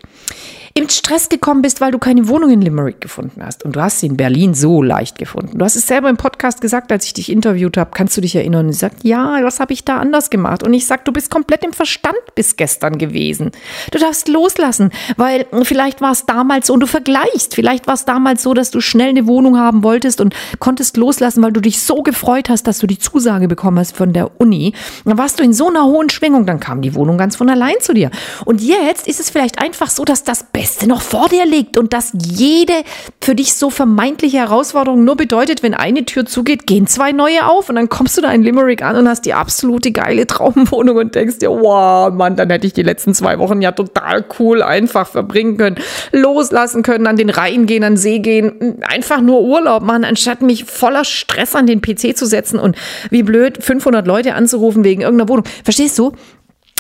im 0.78 0.89
Stress 0.89 1.30
gekommen 1.30 1.62
bist, 1.62 1.80
weil 1.80 1.93
du 1.93 2.00
keine 2.00 2.28
Wohnung 2.28 2.52
in 2.52 2.62
Limerick 2.62 3.00
gefunden 3.00 3.41
hast. 3.41 3.64
Und 3.64 3.78
du 3.78 3.82
hast 3.82 4.02
sie 4.02 4.08
in 4.08 4.18
Berlin 4.18 4.54
so 4.54 4.82
leicht 4.82 5.18
gefunden. 5.18 5.58
Du 5.58 5.64
hast 5.64 5.78
es 5.78 5.88
selber 5.88 6.10
im 6.10 6.18
Podcast 6.18 6.60
gesagt, 6.60 6.91
als 6.91 7.06
ich 7.06 7.14
dich 7.14 7.32
interviewt 7.32 7.78
habe. 7.78 7.91
Kannst 7.93 8.18
du 8.18 8.22
dich 8.22 8.36
erinnern? 8.36 8.66
Und 8.66 8.74
ich 8.74 9.04
ja, 9.04 9.39
was 9.41 9.62
habe 9.62 9.72
ich 9.72 9.86
da 9.86 10.00
anders 10.00 10.30
gemacht? 10.30 10.64
Und 10.64 10.74
ich 10.74 10.86
sag, 10.86 11.06
du 11.06 11.14
bist 11.14 11.32
komplett 11.32 11.64
im 11.64 11.72
Verstand 11.72 12.18
bis 12.36 12.58
gestern 12.58 12.98
gewesen. 12.98 13.52
Du 13.91 14.00
darfst 14.00 14.28
loslassen, 14.28 14.91
weil 15.16 15.46
vielleicht 15.64 16.02
war 16.02 16.12
es 16.12 16.26
damals 16.36 16.67
so 16.67 16.73
und 16.73 16.81
du 16.81 16.88
vergleichst. 16.88 17.55
Vielleicht 17.55 17.88
war 17.88 17.93
es 17.93 18.03
damals 18.03 18.43
so, 18.43 18.53
dass 18.53 18.69
du 18.69 18.81
schnell 18.81 19.09
eine 19.09 19.25
Wohnung 19.25 19.57
haben 19.57 19.83
wolltest 19.83 20.19
und 20.19 20.36
konntest 20.59 20.97
loslassen, 20.97 21.41
weil 21.41 21.53
du 21.53 21.61
dich 21.61 21.81
so 21.81 22.03
gefreut 22.03 22.49
hast, 22.49 22.67
dass 22.67 22.79
du 22.79 22.88
die 22.88 22.99
Zusage 22.99 23.47
bekommen 23.47 23.79
hast 23.79 23.95
von 23.95 24.11
der 24.11 24.41
Uni. 24.41 24.73
Dann 25.05 25.17
warst 25.17 25.39
du 25.39 25.43
in 25.43 25.53
so 25.53 25.69
einer 25.69 25.86
hohen 25.86 26.09
Schwingung, 26.09 26.45
dann 26.45 26.59
kam 26.59 26.81
die 26.81 26.93
Wohnung 26.93 27.17
ganz 27.17 27.38
von 27.38 27.49
allein 27.49 27.75
zu 27.79 27.93
dir. 27.93 28.11
Und 28.43 28.61
jetzt 28.61 29.07
ist 29.07 29.21
es 29.21 29.29
vielleicht 29.29 29.59
einfach 29.61 29.89
so, 29.89 30.03
dass 30.03 30.25
das 30.25 30.43
Beste 30.43 30.88
noch 30.88 31.01
vor 31.01 31.29
dir 31.29 31.45
liegt 31.45 31.77
und 31.77 31.93
dass 31.93 32.11
jede 32.13 32.73
für 33.21 33.33
dich 33.33 33.53
so 33.53 33.69
vermeintliche 33.69 34.38
Herausforderung 34.38 35.05
nur 35.05 35.15
bedeutet, 35.15 35.63
wenn 35.63 35.73
eine 35.73 36.03
Tür 36.03 36.25
zugeht, 36.25 36.67
gehen 36.67 36.86
zwei 36.86 37.13
neue 37.13 37.47
auf 37.47 37.69
und 37.69 37.75
dann 37.75 37.88
kommst 37.88 38.17
du 38.17 38.21
da 38.21 38.31
in 38.31 38.43
Limerick 38.43 38.81
an 38.81 38.97
und 38.97 39.07
hast 39.07 39.25
die 39.25 39.33
absolute 39.33 39.93
geile 39.93 40.27
Traumwohnung 40.27 40.97
und 40.97 41.15
denkst 41.15 41.39
dir, 41.39 41.49
wow, 41.49 42.11
Mann, 42.13 42.36
dann 42.36 42.49
hätte 42.49 42.67
ich 42.67 42.73
die 42.73 42.83
letzten 42.83 43.13
zwei 43.13 43.39
Wochen 43.39 43.61
ja 43.61 43.71
total 43.71 44.25
cool 44.38 44.61
einfach 44.61 45.07
verbringen 45.07 45.55
können, 45.55 45.77
loslassen 46.26 46.82
können, 46.82 47.05
an 47.05 47.17
den 47.17 47.30
Rhein 47.30 47.67
gehen, 47.67 47.84
an 47.84 47.93
den 47.93 47.97
See 47.97 48.19
gehen, 48.19 48.84
einfach 48.84 49.21
nur 49.21 49.41
Urlaub 49.41 49.84
machen, 49.84 50.03
anstatt 50.03 50.41
mich 50.41 50.65
voller 50.65 51.05
Stress 51.05 51.55
an 51.55 51.67
den 51.67 51.82
PC 51.82 52.17
zu 52.17 52.26
setzen 52.26 52.59
und 52.59 52.76
wie 53.11 53.21
blöd 53.21 53.63
500 53.63 54.07
Leute 54.07 54.34
anzurufen 54.34 54.84
wegen 54.84 55.01
irgendeiner 55.01 55.30
Wohnung. 55.30 55.45
Verstehst 55.63 55.99
du? 55.99 56.13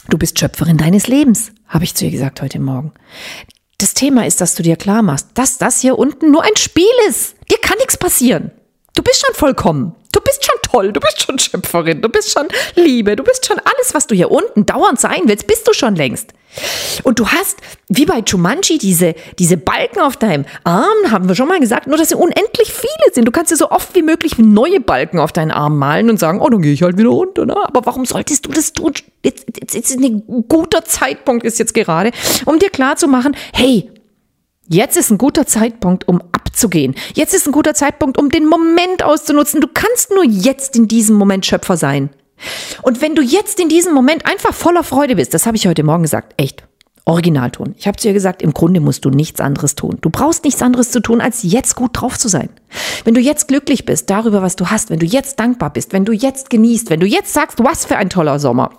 Du 0.09 0.17
bist 0.17 0.39
Schöpferin 0.39 0.77
deines 0.77 1.07
Lebens, 1.07 1.51
habe 1.67 1.83
ich 1.83 1.93
zu 1.93 2.05
ihr 2.05 2.11
gesagt 2.11 2.41
heute 2.41 2.59
Morgen. 2.59 2.91
Das 3.77 3.93
Thema 3.93 4.25
ist, 4.25 4.41
dass 4.41 4.55
du 4.55 4.63
dir 4.63 4.77
klar 4.77 5.03
machst, 5.03 5.27
dass 5.35 5.59
das 5.59 5.79
hier 5.79 5.99
unten 5.99 6.31
nur 6.31 6.43
ein 6.43 6.55
Spiel 6.57 6.85
ist. 7.07 7.35
Dir 7.51 7.59
kann 7.61 7.77
nichts 7.77 7.97
passieren. 7.97 8.51
Du 8.95 9.03
bist 9.03 9.23
schon 9.23 9.35
vollkommen. 9.35 9.93
Du 10.11 10.21
bist 10.21 10.43
schon 10.43 10.54
toll. 10.75 10.91
Du 10.91 10.99
bist 10.99 11.21
schon 11.21 11.39
Schöpferin. 11.39 12.01
Du 12.01 12.09
bist 12.09 12.31
schon 12.31 12.47
Liebe. 12.75 13.15
Du 13.15 13.23
bist 13.23 13.45
schon 13.45 13.57
alles, 13.59 13.93
was 13.93 14.07
du 14.07 14.15
hier 14.15 14.31
unten 14.31 14.65
dauernd 14.65 14.99
sein 14.99 15.21
willst, 15.25 15.47
bist 15.47 15.67
du 15.67 15.73
schon 15.73 15.95
längst. 15.95 16.33
Und 17.03 17.19
du 17.19 17.27
hast, 17.27 17.57
wie 17.89 18.05
bei 18.05 18.23
Jumanji, 18.25 18.77
diese, 18.77 19.13
diese 19.39 19.57
Balken 19.57 19.99
auf 19.99 20.15
deinem 20.15 20.45
Arm, 20.63 21.11
haben 21.11 21.27
wir 21.27 21.35
schon 21.35 21.49
mal 21.49 21.59
gesagt, 21.59 21.87
nur 21.87 21.97
dass 21.97 22.09
sie 22.09 22.15
unendlich 22.15 22.71
viele 22.71 23.13
sind. 23.13 23.25
Du 23.25 23.31
kannst 23.31 23.51
dir 23.51 23.57
so 23.57 23.71
oft 23.71 23.93
wie 23.95 24.01
möglich 24.01 24.37
neue 24.37 24.79
Balken 24.79 25.19
auf 25.19 25.33
deinen 25.33 25.51
Arm 25.51 25.77
malen 25.77 26.09
und 26.09 26.17
sagen, 26.17 26.39
oh, 26.39 26.49
dann 26.49 26.61
gehe 26.61 26.73
ich 26.73 26.81
halt 26.81 26.97
wieder 26.97 27.09
runter. 27.09 27.45
Ne? 27.45 27.55
Aber 27.55 27.85
warum 27.85 28.05
solltest 28.05 28.45
du 28.45 28.51
das 28.51 28.71
tun? 28.73 28.93
Jetzt, 29.23 29.45
jetzt, 29.59 29.75
jetzt 29.75 29.91
ist 29.91 29.99
ein 29.99 30.45
guter 30.47 30.85
Zeitpunkt, 30.85 31.45
ist 31.45 31.59
jetzt 31.59 31.73
gerade, 31.73 32.11
um 32.45 32.59
dir 32.59 32.69
klar 32.69 32.95
zu 32.95 33.07
machen, 33.07 33.35
hey, 33.53 33.91
Jetzt 34.67 34.97
ist 34.97 35.11
ein 35.11 35.19
guter 35.19 35.45
Zeitpunkt, 35.45 36.07
um 36.07 36.23
abzugehen. 36.55 36.95
Jetzt 37.13 37.33
ist 37.33 37.47
ein 37.47 37.51
guter 37.51 37.73
Zeitpunkt, 37.73 38.17
um 38.17 38.29
den 38.29 38.47
Moment 38.47 39.03
auszunutzen. 39.03 39.59
Du 39.59 39.67
kannst 39.67 40.11
nur 40.11 40.23
jetzt 40.23 40.77
in 40.77 40.87
diesem 40.87 41.17
Moment 41.17 41.45
Schöpfer 41.45 41.75
sein. 41.75 42.09
Und 42.81 43.01
wenn 43.01 43.15
du 43.15 43.21
jetzt 43.21 43.59
in 43.59 43.67
diesem 43.67 43.93
Moment 43.93 44.25
einfach 44.25 44.53
voller 44.53 44.83
Freude 44.83 45.17
bist, 45.17 45.33
das 45.33 45.45
habe 45.45 45.57
ich 45.57 45.67
heute 45.67 45.83
Morgen 45.83 46.03
gesagt, 46.03 46.33
echt, 46.37 46.63
Originalton. 47.03 47.75
Ich 47.77 47.87
habe 47.87 47.97
zu 47.97 48.07
ihr 48.07 48.13
gesagt, 48.13 48.41
im 48.41 48.53
Grunde 48.53 48.79
musst 48.79 49.05
du 49.05 49.09
nichts 49.09 49.41
anderes 49.41 49.75
tun. 49.75 49.97
Du 50.01 50.09
brauchst 50.09 50.43
nichts 50.43 50.61
anderes 50.61 50.91
zu 50.91 51.01
tun, 51.01 51.21
als 51.21 51.43
jetzt 51.43 51.75
gut 51.75 51.91
drauf 51.93 52.17
zu 52.17 52.29
sein. 52.29 52.49
Wenn 53.03 53.13
du 53.13 53.21
jetzt 53.21 53.47
glücklich 53.47 53.85
bist 53.85 54.09
darüber, 54.09 54.41
was 54.41 54.55
du 54.55 54.67
hast, 54.67 54.89
wenn 54.89 54.99
du 54.99 55.05
jetzt 55.05 55.39
dankbar 55.39 55.71
bist, 55.71 55.93
wenn 55.93 56.05
du 56.05 56.13
jetzt 56.13 56.49
genießt, 56.49 56.89
wenn 56.89 57.01
du 57.01 57.05
jetzt 57.05 57.33
sagst, 57.33 57.63
was 57.63 57.85
für 57.85 57.97
ein 57.97 58.09
toller 58.09 58.39
Sommer, 58.39 58.71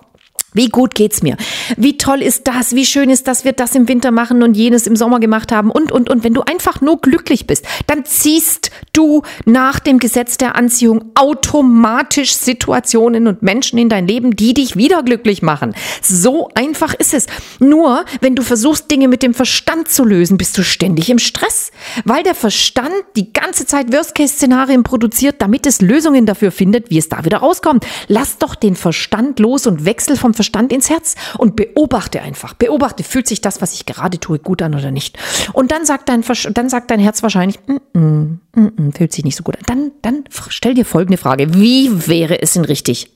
wie 0.53 0.69
gut 0.69 0.95
geht's 0.95 1.21
mir? 1.21 1.35
Wie 1.75 1.97
toll 1.97 2.21
ist 2.21 2.47
das? 2.47 2.73
Wie 2.73 2.85
schön 2.85 3.09
ist 3.09 3.27
das? 3.27 3.43
Wir 3.43 3.51
das 3.51 3.75
im 3.75 3.87
Winter 3.87 4.11
machen 4.11 4.43
und 4.43 4.55
jenes 4.55 4.87
im 4.87 4.95
Sommer 4.95 5.19
gemacht 5.19 5.51
haben 5.51 5.69
und, 5.69 5.91
und, 5.91 6.09
und. 6.09 6.23
Wenn 6.23 6.33
du 6.33 6.41
einfach 6.41 6.79
nur 6.79 7.01
glücklich 7.01 7.47
bist, 7.47 7.65
dann 7.85 8.05
ziehst 8.05 8.71
du 8.93 9.23
nach 9.45 9.79
dem 9.79 9.99
Gesetz 9.99 10.37
der 10.37 10.55
Anziehung 10.55 11.11
automatisch 11.15 12.33
Situationen 12.33 13.27
und 13.27 13.43
Menschen 13.43 13.77
in 13.77 13.89
dein 13.89 14.07
Leben, 14.07 14.35
die 14.35 14.53
dich 14.53 14.77
wieder 14.77 15.03
glücklich 15.03 15.41
machen. 15.41 15.75
So 16.01 16.49
einfach 16.55 16.93
ist 16.93 17.13
es. 17.13 17.25
Nur, 17.59 18.05
wenn 18.21 18.35
du 18.35 18.41
versuchst, 18.41 18.89
Dinge 18.89 19.09
mit 19.09 19.23
dem 19.23 19.33
Verstand 19.33 19.89
zu 19.89 20.05
lösen, 20.05 20.37
bist 20.37 20.57
du 20.57 20.63
ständig 20.63 21.09
im 21.09 21.19
Stress, 21.19 21.71
weil 22.05 22.23
der 22.23 22.35
Verstand 22.35 22.93
die 23.15 23.33
ganze 23.33 23.65
Zeit 23.65 23.91
Worst-Case-Szenarien 23.91 24.83
produziert, 24.83 25.35
damit 25.41 25.65
es 25.65 25.81
Lösungen 25.81 26.25
dafür 26.25 26.51
findet, 26.51 26.89
wie 26.89 26.97
es 26.97 27.09
da 27.09 27.25
wieder 27.25 27.39
rauskommt. 27.39 27.85
Lass 28.07 28.37
doch 28.37 28.55
den 28.55 28.75
Verstand 28.75 29.39
los 29.39 29.67
und 29.67 29.83
wechsel 29.83 30.15
vom 30.15 30.33
Verstand 30.37 30.71
ins 30.71 30.89
Herz 30.89 31.15
und 31.37 31.57
beobachte 31.57 32.21
einfach. 32.21 32.53
Beobachte, 32.53 33.03
fühlt 33.03 33.27
sich 33.27 33.41
das, 33.41 33.61
was 33.61 33.73
ich 33.73 33.85
gerade 33.85 34.19
tue, 34.19 34.39
gut 34.39 34.61
an 34.61 34.73
oder 34.73 34.91
nicht. 34.91 35.17
Und 35.51 35.71
dann 35.71 35.85
sagt 35.85 36.07
dein, 36.07 36.23
dann 36.53 36.69
sagt 36.69 36.89
dein 36.89 37.01
Herz 37.01 37.21
wahrscheinlich, 37.23 37.59
mm 37.67 37.77
-mm, 37.93 38.37
mm 38.55 38.91
fühlt 38.95 39.11
sich 39.11 39.25
nicht 39.25 39.35
so 39.35 39.43
gut 39.43 39.57
an. 39.57 39.63
Dann, 39.65 39.91
dann 40.01 40.23
stell 40.47 40.73
dir 40.73 40.85
folgende 40.85 41.17
Frage. 41.17 41.53
Wie 41.53 42.07
wäre 42.07 42.41
es 42.41 42.53
denn 42.53 42.63
richtig? 42.63 43.11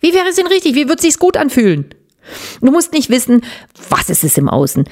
Wie 0.00 0.14
wäre 0.14 0.28
es 0.28 0.36
denn 0.36 0.46
richtig? 0.46 0.74
Wie 0.74 0.84
würde 0.88 0.96
es 0.96 1.02
sich 1.02 1.18
gut 1.18 1.36
anfühlen? 1.36 1.90
Du 2.60 2.70
musst 2.70 2.92
nicht 2.92 3.10
wissen, 3.10 3.42
was 3.90 4.08
ist 4.08 4.24
es 4.24 4.38
im 4.38 4.48
Außen. 4.48 4.84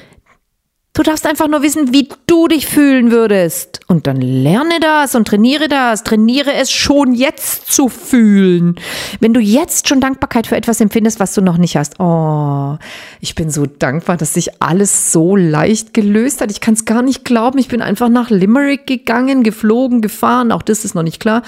Du 0.95 1.01
darfst 1.01 1.25
einfach 1.25 1.47
nur 1.47 1.63
wissen, 1.63 1.91
wie 1.91 2.07
du 2.27 2.47
dich 2.47 2.67
fühlen 2.67 3.09
würdest. 3.09 3.79
Und 3.87 4.05
dann 4.05 4.21
lerne 4.21 4.79
das 4.79 5.15
und 5.15 5.27
trainiere 5.27 5.67
das. 5.67 6.03
Trainiere 6.03 6.53
es 6.53 6.71
schon 6.71 7.15
jetzt 7.15 7.73
zu 7.73 7.89
fühlen. 7.89 8.75
Wenn 9.19 9.33
du 9.33 9.39
jetzt 9.39 9.87
schon 9.87 10.01
Dankbarkeit 10.01 10.45
für 10.45 10.55
etwas 10.55 10.79
empfindest, 10.81 11.19
was 11.19 11.33
du 11.33 11.41
noch 11.41 11.57
nicht 11.57 11.77
hast. 11.77 11.99
Oh, 11.99 12.77
ich 13.19 13.33
bin 13.33 13.49
so 13.49 13.65
dankbar, 13.65 14.17
dass 14.17 14.35
sich 14.35 14.61
alles 14.61 15.11
so 15.11 15.35
leicht 15.35 15.95
gelöst 15.95 16.41
hat. 16.41 16.51
Ich 16.51 16.61
kann 16.61 16.75
es 16.75 16.85
gar 16.85 17.01
nicht 17.01 17.25
glauben. 17.25 17.57
Ich 17.57 17.69
bin 17.69 17.81
einfach 17.81 18.09
nach 18.09 18.29
Limerick 18.29 18.85
gegangen, 18.85 19.41
geflogen, 19.41 19.99
gefahren. 19.99 20.51
Auch 20.51 20.61
das 20.61 20.85
ist 20.85 20.93
noch 20.93 21.01
nicht 21.01 21.19
klar. 21.19 21.41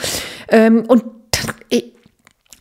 Ähm, 0.50 0.86
und 0.88 1.04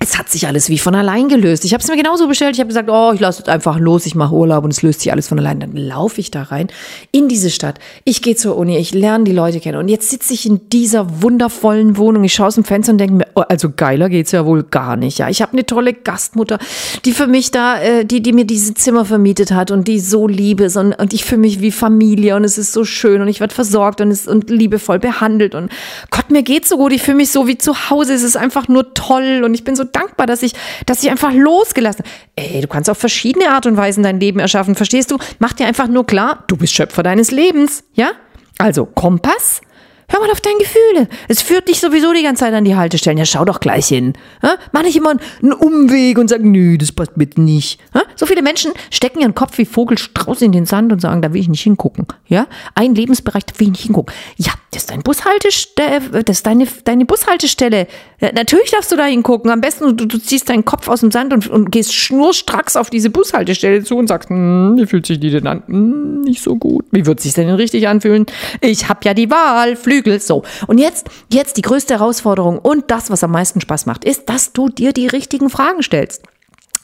es 0.05 0.19
hat 0.19 0.29
sich 0.29 0.47
alles 0.47 0.69
wie 0.69 0.79
von 0.79 0.95
allein 0.95 1.29
gelöst. 1.29 1.65
Ich 1.65 1.73
habe 1.73 1.83
es 1.83 1.89
mir 1.89 1.97
genauso 1.97 2.29
bestellt. 2.29 2.55
Ich 2.55 2.61
habe 2.61 2.69
gesagt, 2.69 2.91
oh, 2.91 3.13
ich 3.15 3.21
lasse 3.21 3.43
es 3.43 3.49
einfach 3.49 3.79
los, 3.79 4.05
ich 4.05 4.15
mache 4.15 4.35
Urlaub 4.35 4.63
und 4.65 4.71
es 4.71 4.83
löst 4.83 5.01
sich 5.01 5.11
alles 5.11 5.29
von 5.29 5.39
allein. 5.39 5.61
Dann 5.61 5.75
laufe 5.75 6.21
ich 6.21 6.31
da 6.31 6.43
rein 6.43 6.69
in 7.11 7.27
diese 7.29 7.49
Stadt. 7.49 7.79
Ich 8.05 8.21
gehe 8.21 8.37
zur 8.37 8.57
Uni, 8.57 8.77
ich 8.77 8.93
lerne 8.93 9.25
die 9.25 9.33
Leute 9.33 9.61
kennen. 9.61 9.79
Und 9.79 9.89
jetzt 9.89 10.11
sitze 10.11 10.35
ich 10.35 10.45
in 10.45 10.69
dieser 10.69 11.23
wundervollen 11.23 11.97
Wohnung. 11.97 12.23
Ich 12.25 12.35
schaue 12.35 12.49
aus 12.49 12.57
dem 12.57 12.65
Fenster 12.65 12.93
und 12.93 12.99
denke 12.99 13.15
mir, 13.15 13.27
oh, 13.35 13.41
also 13.49 13.71
geiler 13.75 14.11
geht's 14.11 14.33
ja 14.33 14.45
wohl 14.45 14.63
gar 14.63 14.97
nicht. 14.97 15.19
Ja, 15.19 15.31
ich 15.31 15.41
habe 15.41 15.53
eine 15.55 15.65
tolle 15.65 15.95
Gastmutter, 15.95 16.59
die 17.07 17.13
für 17.13 17.27
mich 17.27 17.51
da, 17.51 17.81
äh, 17.81 18.05
die, 18.05 18.21
die 18.21 18.35
mir 18.35 18.45
diese 18.45 18.75
Zimmer 18.75 19.07
vermietet 19.07 19.53
hat 19.53 19.71
und 19.71 19.89
die 19.89 20.01
so 20.01 20.29
liebe 20.29 20.65
ist 20.65 20.77
und, 20.77 20.93
und 20.93 21.15
ich 21.15 21.25
fühle 21.25 21.41
mich 21.41 21.63
wie 21.63 21.71
Familie 21.71 22.37
und 22.37 22.45
es 22.45 22.59
ist 22.59 22.75
so 22.75 22.85
schön 22.85 23.23
und 23.23 23.29
ich 23.29 23.41
werde 23.41 23.55
versorgt 23.55 24.03
und, 24.03 24.11
es, 24.11 24.29
und 24.29 24.51
liebevoll 24.51 24.99
behandelt 24.99 25.55
und 25.55 25.71
Gott, 26.11 26.31
mir 26.31 26.43
geht's 26.43 26.69
so 26.69 26.77
gut. 26.77 26.93
Ich 26.93 27.03
fühle 27.03 27.17
mich 27.17 27.33
so 27.33 27.47
wie 27.47 27.57
zu 27.57 27.89
Hause. 27.89 28.13
Es 28.13 28.23
ist 28.23 28.37
einfach 28.37 28.69
nur 28.69 28.93
toll 28.93 29.43
und 29.45 29.55
ich 29.55 29.65
bin 29.65 29.77
so 29.77 29.85
dankbar, 29.95 30.27
dass 30.27 30.43
ich, 30.43 30.53
dass 30.87 31.03
ich 31.03 31.11
einfach 31.11 31.33
losgelassen. 31.33 32.05
Ey, 32.37 32.61
du 32.61 32.69
kannst 32.69 32.91
auf 32.91 32.99
verschiedene 32.99 33.51
Art 33.51 33.67
und 33.67 33.77
Weisen 33.77 34.03
dein 34.03 34.21
Leben 34.21 34.41
erschaffen, 34.41 34.75
verstehst 34.75 35.11
du? 35.11 35.19
Mach 35.39 35.53
dir 35.53 35.67
einfach 35.67 35.89
nur 35.89 36.07
klar, 36.07 36.45
du 36.47 36.57
bist 36.57 36.75
Schöpfer 36.75 37.03
deines 37.03 37.31
Lebens, 37.31 37.85
ja? 37.95 38.13
Also 38.59 38.87
Kompass, 38.87 39.61
Hör 40.09 40.21
mal 40.21 40.31
auf 40.31 40.41
deine 40.41 40.59
Gefühle. 40.59 41.09
Es 41.29 41.43
führt 41.43 41.69
dich 41.69 41.81
sowieso 41.81 42.13
die 42.13 42.23
ganze 42.23 42.45
Zeit 42.45 42.55
an 42.55 42.65
die 42.65 42.77
Haltestellen. 42.77 43.19
Ja, 43.19 43.25
schau 43.25 43.45
doch 43.45 43.61
gleich 43.61 43.87
hin. 43.87 44.13
Ja? 44.43 44.57
Mach 44.73 44.83
nicht 44.83 44.97
immer 44.97 45.15
einen 45.43 45.53
Umweg 45.53 46.19
und 46.19 46.29
sag, 46.29 46.43
nö, 46.43 46.77
das 46.77 46.93
passt 46.93 47.17
mit 47.17 47.39
nicht. 47.39 47.81
Ja? 47.95 48.03
So 48.17 48.27
viele 48.27 48.43
Menschen 48.43 48.73
stecken 48.91 49.21
ihren 49.21 49.35
Kopf 49.35 49.57
wie 49.59 49.65
Vogelstrauß 49.65 50.43
in 50.43 50.53
den 50.53 50.67
Sand 50.67 50.93
und 50.93 51.01
sagen, 51.01 51.23
da 51.23 51.33
will 51.33 51.41
ich 51.41 51.49
nicht 51.49 51.63
hingucken. 51.63 52.07
Ja? 52.27 52.47
Ein 52.75 52.95
Lebensbereich, 52.95 53.45
da 53.47 53.59
will 53.59 53.69
ich 53.69 53.73
nicht 53.73 53.83
hingucken. 53.85 54.15
Ja, 54.37 54.53
das 54.71 54.83
ist, 54.83 54.91
dein 54.91 55.03
Bushaltestelle, 55.03 56.25
das 56.25 56.39
ist 56.39 56.47
deine, 56.47 56.67
deine 56.85 57.05
Bushaltestelle. 57.05 57.87
Ja, 58.21 58.33
natürlich 58.33 58.71
darfst 58.71 58.93
du 58.93 58.97
da 58.97 59.05
hingucken. 59.05 59.51
Am 59.51 59.61
besten, 59.61 59.97
du, 59.97 60.07
du 60.07 60.19
ziehst 60.19 60.49
deinen 60.49 60.65
Kopf 60.65 60.89
aus 60.89 61.01
dem 61.01 61.11
Sand 61.11 61.33
und, 61.33 61.49
und 61.49 61.71
gehst 61.71 61.95
schnurstracks 61.95 62.77
auf 62.77 62.91
diese 62.91 63.11
Bushaltestelle 63.11 63.85
zu 63.85 63.97
und 63.97 64.09
sagst, 64.09 64.31
hm, 64.31 64.77
wie 64.77 64.87
fühlt 64.87 65.07
sich 65.07 65.21
die 65.21 65.31
denn 65.31 65.47
an? 65.47 65.63
Hm, 65.67 66.21
nicht 66.23 66.43
so 66.43 66.57
gut. 66.57 66.85
Wie 66.91 67.07
wird 67.07 67.21
sich 67.21 67.35
denn 67.35 67.49
richtig 67.51 67.89
anfühlen? 67.89 68.27
Ich 68.61 68.89
habe 68.89 69.01
ja 69.05 69.15
die 69.15 69.31
Wahl. 69.31 69.77
Flü 69.77 69.94
Flügel. 69.95 70.21
So. 70.21 70.43
Und 70.67 70.79
jetzt, 70.79 71.09
jetzt 71.31 71.57
die 71.57 71.63
größte 71.63 71.95
Herausforderung 71.95 72.59
und 72.59 72.91
das, 72.91 73.11
was 73.11 73.23
am 73.23 73.31
meisten 73.31 73.61
Spaß 73.61 73.87
macht, 73.87 74.05
ist, 74.05 74.29
dass 74.29 74.53
du 74.53 74.69
dir 74.69 74.93
die 74.93 75.07
richtigen 75.07 75.51
Fragen 75.51 75.83
stellst. 75.83 76.23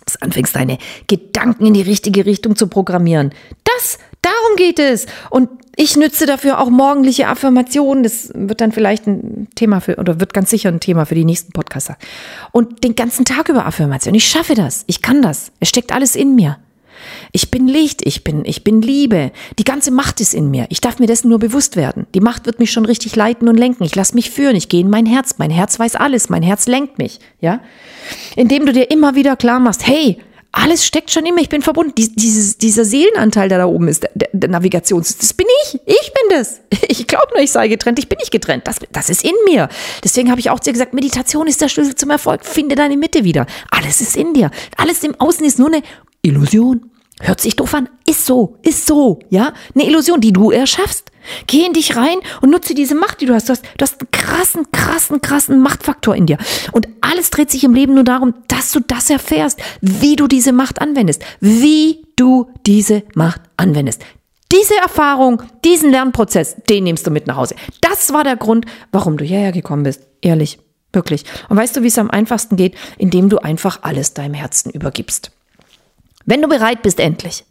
Dass 0.04 0.22
anfängst, 0.22 0.54
deine 0.54 0.78
Gedanken 1.08 1.66
in 1.66 1.74
die 1.74 1.82
richtige 1.82 2.26
Richtung 2.26 2.56
zu 2.56 2.68
programmieren. 2.68 3.32
Das, 3.64 3.98
darum 4.22 4.56
geht 4.56 4.78
es. 4.78 5.06
Und 5.28 5.50
ich 5.76 5.96
nütze 5.96 6.26
dafür 6.26 6.60
auch 6.60 6.70
morgendliche 6.70 7.28
Affirmationen. 7.28 8.02
Das 8.02 8.30
wird 8.34 8.60
dann 8.60 8.72
vielleicht 8.72 9.06
ein 9.06 9.48
Thema 9.54 9.80
für, 9.80 9.96
oder 9.96 10.20
wird 10.20 10.32
ganz 10.32 10.50
sicher 10.50 10.68
ein 10.68 10.80
Thema 10.80 11.04
für 11.04 11.14
die 11.14 11.24
nächsten 11.24 11.52
Podcaster. 11.52 11.96
Und 12.52 12.84
den 12.84 12.94
ganzen 12.94 13.24
Tag 13.24 13.48
über 13.48 13.66
Affirmationen. 13.66 14.16
Ich 14.16 14.28
schaffe 14.28 14.54
das. 14.54 14.84
Ich 14.86 15.02
kann 15.02 15.22
das. 15.22 15.52
Es 15.60 15.68
steckt 15.68 15.92
alles 15.92 16.16
in 16.16 16.34
mir. 16.34 16.58
Ich 17.32 17.50
bin 17.50 17.68
Licht, 17.68 18.06
ich 18.06 18.24
bin, 18.24 18.44
ich 18.44 18.64
bin 18.64 18.82
Liebe. 18.82 19.32
Die 19.58 19.64
ganze 19.64 19.90
Macht 19.90 20.20
ist 20.20 20.34
in 20.34 20.50
mir. 20.50 20.66
Ich 20.68 20.80
darf 20.80 20.98
mir 20.98 21.06
dessen 21.06 21.28
nur 21.28 21.38
bewusst 21.38 21.76
werden. 21.76 22.06
Die 22.14 22.20
Macht 22.20 22.46
wird 22.46 22.58
mich 22.58 22.70
schon 22.70 22.86
richtig 22.86 23.16
leiten 23.16 23.48
und 23.48 23.56
lenken. 23.56 23.84
Ich 23.84 23.94
lasse 23.94 24.14
mich 24.14 24.30
führen. 24.30 24.56
Ich 24.56 24.68
gehe 24.68 24.80
in 24.80 24.90
mein 24.90 25.06
Herz. 25.06 25.36
Mein 25.38 25.50
Herz 25.50 25.78
weiß 25.78 25.96
alles. 25.96 26.28
Mein 26.28 26.42
Herz 26.42 26.66
lenkt 26.66 26.98
mich. 26.98 27.20
Ja? 27.40 27.60
Indem 28.36 28.66
du 28.66 28.72
dir 28.72 28.90
immer 28.90 29.14
wieder 29.14 29.36
klar 29.36 29.60
machst, 29.60 29.86
hey, 29.86 30.18
alles 30.52 30.84
steckt 30.84 31.10
schon 31.10 31.24
in 31.26 31.34
mir. 31.34 31.42
Ich 31.42 31.48
bin 31.48 31.62
verbunden. 31.62 31.92
Dies, 31.96 32.12
dieses, 32.14 32.58
dieser 32.58 32.84
Seelenanteil, 32.84 33.48
der 33.48 33.58
da 33.58 33.66
oben 33.66 33.88
ist, 33.88 34.02
der, 34.02 34.28
der 34.32 34.50
Navigations, 34.50 35.16
das 35.16 35.32
bin 35.32 35.46
ich. 35.64 35.80
Ich 35.86 36.12
bin 36.12 36.38
das. 36.38 36.60
Ich 36.88 37.06
glaube 37.06 37.28
nur, 37.34 37.42
ich 37.42 37.50
sei 37.50 37.68
getrennt. 37.68 37.98
Ich 37.98 38.08
bin 38.08 38.18
nicht 38.18 38.30
getrennt. 38.30 38.66
Das, 38.66 38.76
das 38.90 39.10
ist 39.10 39.24
in 39.24 39.34
mir. 39.46 39.68
Deswegen 40.02 40.30
habe 40.30 40.40
ich 40.40 40.50
auch 40.50 40.58
zu 40.60 40.70
dir 40.70 40.74
gesagt, 40.74 40.92
Meditation 40.92 41.46
ist 41.46 41.60
der 41.60 41.68
Schlüssel 41.68 41.94
zum 41.94 42.10
Erfolg. 42.10 42.44
Finde 42.44 42.74
deine 42.74 42.96
Mitte 42.96 43.24
wieder. 43.24 43.46
Alles 43.70 44.00
ist 44.00 44.16
in 44.16 44.34
dir. 44.34 44.50
Alles 44.76 45.02
im 45.02 45.18
Außen 45.18 45.44
ist 45.46 45.58
nur 45.58 45.68
eine 45.68 45.82
Illusion. 46.22 46.90
Hört 47.22 47.40
sich 47.40 47.54
doof 47.54 47.74
an, 47.74 47.88
ist 48.06 48.24
so, 48.24 48.56
ist 48.62 48.86
so, 48.86 49.18
ja? 49.28 49.52
Eine 49.74 49.86
Illusion, 49.86 50.22
die 50.22 50.32
du 50.32 50.50
erschaffst. 50.50 51.10
Geh 51.46 51.66
in 51.66 51.74
dich 51.74 51.94
rein 51.94 52.16
und 52.40 52.50
nutze 52.50 52.74
diese 52.74 52.94
Macht, 52.94 53.20
die 53.20 53.26
du 53.26 53.34
hast. 53.34 53.48
Du 53.48 53.52
hast, 53.52 53.64
du 53.76 53.82
hast 53.82 54.00
einen 54.00 54.10
krassen, 54.10 54.72
krassen, 54.72 55.20
krassen 55.20 55.60
Machtfaktor 55.60 56.16
in 56.16 56.24
dir. 56.24 56.38
Und 56.72 56.88
alles 57.02 57.28
dreht 57.28 57.50
sich 57.50 57.62
im 57.62 57.74
Leben 57.74 57.92
nur 57.92 58.04
darum, 58.04 58.32
dass 58.48 58.72
du 58.72 58.80
das 58.80 59.10
erfährst, 59.10 59.60
wie 59.82 60.16
du 60.16 60.28
diese 60.28 60.52
Macht 60.52 60.80
anwendest. 60.80 61.22
Wie 61.40 62.06
du 62.16 62.48
diese 62.64 63.02
Macht 63.14 63.42
anwendest. 63.58 64.02
Diese 64.50 64.76
Erfahrung, 64.76 65.42
diesen 65.62 65.90
Lernprozess, 65.90 66.56
den 66.70 66.84
nimmst 66.84 67.06
du 67.06 67.10
mit 67.10 67.26
nach 67.26 67.36
Hause. 67.36 67.54
Das 67.82 68.14
war 68.14 68.24
der 68.24 68.36
Grund, 68.36 68.64
warum 68.92 69.18
du 69.18 69.24
hierher 69.24 69.52
gekommen 69.52 69.82
bist. 69.82 70.06
Ehrlich, 70.22 70.58
wirklich. 70.92 71.24
Und 71.50 71.58
weißt 71.58 71.76
du, 71.76 71.82
wie 71.82 71.88
es 71.88 71.98
am 71.98 72.10
einfachsten 72.10 72.56
geht? 72.56 72.76
Indem 72.96 73.28
du 73.28 73.38
einfach 73.38 73.80
alles 73.82 74.14
deinem 74.14 74.34
Herzen 74.34 74.70
übergibst. 74.70 75.32
Wenn 76.24 76.42
du 76.42 76.48
bereit 76.48 76.82
bist, 76.82 77.00
endlich, 77.00 77.44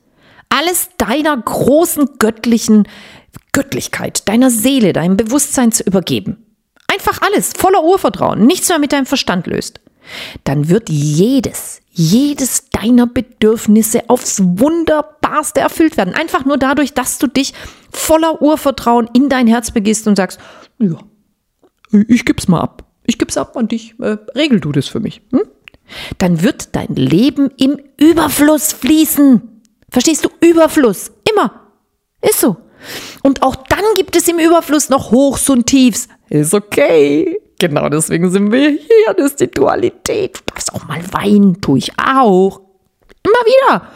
alles 0.50 0.90
deiner 0.98 1.38
großen 1.38 2.18
göttlichen 2.20 2.88
Göttlichkeit, 3.52 4.28
deiner 4.28 4.50
Seele, 4.50 4.94
deinem 4.94 5.18
Bewusstsein 5.18 5.72
zu 5.72 5.84
übergeben, 5.84 6.46
einfach 6.88 7.22
alles, 7.22 7.54
voller 7.56 7.84
Urvertrauen, 7.84 8.46
nichts 8.46 8.70
mehr 8.70 8.80
mit 8.80 8.92
deinem 8.94 9.06
Verstand 9.06 9.48
löst, 9.48 9.80
dann 10.44 10.70
wird 10.70 10.90
jedes, 10.90 11.82
jedes 11.92 12.70
deiner 12.70 13.08
Bedürfnisse 13.08 14.10
aufs 14.10 14.42
Wunderbarste 14.42 15.60
erfüllt 15.60 15.98
werden. 15.98 16.14
Einfach 16.14 16.46
nur 16.46 16.58
dadurch, 16.58 16.94
dass 16.94 17.20
du 17.20 17.28
dich 17.28 17.54
voller 17.92 18.42
Urvertrauen 18.42 19.10
in 19.14 19.30
dein 19.30 19.48
Herz 19.48 19.72
begehst 19.72 20.08
und 20.08 20.16
sagst, 20.16 20.40
ja, 20.80 20.98
ich 22.08 22.26
gib's 22.26 22.48
mal 22.48 22.62
ab. 22.62 22.86
Ich 23.06 23.18
gib's 23.18 23.38
ab 23.38 23.58
an 23.58 23.68
dich. 23.68 23.96
Äh, 24.00 24.18
regel 24.36 24.60
du 24.60 24.72
das 24.72 24.88
für 24.88 25.00
mich. 25.00 25.22
Hm? 25.32 25.42
Dann 26.18 26.44
wird 26.44 26.76
dein 26.76 26.96
Leben 26.96 27.52
im 27.58 27.80
Überfluss 27.98 28.74
fließen. 28.74 29.62
Verstehst 29.90 30.26
du? 30.26 30.30
Überfluss. 30.46 31.12
Immer. 31.32 31.72
Ist 32.22 32.40
so. 32.40 32.58
Und 33.24 33.44
auch 33.44 33.56
dann 33.56 33.84
gibt 33.96 34.16
es 34.16 34.28
im 34.28 34.40
Überfluss 34.40 34.90
noch 34.90 35.12
Hochs 35.12 35.50
und 35.50 35.66
Tiefs. 35.66 36.08
Ist 36.30 36.54
okay. 36.54 37.38
Genau 37.60 37.90
deswegen 37.90 38.30
sind 38.30 38.52
wir 38.52 38.70
hier. 38.70 39.14
Das 39.18 39.32
ist 39.32 39.42
die 39.42 39.52
Dualität. 39.52 40.38
Du 40.38 40.54
darfst 40.54 40.74
auch 40.74 40.88
mal 40.88 41.02
weinen, 41.12 41.60
tue 41.60 41.80
ich 41.80 41.92
auch. 42.00 42.62
Wieder. 43.46 43.88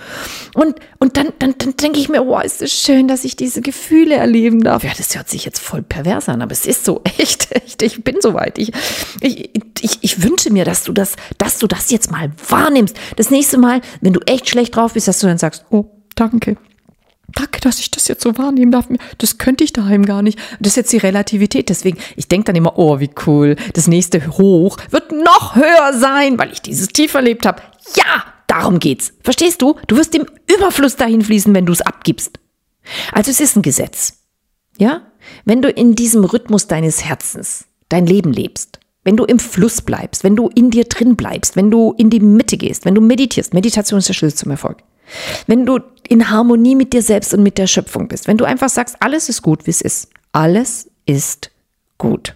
Und, 0.53 0.75
und 0.99 1.17
dann, 1.17 1.33
dann, 1.39 1.55
dann 1.57 1.75
denke 1.77 1.99
ich 1.99 2.09
mir, 2.09 2.23
oh, 2.25 2.39
ist 2.39 2.61
es 2.61 2.71
schön, 2.71 3.07
dass 3.07 3.23
ich 3.23 3.35
diese 3.35 3.61
Gefühle 3.61 4.15
erleben 4.15 4.63
darf. 4.63 4.83
Ja, 4.83 4.91
das 4.95 5.15
hört 5.15 5.29
sich 5.29 5.45
jetzt 5.45 5.59
voll 5.59 5.81
pervers 5.81 6.29
an, 6.29 6.41
aber 6.41 6.51
es 6.51 6.65
ist 6.65 6.85
so 6.85 7.01
echt, 7.17 7.51
echt. 7.51 7.81
Ich 7.81 8.03
bin 8.03 8.17
soweit. 8.21 8.57
Ich, 8.57 8.71
ich, 9.21 9.49
ich, 9.81 9.97
ich 10.01 10.23
wünsche 10.23 10.51
mir, 10.51 10.65
dass 10.65 10.83
du 10.83 10.93
das, 10.93 11.15
dass 11.37 11.57
du 11.59 11.67
das 11.67 11.91
jetzt 11.91 12.11
mal 12.11 12.31
wahrnimmst. 12.47 12.95
Das 13.15 13.31
nächste 13.31 13.57
Mal, 13.57 13.81
wenn 14.01 14.13
du 14.13 14.19
echt 14.25 14.49
schlecht 14.49 14.75
drauf 14.75 14.93
bist, 14.93 15.07
dass 15.07 15.19
du 15.19 15.27
dann 15.27 15.37
sagst, 15.37 15.65
oh, 15.69 15.85
danke. 16.15 16.57
Danke, 17.35 17.61
dass 17.61 17.79
ich 17.79 17.89
das 17.89 18.07
jetzt 18.07 18.21
so 18.21 18.37
wahrnehmen 18.37 18.71
darf. 18.71 18.87
Das 19.17 19.39
könnte 19.39 19.63
ich 19.63 19.73
daheim 19.73 20.05
gar 20.05 20.21
nicht. 20.21 20.37
Das 20.59 20.73
ist 20.73 20.75
jetzt 20.75 20.93
die 20.93 20.97
Relativität. 20.97 21.69
Deswegen, 21.69 21.97
ich 22.15 22.27
denke 22.27 22.45
dann 22.45 22.55
immer, 22.55 22.77
oh, 22.77 22.99
wie 22.99 23.09
cool. 23.25 23.55
Das 23.73 23.87
nächste 23.87 24.37
Hoch 24.37 24.77
wird 24.91 25.11
noch 25.11 25.55
höher 25.55 25.93
sein, 25.93 26.37
weil 26.37 26.51
ich 26.51 26.61
dieses 26.61 26.89
Tief 26.89 27.13
erlebt 27.15 27.45
habe. 27.47 27.63
Ja, 27.95 28.32
Darum 28.47 28.79
geht's. 28.79 29.13
Verstehst 29.23 29.61
du? 29.61 29.75
Du 29.87 29.97
wirst 29.97 30.15
im 30.15 30.25
Überfluss 30.53 30.95
dahin 30.95 31.21
fließen, 31.21 31.53
wenn 31.53 31.65
du 31.65 31.73
es 31.73 31.81
abgibst. 31.81 32.39
Also 33.11 33.31
es 33.31 33.39
ist 33.39 33.55
ein 33.55 33.61
Gesetz. 33.61 34.19
Ja? 34.77 35.01
Wenn 35.45 35.61
du 35.61 35.69
in 35.69 35.95
diesem 35.95 36.23
Rhythmus 36.23 36.67
deines 36.67 37.03
Herzens 37.03 37.65
dein 37.89 38.05
Leben 38.05 38.33
lebst, 38.33 38.79
wenn 39.03 39.17
du 39.17 39.25
im 39.25 39.39
Fluss 39.39 39.81
bleibst, 39.81 40.23
wenn 40.23 40.35
du 40.35 40.49
in 40.49 40.71
dir 40.71 40.85
drin 40.85 41.15
bleibst, 41.15 41.55
wenn 41.55 41.69
du 41.69 41.93
in 41.97 42.09
die 42.09 42.19
Mitte 42.19 42.57
gehst, 42.57 42.85
wenn 42.85 42.95
du 42.95 43.01
meditierst, 43.01 43.53
Meditation 43.53 43.99
ist 43.99 44.07
der 44.07 44.13
Schlüssel 44.13 44.37
zum 44.37 44.51
Erfolg. 44.51 44.77
Wenn 45.47 45.65
du 45.65 45.79
in 46.07 46.29
Harmonie 46.29 46.75
mit 46.75 46.93
dir 46.93 47.01
selbst 47.01 47.33
und 47.33 47.43
mit 47.43 47.57
der 47.57 47.67
Schöpfung 47.67 48.07
bist, 48.07 48.27
wenn 48.27 48.37
du 48.37 48.45
einfach 48.45 48.69
sagst, 48.69 48.95
alles 48.99 49.29
ist 49.29 49.41
gut, 49.41 49.65
wie 49.67 49.71
es 49.71 49.81
ist. 49.81 50.09
Alles 50.31 50.89
ist 51.05 51.51
gut. 51.97 52.35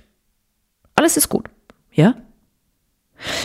Alles 0.96 1.18
ist 1.18 1.30
gut. 1.30 1.46
Ja? 1.92 2.16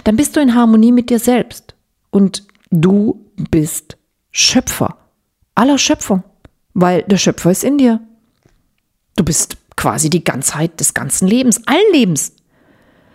Dann 0.04 0.16
bist 0.16 0.36
du 0.36 0.40
in 0.40 0.54
Harmonie 0.54 0.92
mit 0.92 1.08
dir 1.10 1.18
selbst. 1.18 1.74
Und 2.10 2.44
Du 2.72 3.30
bist 3.50 3.98
Schöpfer 4.30 4.96
aller 5.54 5.76
Schöpfung, 5.76 6.24
weil 6.72 7.02
der 7.02 7.18
Schöpfer 7.18 7.50
ist 7.50 7.64
in 7.64 7.76
dir. 7.76 8.00
Du 9.14 9.24
bist 9.24 9.58
quasi 9.76 10.08
die 10.08 10.24
Ganzheit 10.24 10.80
des 10.80 10.94
ganzen 10.94 11.28
Lebens, 11.28 11.60
allen 11.66 11.92
Lebens. 11.92 12.32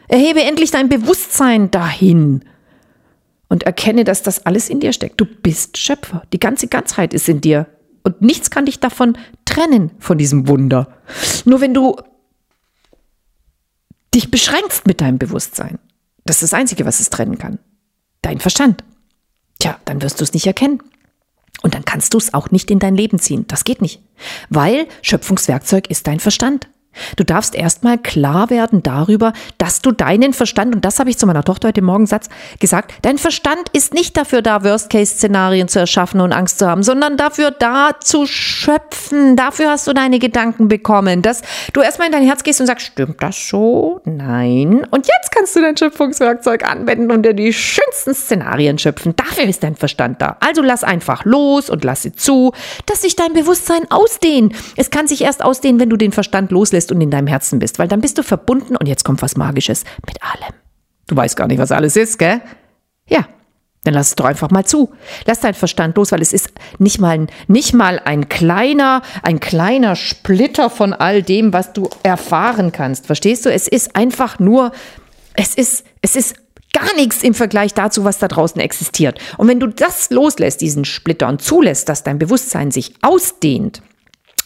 Erhebe 0.07 0.43
endlich 0.43 0.69
dein 0.69 0.89
Bewusstsein 0.89 1.71
dahin 1.71 2.45
und 3.49 3.63
erkenne, 3.63 4.03
dass 4.03 4.21
das 4.21 4.45
alles 4.45 4.69
in 4.69 4.79
dir 4.79 4.93
steckt. 4.93 5.19
Du 5.19 5.25
bist 5.25 5.77
Schöpfer. 5.77 6.21
Die 6.31 6.39
ganze 6.39 6.67
Ganzheit 6.67 7.13
ist 7.13 7.27
in 7.27 7.41
dir. 7.41 7.65
Und 8.03 8.21
nichts 8.21 8.51
kann 8.51 8.67
dich 8.67 8.79
davon 8.79 9.17
trennen, 9.45 9.91
von 9.97 10.19
diesem 10.19 10.47
Wunder. 10.47 10.99
Nur 11.45 11.61
wenn 11.61 11.73
du 11.73 11.97
dich 14.13 14.29
beschränkst 14.29 14.85
mit 14.85 15.01
deinem 15.01 15.17
Bewusstsein, 15.17 15.79
das 16.25 16.37
ist 16.37 16.53
das 16.53 16.59
Einzige, 16.59 16.85
was 16.85 16.99
es 16.99 17.09
trennen 17.09 17.39
kann. 17.39 17.57
Dein 18.21 18.39
Verstand. 18.39 18.83
Tja, 19.59 19.79
dann 19.85 20.01
wirst 20.01 20.19
du 20.19 20.23
es 20.23 20.33
nicht 20.33 20.47
erkennen. 20.47 20.81
Und 21.63 21.73
dann 21.73 21.85
kannst 21.85 22.13
du 22.13 22.17
es 22.17 22.33
auch 22.33 22.51
nicht 22.51 22.69
in 22.69 22.79
dein 22.79 22.95
Leben 22.95 23.19
ziehen. 23.19 23.45
Das 23.47 23.63
geht 23.63 23.81
nicht. 23.81 24.01
Weil 24.49 24.87
Schöpfungswerkzeug 25.01 25.89
ist 25.89 26.05
dein 26.07 26.19
Verstand. 26.19 26.67
Du 27.15 27.23
darfst 27.23 27.55
erstmal 27.55 27.97
klar 27.97 28.49
werden 28.49 28.83
darüber, 28.83 29.33
dass 29.57 29.81
du 29.81 29.91
deinen 29.91 30.33
Verstand, 30.33 30.75
und 30.75 30.85
das 30.85 30.99
habe 30.99 31.09
ich 31.09 31.17
zu 31.17 31.27
meiner 31.27 31.43
Tochter 31.43 31.69
heute 31.69 31.81
Morgen 31.81 32.07
gesagt, 32.59 32.91
dein 33.01 33.17
Verstand 33.17 33.69
ist 33.73 33.93
nicht 33.93 34.17
dafür 34.17 34.41
da, 34.41 34.63
Worst-Case-Szenarien 34.63 35.67
zu 35.67 35.79
erschaffen 35.79 36.21
und 36.21 36.33
Angst 36.33 36.59
zu 36.59 36.67
haben, 36.67 36.83
sondern 36.83 37.17
dafür 37.17 37.51
da 37.51 37.91
zu 37.99 38.25
schöpfen. 38.25 39.35
Dafür 39.35 39.71
hast 39.71 39.87
du 39.87 39.93
deine 39.93 40.19
Gedanken 40.19 40.67
bekommen, 40.67 41.21
dass 41.21 41.41
du 41.73 41.81
erstmal 41.81 42.07
in 42.07 42.13
dein 42.13 42.23
Herz 42.23 42.43
gehst 42.43 42.61
und 42.61 42.67
sagst, 42.67 42.87
stimmt 42.87 43.21
das 43.21 43.47
so? 43.47 44.01
Nein. 44.05 44.85
Und 44.89 45.07
jetzt 45.07 45.31
kannst 45.31 45.55
du 45.55 45.61
dein 45.61 45.77
Schöpfungswerkzeug 45.77 46.69
anwenden 46.69 47.11
und 47.11 47.23
dir 47.23 47.33
die 47.33 47.53
schönsten 47.53 48.13
Szenarien 48.13 48.77
schöpfen. 48.77 49.15
Dafür 49.15 49.45
ist 49.45 49.63
dein 49.63 49.75
Verstand 49.75 50.21
da. 50.21 50.37
Also 50.39 50.61
lass 50.61 50.83
einfach 50.83 51.25
los 51.25 51.69
und 51.69 51.83
lasse 51.83 52.13
zu, 52.13 52.51
dass 52.85 53.01
sich 53.01 53.15
dein 53.15 53.33
Bewusstsein 53.33 53.89
ausdehnt. 53.89 54.55
Es 54.75 54.89
kann 54.89 55.07
sich 55.07 55.21
erst 55.21 55.43
ausdehnen, 55.43 55.79
wenn 55.79 55.89
du 55.89 55.97
den 55.97 56.11
Verstand 56.11 56.51
loslässt 56.51 56.86
bist 56.87 56.91
und 56.91 57.01
in 57.01 57.11
deinem 57.11 57.27
Herzen 57.27 57.59
bist, 57.59 57.79
weil 57.79 57.87
dann 57.87 58.01
bist 58.01 58.17
du 58.17 58.23
verbunden 58.23 58.75
und 58.75 58.87
jetzt 58.87 59.03
kommt 59.03 59.21
was 59.21 59.35
Magisches 59.35 59.83
mit 60.05 60.21
allem. 60.21 60.53
Du 61.07 61.15
weißt 61.15 61.35
gar 61.35 61.47
nicht, 61.47 61.59
was 61.59 61.71
alles 61.71 61.95
ist, 61.95 62.17
gell? 62.17 62.41
Ja, 63.07 63.27
dann 63.83 63.93
lass 63.93 64.09
es 64.09 64.15
doch 64.15 64.25
einfach 64.25 64.49
mal 64.49 64.65
zu. 64.65 64.91
Lass 65.25 65.39
deinen 65.39 65.53
Verstand 65.53 65.95
los, 65.95 66.11
weil 66.11 66.21
es 66.21 66.33
ist 66.33 66.49
nicht 66.77 66.99
mal, 66.99 67.11
ein, 67.11 67.27
nicht 67.47 67.73
mal 67.73 67.99
ein 68.03 68.27
kleiner, 68.27 69.01
ein 69.23 69.39
kleiner 69.39 69.95
Splitter 69.95 70.69
von 70.69 70.93
all 70.93 71.23
dem, 71.23 71.53
was 71.53 71.73
du 71.73 71.89
erfahren 72.03 72.71
kannst. 72.71 73.05
Verstehst 73.05 73.45
du? 73.45 73.51
Es 73.51 73.67
ist 73.67 73.95
einfach 73.95 74.39
nur, 74.39 74.71
es 75.35 75.55
ist, 75.55 75.85
es 76.01 76.15
ist 76.15 76.35
gar 76.73 76.93
nichts 76.95 77.23
im 77.23 77.33
Vergleich 77.33 77.73
dazu, 77.73 78.03
was 78.03 78.19
da 78.19 78.27
draußen 78.27 78.59
existiert. 78.59 79.19
Und 79.37 79.47
wenn 79.47 79.59
du 79.59 79.67
das 79.67 80.09
loslässt, 80.09 80.59
diesen 80.59 80.83
Splitter 80.83 81.29
und 81.29 81.41
zulässt, 81.41 81.87
dass 81.87 82.03
dein 82.03 82.19
Bewusstsein 82.19 82.71
sich 82.71 82.93
ausdehnt, 83.01 83.81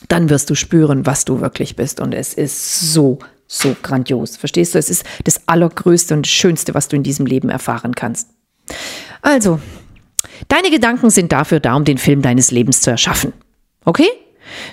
dann 0.08 0.30
wirst 0.30 0.50
du 0.50 0.56
spüren, 0.56 1.06
was 1.06 1.26
du 1.26 1.42
wirklich 1.42 1.76
bist. 1.76 2.00
Und 2.00 2.14
es 2.14 2.34
ist 2.34 2.94
so, 2.94 3.20
so 3.48 3.76
grandios. 3.82 4.38
Verstehst 4.38 4.74
du? 4.74 4.80
Es 4.80 4.90
ist 4.90 5.06
das 5.24 5.48
Allergrößte 5.48 6.14
und 6.14 6.28
Schönste, 6.28 6.74
was 6.74 6.88
du 6.88 6.96
in 6.96 7.04
diesem 7.04 7.26
Leben 7.26 7.50
erfahren 7.50 7.96
kannst. 7.96 8.30
Also, 9.22 9.60
deine 10.48 10.72
Gedanken 10.72 11.10
sind 11.10 11.32
dafür 11.32 11.60
da, 11.60 11.76
um 11.76 11.86
den 11.86 11.98
Film 11.98 12.22
deines 12.22 12.52
Lebens 12.52 12.82
zu 12.82 12.90
erschaffen. 12.92 13.34
Okay? 13.86 14.08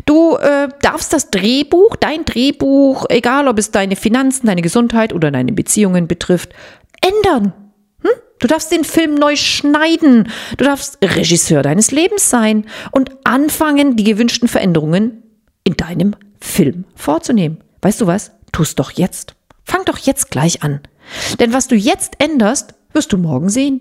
Du 0.07 0.37
äh, 0.37 0.69
darfst 0.83 1.13
das 1.13 1.31
Drehbuch, 1.31 1.97
dein 1.97 2.25
Drehbuch, 2.25 3.07
egal 3.09 3.49
ob 3.49 3.59
es 3.59 3.71
deine 3.71 3.97
Finanzen, 3.97 4.47
deine 4.47 4.63
Gesundheit 4.63 5.13
oder 5.13 5.31
deine 5.31 5.53
Beziehungen 5.53 6.09
betrifft, 6.09 6.53
ändern. 7.01 7.53
Du 8.39 8.47
darfst 8.47 8.71
den 8.71 8.85
Film 8.85 9.15
neu 9.15 9.37
schneiden. 9.37 10.31
Du 10.57 10.65
darfst 10.65 10.99
Regisseur 11.03 11.63
deines 11.63 11.91
Lebens 11.91 12.31
sein 12.31 12.67
und 12.93 13.11
anfangen, 13.25 13.97
die 13.97 14.05
gewünschten 14.05 14.49
Veränderungen 14.49 15.23
in 15.65 15.77
deinem 15.77 16.15
Film 16.41 16.85
vorzunehmen. 16.95 17.59
Weißt 17.83 18.01
du 18.01 18.07
was? 18.07 18.33
Tu 18.53 18.63
es 18.63 18.75
doch 18.75 18.93
jetzt. 18.93 19.35
Fang 19.65 19.85
doch 19.85 19.99
jetzt 19.99 20.31
gleich 20.31 20.63
an. 20.63 20.81
Denn 21.41 21.53
was 21.53 21.69
du 21.69 21.75
jetzt 21.75 22.15
änderst, 22.19 22.75
wirst 22.93 23.13
du 23.13 23.19
morgen 23.19 23.49
sehen. 23.49 23.81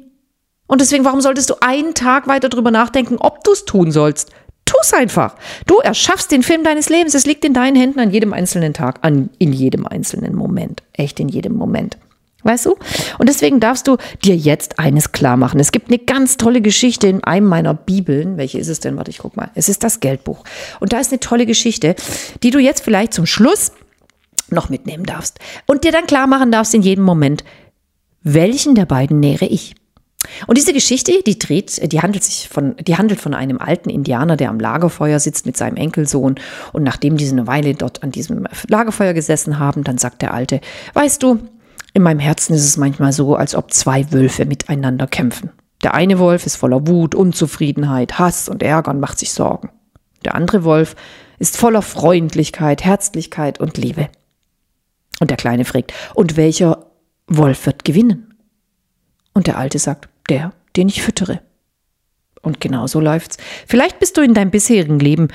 Und 0.67 0.81
deswegen, 0.81 1.05
warum 1.05 1.21
solltest 1.21 1.49
du 1.49 1.55
einen 1.61 1.93
Tag 1.93 2.27
weiter 2.27 2.49
drüber 2.49 2.71
nachdenken, 2.71 3.17
ob 3.19 3.43
du 3.43 3.53
es 3.53 3.65
tun 3.65 3.91
sollst? 3.91 4.31
Tu 4.65 4.75
es 4.81 4.93
einfach. 4.93 5.35
Du 5.65 5.77
erschaffst 5.77 6.29
den 6.29 6.43
Film 6.43 6.63
deines 6.65 6.89
Lebens. 6.89 7.13
Es 7.13 7.25
liegt 7.25 7.45
in 7.45 7.53
deinen 7.53 7.77
Händen 7.77 8.01
an 8.01 8.11
jedem 8.11 8.33
einzelnen 8.33 8.73
Tag, 8.73 8.99
an, 9.01 9.29
in 9.39 9.53
jedem 9.53 9.87
einzelnen 9.87 10.35
Moment. 10.35 10.83
Echt 10.91 11.21
in 11.21 11.29
jedem 11.29 11.55
Moment. 11.55 11.97
Weißt 12.43 12.65
du? 12.65 12.75
Und 13.17 13.29
deswegen 13.29 13.59
darfst 13.59 13.87
du 13.87 13.97
dir 14.23 14.35
jetzt 14.35 14.79
eines 14.79 15.11
klar 15.11 15.37
machen. 15.37 15.59
Es 15.59 15.71
gibt 15.71 15.89
eine 15.89 15.97
ganz 15.97 16.37
tolle 16.37 16.61
Geschichte 16.61 17.07
in 17.07 17.23
einem 17.23 17.47
meiner 17.47 17.73
Bibeln. 17.73 18.37
Welche 18.37 18.59
ist 18.59 18.67
es 18.67 18.79
denn? 18.79 18.95
Warte, 18.95 19.11
ich 19.11 19.17
guck 19.17 19.35
mal. 19.35 19.49
Es 19.55 19.69
ist 19.69 19.83
das 19.83 19.99
Geldbuch. 19.99 20.43
Und 20.79 20.93
da 20.93 20.99
ist 20.99 21.11
eine 21.11 21.19
tolle 21.19 21.45
Geschichte, 21.45 21.95
die 22.43 22.51
du 22.51 22.59
jetzt 22.59 22.83
vielleicht 22.83 23.13
zum 23.13 23.25
Schluss 23.25 23.71
noch 24.49 24.69
mitnehmen 24.69 25.05
darfst. 25.05 25.39
Und 25.65 25.83
dir 25.83 25.91
dann 25.91 26.05
klar 26.05 26.27
machen 26.27 26.51
darfst 26.51 26.73
in 26.73 26.81
jedem 26.81 27.03
Moment, 27.03 27.43
welchen 28.23 28.75
der 28.75 28.85
beiden 28.85 29.19
nähere 29.19 29.45
ich? 29.45 29.75
Und 30.47 30.57
diese 30.57 30.73
Geschichte, 30.73 31.23
die 31.25 31.39
dreht, 31.39 31.91
die 31.91 32.01
handelt 32.01 32.23
sich 32.23 32.49
von, 32.49 32.75
die 32.77 32.97
handelt 32.97 33.19
von 33.19 33.33
einem 33.33 33.59
alten 33.59 33.89
Indianer, 33.89 34.35
der 34.35 34.49
am 34.49 34.59
Lagerfeuer 34.59 35.19
sitzt 35.19 35.45
mit 35.45 35.57
seinem 35.57 35.77
Enkelsohn. 35.77 36.35
Und 36.73 36.83
nachdem 36.83 37.17
diese 37.17 37.33
eine 37.33 37.47
Weile 37.47 37.73
dort 37.75 38.03
an 38.03 38.11
diesem 38.11 38.45
Lagerfeuer 38.67 39.13
gesessen 39.13 39.59
haben, 39.59 39.83
dann 39.83 39.97
sagt 39.97 40.21
der 40.21 40.33
Alte, 40.33 40.59
weißt 40.93 41.23
du, 41.23 41.39
in 41.93 42.03
meinem 42.03 42.19
Herzen 42.19 42.53
ist 42.53 42.65
es 42.65 42.77
manchmal 42.77 43.11
so, 43.11 43.35
als 43.35 43.55
ob 43.55 43.73
zwei 43.73 44.11
Wölfe 44.11 44.45
miteinander 44.45 45.07
kämpfen. 45.07 45.51
Der 45.83 45.93
eine 45.93 46.19
Wolf 46.19 46.45
ist 46.45 46.55
voller 46.55 46.87
Wut, 46.87 47.15
Unzufriedenheit, 47.15 48.19
Hass 48.19 48.49
und 48.49 48.63
Ärger 48.63 48.91
und 48.91 48.99
macht 48.99 49.19
sich 49.19 49.31
Sorgen. 49.31 49.69
Der 50.25 50.35
andere 50.35 50.63
Wolf 50.63 50.95
ist 51.39 51.57
voller 51.57 51.81
Freundlichkeit, 51.81 52.83
Herzlichkeit 52.83 53.59
und 53.59 53.77
Liebe. 53.77 54.09
Und 55.19 55.29
der 55.29 55.37
Kleine 55.37 55.65
fragt, 55.65 55.93
und 56.13 56.37
welcher 56.37 56.85
Wolf 57.27 57.65
wird 57.65 57.85
gewinnen? 57.85 58.33
Und 59.33 59.47
der 59.47 59.57
Alte 59.57 59.79
sagt, 59.79 60.09
der, 60.29 60.53
den 60.75 60.89
ich 60.89 61.01
füttere. 61.01 61.41
Und 62.41 62.59
genau 62.59 62.87
so 62.87 62.99
läuft's. 62.99 63.37
Vielleicht 63.67 63.99
bist 63.99 64.17
du 64.17 64.21
in 64.21 64.33
deinem 64.33 64.51
bisherigen 64.51 64.99
Leben, 64.99 65.27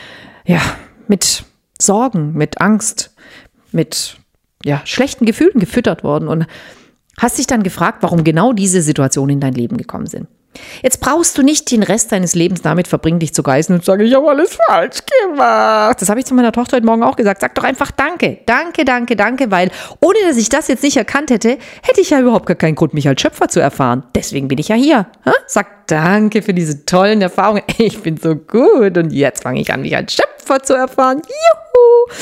ja, 0.45 0.61
mit 1.09 1.45
Sorgen, 1.81 2.33
mit 2.33 2.61
Angst, 2.61 3.15
mit, 3.71 4.19
ja, 4.65 4.83
schlechten 4.85 5.27
Gefühlen 5.27 5.59
gefüttert 5.59 6.05
worden 6.05 6.29
und 6.29 6.47
hast 7.19 7.39
dich 7.39 7.47
dann 7.47 7.63
gefragt, 7.63 7.99
warum 8.03 8.25
genau 8.25 8.53
diese 8.53 8.83
Situationen 8.83 9.35
in 9.35 9.41
dein 9.41 9.55
Leben 9.55 9.77
gekommen 9.77 10.07
sind. 10.07 10.27
Jetzt 10.83 11.01
brauchst 11.01 11.39
du 11.39 11.43
nicht 11.43 11.71
den 11.71 11.83
Rest 11.83 12.13
deines 12.13 12.35
Lebens 12.35 12.63
damit 12.63 12.89
verbringen, 12.89 13.19
dich 13.19 13.35
zu 13.35 13.43
geißen 13.43 13.75
und 13.75 13.81
zu 13.83 13.87
sagen, 13.87 14.03
ich 14.03 14.15
habe 14.15 14.29
alles 14.29 14.59
falsch 14.67 14.99
gemacht. 15.07 16.01
Das 16.01 16.09
habe 16.09 16.21
ich 16.21 16.27
zu 16.27 16.35
meiner 16.35 16.53
Tochter 16.53 16.77
heute 16.77 16.87
Morgen 16.87 17.03
auch 17.03 17.17
gesagt. 17.17 17.41
Sag 17.41 17.55
doch 17.55 17.65
einfach 17.65 17.91
Danke, 17.91 18.41
danke, 18.47 18.85
danke, 18.85 19.17
danke, 19.17 19.51
weil 19.51 19.71
ohne 20.01 20.19
dass 20.27 20.37
ich 20.37 20.49
das 20.49 20.69
jetzt 20.69 20.83
nicht 20.83 20.97
erkannt 20.97 21.31
hätte, 21.31 21.59
hätte 21.83 22.01
ich 22.01 22.11
ja 22.11 22.21
überhaupt 22.21 22.47
gar 22.47 22.57
keinen 22.57 22.75
Grund, 22.75 22.95
mich 22.95 23.09
als 23.09 23.21
Schöpfer 23.21 23.49
zu 23.49 23.61
erfahren. 23.61 24.05
Deswegen 24.15 24.49
bin 24.49 24.59
ich 24.59 24.69
ja 24.69 24.77
hier. 24.77 25.07
Sag 25.47 25.87
Danke 25.87 26.43
für 26.43 26.55
diese 26.55 26.85
tollen 26.87 27.23
Erfahrungen. 27.23 27.63
Ich 27.79 28.01
bin 28.01 28.17
so 28.17 28.37
gut 28.37 28.97
und 28.97 29.13
jetzt 29.13 29.43
fange 29.43 29.61
ich 29.61 29.73
an, 29.73 29.83
mich 29.83 29.97
als 29.97 30.15
Schöpfer 30.15 30.63
zu 30.63 30.75
erfahren. 30.75 31.21
Juhu! 31.25 32.15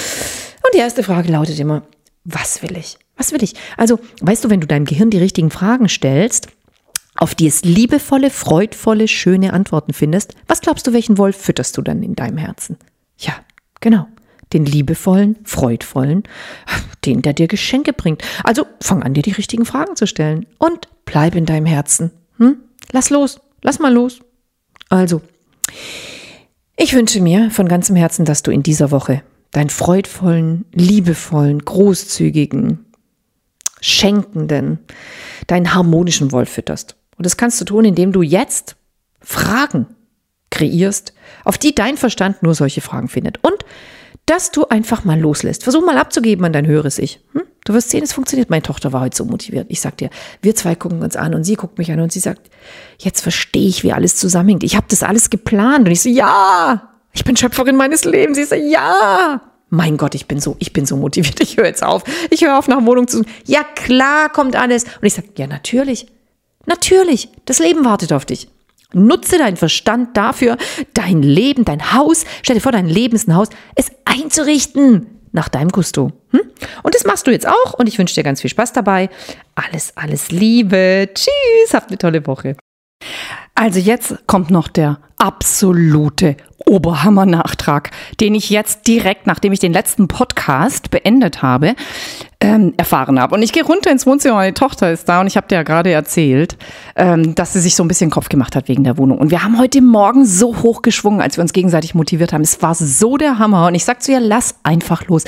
Und 0.65 0.75
die 0.75 0.79
erste 0.79 1.03
Frage 1.03 1.31
lautet 1.31 1.59
immer, 1.59 1.83
was 2.25 2.63
will 2.63 2.77
ich? 2.77 2.99
Was 3.17 3.33
will 3.33 3.43
ich? 3.43 3.55
Also, 3.77 3.99
weißt 4.21 4.45
du, 4.45 4.51
wenn 4.51 4.61
du 4.61 4.67
deinem 4.67 4.85
Gehirn 4.85 5.11
die 5.11 5.19
richtigen 5.19 5.51
Fragen 5.51 5.89
stellst, 5.89 6.49
auf 7.17 7.35
die 7.35 7.47
es 7.47 7.65
liebevolle, 7.65 8.31
freudvolle, 8.31 9.09
schöne 9.09 9.53
Antworten 9.53 9.93
findest, 9.93 10.35
was 10.47 10.61
glaubst 10.61 10.87
du, 10.87 10.93
welchen 10.93 11.19
Wolf 11.19 11.37
fütterst 11.37 11.77
du 11.77 11.83
dann 11.83 12.03
in 12.03 12.15
deinem 12.15 12.39
Herzen? 12.39 12.77
Ja, 13.19 13.35
genau. 13.81 14.07
Den 14.53 14.65
liebevollen, 14.65 15.37
freudvollen, 15.45 16.25
den, 17.05 17.23
der 17.23 17.35
dir 17.35 17.47
Geschenke 17.47 17.93
bringt. 17.93 18.23
Also 18.43 18.67
fang 18.81 19.03
an, 19.03 19.15
dir 19.15 19.23
die 19.23 19.33
richtigen 19.33 19.65
Fragen 19.65 19.97
zu 19.97 20.07
stellen 20.07 20.47
und 20.59 20.89
bleib 21.05 21.35
in 21.35 21.47
deinem 21.47 21.67
Herzen. 21.67 22.11
Hm? 22.39 22.57
Lass 22.91 23.11
los, 23.11 23.41
lass 23.63 23.79
mal 23.79 23.93
los. 23.93 24.21
Also, 24.89 25.21
ich 26.77 26.95
wünsche 26.95 27.21
mir 27.21 27.51
von 27.51 27.69
ganzem 27.69 27.95
Herzen, 27.97 28.25
dass 28.25 28.43
du 28.43 28.51
in 28.51 28.63
dieser 28.63 28.91
Woche 28.91 29.23
deinen 29.53 29.71
freudvollen, 29.71 30.65
liebevollen, 30.73 31.65
großzügigen, 31.65 32.87
schenkenden, 33.81 34.79
deinen 35.47 35.75
harmonischen 35.75 36.33
Wolf 36.33 36.51
fütterst. 36.51 36.97
Und 37.17 37.27
das 37.27 37.37
kannst 37.37 37.61
du 37.61 37.65
tun, 37.65 37.85
indem 37.85 38.13
du 38.13 38.23
jetzt 38.23 38.77
Fragen 39.21 39.87
kreierst, 40.51 41.15
auf 41.45 41.59
die 41.59 41.75
dein 41.75 41.97
Verstand 41.97 42.43
nur 42.43 42.55
solche 42.55 42.81
Fragen 42.81 43.09
findet. 43.09 43.43
Und 43.43 43.65
dass 44.27 44.53
du 44.53 44.67
einfach 44.67 45.05
mal 45.05 45.19
loslässt. 45.19 45.65
Versuch 45.65 45.85
mal 45.85 45.99
abzugeben 45.99 46.45
an 46.45 46.53
dein 46.53 46.67
höheres 46.67 46.99
Ich. 46.99 47.21
Hm? 47.33 47.43
Du 47.65 47.75
wirst 47.75 47.91
sehen, 47.91 48.05
es 48.05 48.13
funktioniert. 48.13 48.49
Meine 48.49 48.63
Tochter 48.63 48.93
war 48.93 49.01
heute 49.01 49.17
so 49.17 49.25
motiviert. 49.25 49.67
Ich 49.69 49.81
sag 49.81 49.97
dir, 49.97 50.09
wir 50.41 50.55
zwei 50.55 50.75
gucken 50.75 51.03
uns 51.03 51.17
an 51.17 51.35
und 51.35 51.45
sie 51.45 51.57
guckt 51.57 51.79
mich 51.79 51.91
an 51.91 52.01
und 52.01 52.13
sie 52.13 52.21
sagt, 52.21 52.49
jetzt 52.99 53.21
verstehe 53.21 53.67
ich, 53.67 53.83
wie 53.83 53.93
alles 53.93 54.17
zusammenhängt. 54.17 54.63
Ich 54.63 54.77
habe 54.77 54.87
das 54.89 55.03
alles 55.03 55.31
geplant. 55.31 55.87
Und 55.87 55.93
ich 55.93 56.03
so, 56.03 56.09
ja, 56.09 56.90
ich 57.13 57.25
bin 57.25 57.37
Schöpferin 57.37 57.77
meines 57.77 58.05
Lebens. 58.05 58.37
Sie 58.37 58.45
so, 58.45 58.55
ja. 58.55 59.41
Mein 59.69 59.97
Gott, 59.97 60.15
ich 60.15 60.27
bin 60.27 60.41
so, 60.41 60.57
ich 60.59 60.73
bin 60.73 60.87
so 60.87 60.97
motiviert. 60.97 61.41
Ich 61.41 61.57
höre 61.57 61.67
jetzt 61.67 61.83
auf. 61.83 62.03
Ich 62.31 62.43
höre 62.43 62.59
auf, 62.59 62.69
nach 62.69 62.85
Wohnung 62.85 63.07
zu 63.09 63.19
suchen. 63.19 63.31
Ja, 63.47 63.63
klar 63.63 64.29
kommt 64.29 64.57
alles. 64.57 64.85
Und 64.85 65.05
ich 65.05 65.15
sage, 65.15 65.29
ja, 65.37 65.47
natürlich. 65.47 66.07
Natürlich, 66.67 67.29
das 67.47 67.59
Leben 67.59 67.85
wartet 67.85 68.13
auf 68.13 68.25
dich. 68.25 68.49
Nutze 68.93 69.39
deinen 69.39 69.57
Verstand 69.57 70.17
dafür, 70.17 70.57
dein 70.95 71.23
Leben, 71.23 71.65
dein 71.65 71.93
Haus, 71.93 72.25
stell 72.43 72.57
dir 72.57 72.61
vor, 72.61 72.73
dein 72.73 72.89
Leben 72.89 73.15
ist 73.15 73.29
ein 73.29 73.37
Haus, 73.37 73.49
es 73.77 73.93
einzurichten 74.05 75.07
nach 75.33 75.49
deinem 75.49 75.69
Gusto. 75.69 76.13
Hm? 76.31 76.41
Und 76.83 76.95
das 76.95 77.05
machst 77.05 77.27
du 77.27 77.31
jetzt 77.31 77.47
auch 77.47 77.75
und 77.75 77.87
ich 77.87 77.99
wünsche 77.99 78.15
dir 78.17 78.25
ganz 78.25 78.41
viel 78.41 78.51
Spaß 78.51 78.73
dabei. 78.73 79.09
Alles, 79.55 79.97
alles 79.97 80.33
Liebe. 80.33 81.09
Tschüss, 81.15 81.73
habt 81.73 81.91
eine 81.91 81.99
tolle 81.99 82.27
Woche. 82.27 82.57
Also 83.55 83.79
jetzt 83.79 84.27
kommt 84.27 84.51
noch 84.51 84.69
der 84.69 84.99
absolute 85.19 86.37
Oberhammer-Nachtrag, 86.67 87.91
den 88.21 88.35
ich 88.35 88.51
jetzt 88.51 88.87
direkt, 88.87 89.27
nachdem 89.27 89.53
ich 89.53 89.61
den 89.61 89.73
letzten 89.73 90.09
Podcast 90.09 90.91
beendet 90.91 91.43
habe, 91.43 91.75
ähm, 92.43 92.73
erfahren 92.79 93.21
habe. 93.21 93.35
Und 93.35 93.43
ich 93.43 93.53
gehe 93.53 93.65
runter 93.65 93.91
ins 93.91 94.07
Wohnzimmer, 94.07 94.37
meine 94.37 94.55
Tochter 94.55 94.91
ist 94.91 95.09
da 95.09 95.21
und 95.21 95.27
ich 95.27 95.37
habe 95.37 95.47
dir 95.47 95.57
ja 95.57 95.63
gerade 95.63 95.91
erzählt, 95.91 96.57
ähm, 96.97 97.35
dass 97.35 97.53
sie 97.53 97.61
sich 97.61 97.77
so 97.77 97.85
ein 97.85 97.89
bisschen 97.89 98.11
Kopf 98.11 98.31
gemacht 98.31 98.57
hat 98.57 98.69
wegen 98.69 98.83
der 98.83 98.97
Wohnung. 98.97 99.19
Und 99.19 99.31
wir 99.31 99.45
haben 99.45 99.59
heute 99.59 99.83
Morgen 99.83 100.25
so 100.25 100.57
hochgeschwungen, 100.63 101.21
als 101.21 101.37
wir 101.37 101.43
uns 101.43 101.53
gegenseitig 101.53 101.95
motiviert 101.95 102.33
haben. 102.33 102.43
Es 102.43 102.63
war 102.63 102.75
so 102.75 103.19
der 103.19 103.39
Hammer. 103.39 103.67
Und 103.67 103.75
ich 103.75 103.85
sag 103.85 104.03
zu 104.03 104.13
ihr, 104.13 104.21
lass 104.21 104.55
einfach 104.63 105.07
los. 105.07 105.25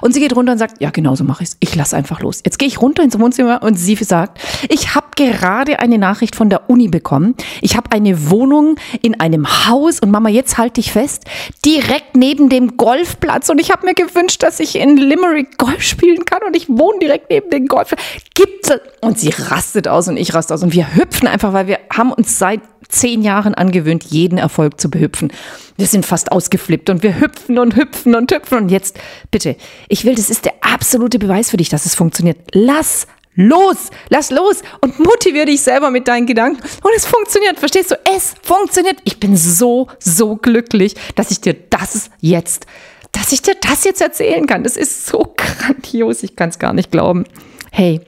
Und 0.00 0.12
sie 0.12 0.20
geht 0.20 0.34
runter 0.34 0.52
und 0.52 0.58
sagt, 0.58 0.80
ja, 0.80 0.90
genau 0.90 1.14
so 1.14 1.22
mache 1.22 1.44
ich's. 1.44 1.56
Ich 1.60 1.76
lass 1.76 1.94
einfach 1.94 2.20
los. 2.20 2.40
Jetzt 2.44 2.58
gehe 2.58 2.66
ich 2.66 2.80
runter 2.80 3.04
ins 3.04 3.18
Wohnzimmer 3.18 3.62
und 3.62 3.78
sie 3.78 3.94
sagt, 3.94 4.40
ich 4.68 4.94
habe 4.94 5.06
gerade 5.14 5.78
eine 5.78 5.98
Nachricht 5.98 6.34
von 6.34 6.50
der 6.50 6.68
Uni 6.68 6.88
bekommen. 6.88 7.34
Ich 7.60 7.76
habe 7.76 7.92
eine 7.92 8.30
Wohnung 8.30 8.76
in 9.02 9.20
einem 9.20 9.46
Haus 9.68 10.00
und 10.00 10.10
Mama, 10.10 10.30
jetzt 10.30 10.58
halte 10.76 10.80
ich 10.80 10.92
fest, 10.92 11.24
direkt 11.64 12.16
neben 12.16 12.48
dem 12.48 12.76
Golfplatz. 12.76 13.48
Und 13.48 13.60
ich 13.60 13.70
habe 13.70 13.86
mir 13.86 13.94
gewünscht, 13.94 14.42
dass 14.42 14.60
ich 14.60 14.76
in 14.76 14.96
Limerick 14.96 15.56
Golf 15.58 15.82
spielen 15.82 16.24
kann. 16.24 16.42
Und 16.46 16.54
ich 16.54 16.68
wohne 16.68 16.98
direkt 16.98 17.30
neben 17.30 17.50
dem 17.50 17.66
Golf. 17.66 17.94
Gibt's 18.34 18.70
und 19.00 19.18
sie 19.18 19.30
rastet 19.30 19.88
aus 19.88 20.08
und 20.08 20.16
ich 20.16 20.34
raste 20.34 20.52
aus 20.52 20.62
und 20.62 20.72
wir 20.72 20.94
hüpfen 20.94 21.28
einfach, 21.28 21.52
weil 21.52 21.66
wir 21.66 21.78
haben 21.92 22.12
uns 22.12 22.38
seit 22.38 22.60
zehn 22.88 23.22
Jahren 23.22 23.54
angewöhnt, 23.54 24.04
jeden 24.04 24.38
Erfolg 24.38 24.80
zu 24.80 24.90
behüpfen. 24.90 25.32
Wir 25.76 25.86
sind 25.86 26.04
fast 26.04 26.30
ausgeflippt 26.32 26.90
und 26.90 27.02
wir 27.02 27.20
hüpfen 27.20 27.58
und 27.58 27.76
hüpfen 27.76 28.14
und 28.14 28.32
hüpfen 28.32 28.58
und 28.58 28.70
jetzt 28.70 28.98
bitte, 29.30 29.56
ich 29.88 30.04
will, 30.04 30.14
das 30.14 30.30
ist 30.30 30.44
der 30.44 30.54
absolute 30.60 31.18
Beweis 31.18 31.50
für 31.50 31.56
dich, 31.56 31.68
dass 31.68 31.86
es 31.86 31.94
funktioniert. 31.94 32.38
Lass 32.52 33.06
los, 33.36 33.90
lass 34.08 34.30
los 34.30 34.62
und 34.80 34.98
motiviere 34.98 35.46
dich 35.46 35.62
selber 35.62 35.90
mit 35.90 36.08
deinen 36.08 36.26
Gedanken. 36.26 36.60
Und 36.60 36.90
es 36.96 37.06
funktioniert, 37.06 37.58
verstehst 37.58 37.92
du? 37.92 37.96
Es 38.16 38.34
funktioniert. 38.42 38.98
Ich 39.04 39.20
bin 39.20 39.36
so, 39.36 39.88
so 39.98 40.36
glücklich, 40.36 40.94
dass 41.14 41.30
ich 41.30 41.40
dir 41.40 41.54
das 41.54 42.10
jetzt, 42.20 42.66
dass 43.12 43.32
ich 43.32 43.42
dir 43.42 43.54
das 43.60 43.84
jetzt 43.84 44.00
erzählen 44.00 44.46
kann. 44.46 44.64
Das 44.64 44.76
ist 44.76 45.06
so 45.06 45.34
grandios, 45.36 46.22
ich 46.22 46.34
kann 46.36 46.48
es 46.48 46.58
gar 46.58 46.72
nicht 46.72 46.90
glauben. 46.90 47.24
Hey, 47.70 48.00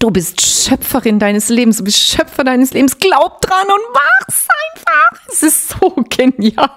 Du 0.00 0.12
bist 0.12 0.40
Schöpferin 0.40 1.18
deines 1.18 1.48
Lebens, 1.48 1.78
du 1.78 1.84
bist 1.84 1.98
Schöpfer 1.98 2.44
deines 2.44 2.72
Lebens. 2.72 2.98
Glaub 2.98 3.40
dran 3.40 3.66
und 3.66 3.82
mach's 3.92 4.46
einfach. 4.76 5.26
Es 5.28 5.42
ist 5.42 5.70
so 5.70 5.90
genial. 6.08 6.70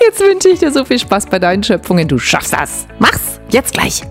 Jetzt 0.00 0.20
wünsche 0.20 0.48
ich 0.48 0.58
dir 0.58 0.72
so 0.72 0.84
viel 0.84 0.98
Spaß 0.98 1.26
bei 1.26 1.38
deinen 1.38 1.62
Schöpfungen. 1.62 2.08
Du 2.08 2.18
schaffst 2.18 2.52
das. 2.52 2.86
Mach's 2.98 3.40
jetzt 3.50 3.72
gleich. 3.72 4.02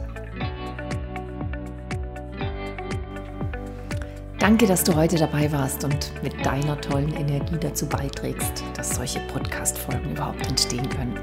Danke, 4.39 4.67
dass 4.67 4.85
du 4.85 4.95
heute 4.95 5.17
dabei 5.17 5.51
warst 5.51 5.83
und 5.83 6.13
mit 6.23 6.45
deiner 6.45 6.79
tollen 6.79 7.13
Energie 7.13 7.57
dazu 7.59 7.85
beiträgst, 7.85 8.63
dass 8.73 8.95
solche 8.95 9.19
Podcast-Folgen 9.19 10.11
überhaupt 10.11 10.47
entstehen 10.47 10.87
können. 10.87 11.19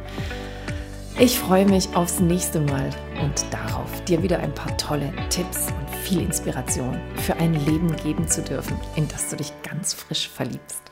Ich 1.19 1.39
freue 1.39 1.65
mich 1.65 1.97
aufs 1.97 2.21
nächste 2.21 2.61
Mal 2.61 2.91
und 3.23 3.47
darauf, 3.51 4.05
dir 4.05 4.23
wieder 4.23 4.41
ein 4.41 4.55
paar 4.55 4.77
tolle 4.77 5.11
Tipps 5.31 5.69
und 5.69 5.97
viel 5.97 6.21
Inspiration 6.21 7.01
für 7.17 7.35
ein 7.37 7.55
Leben 7.55 7.97
geben 7.97 8.29
zu 8.29 8.43
dürfen, 8.43 8.79
in 8.97 9.09
das 9.09 9.31
du 9.31 9.37
dich 9.37 9.51
ganz 9.63 9.95
frisch 9.95 10.29
verliebst. 10.29 10.86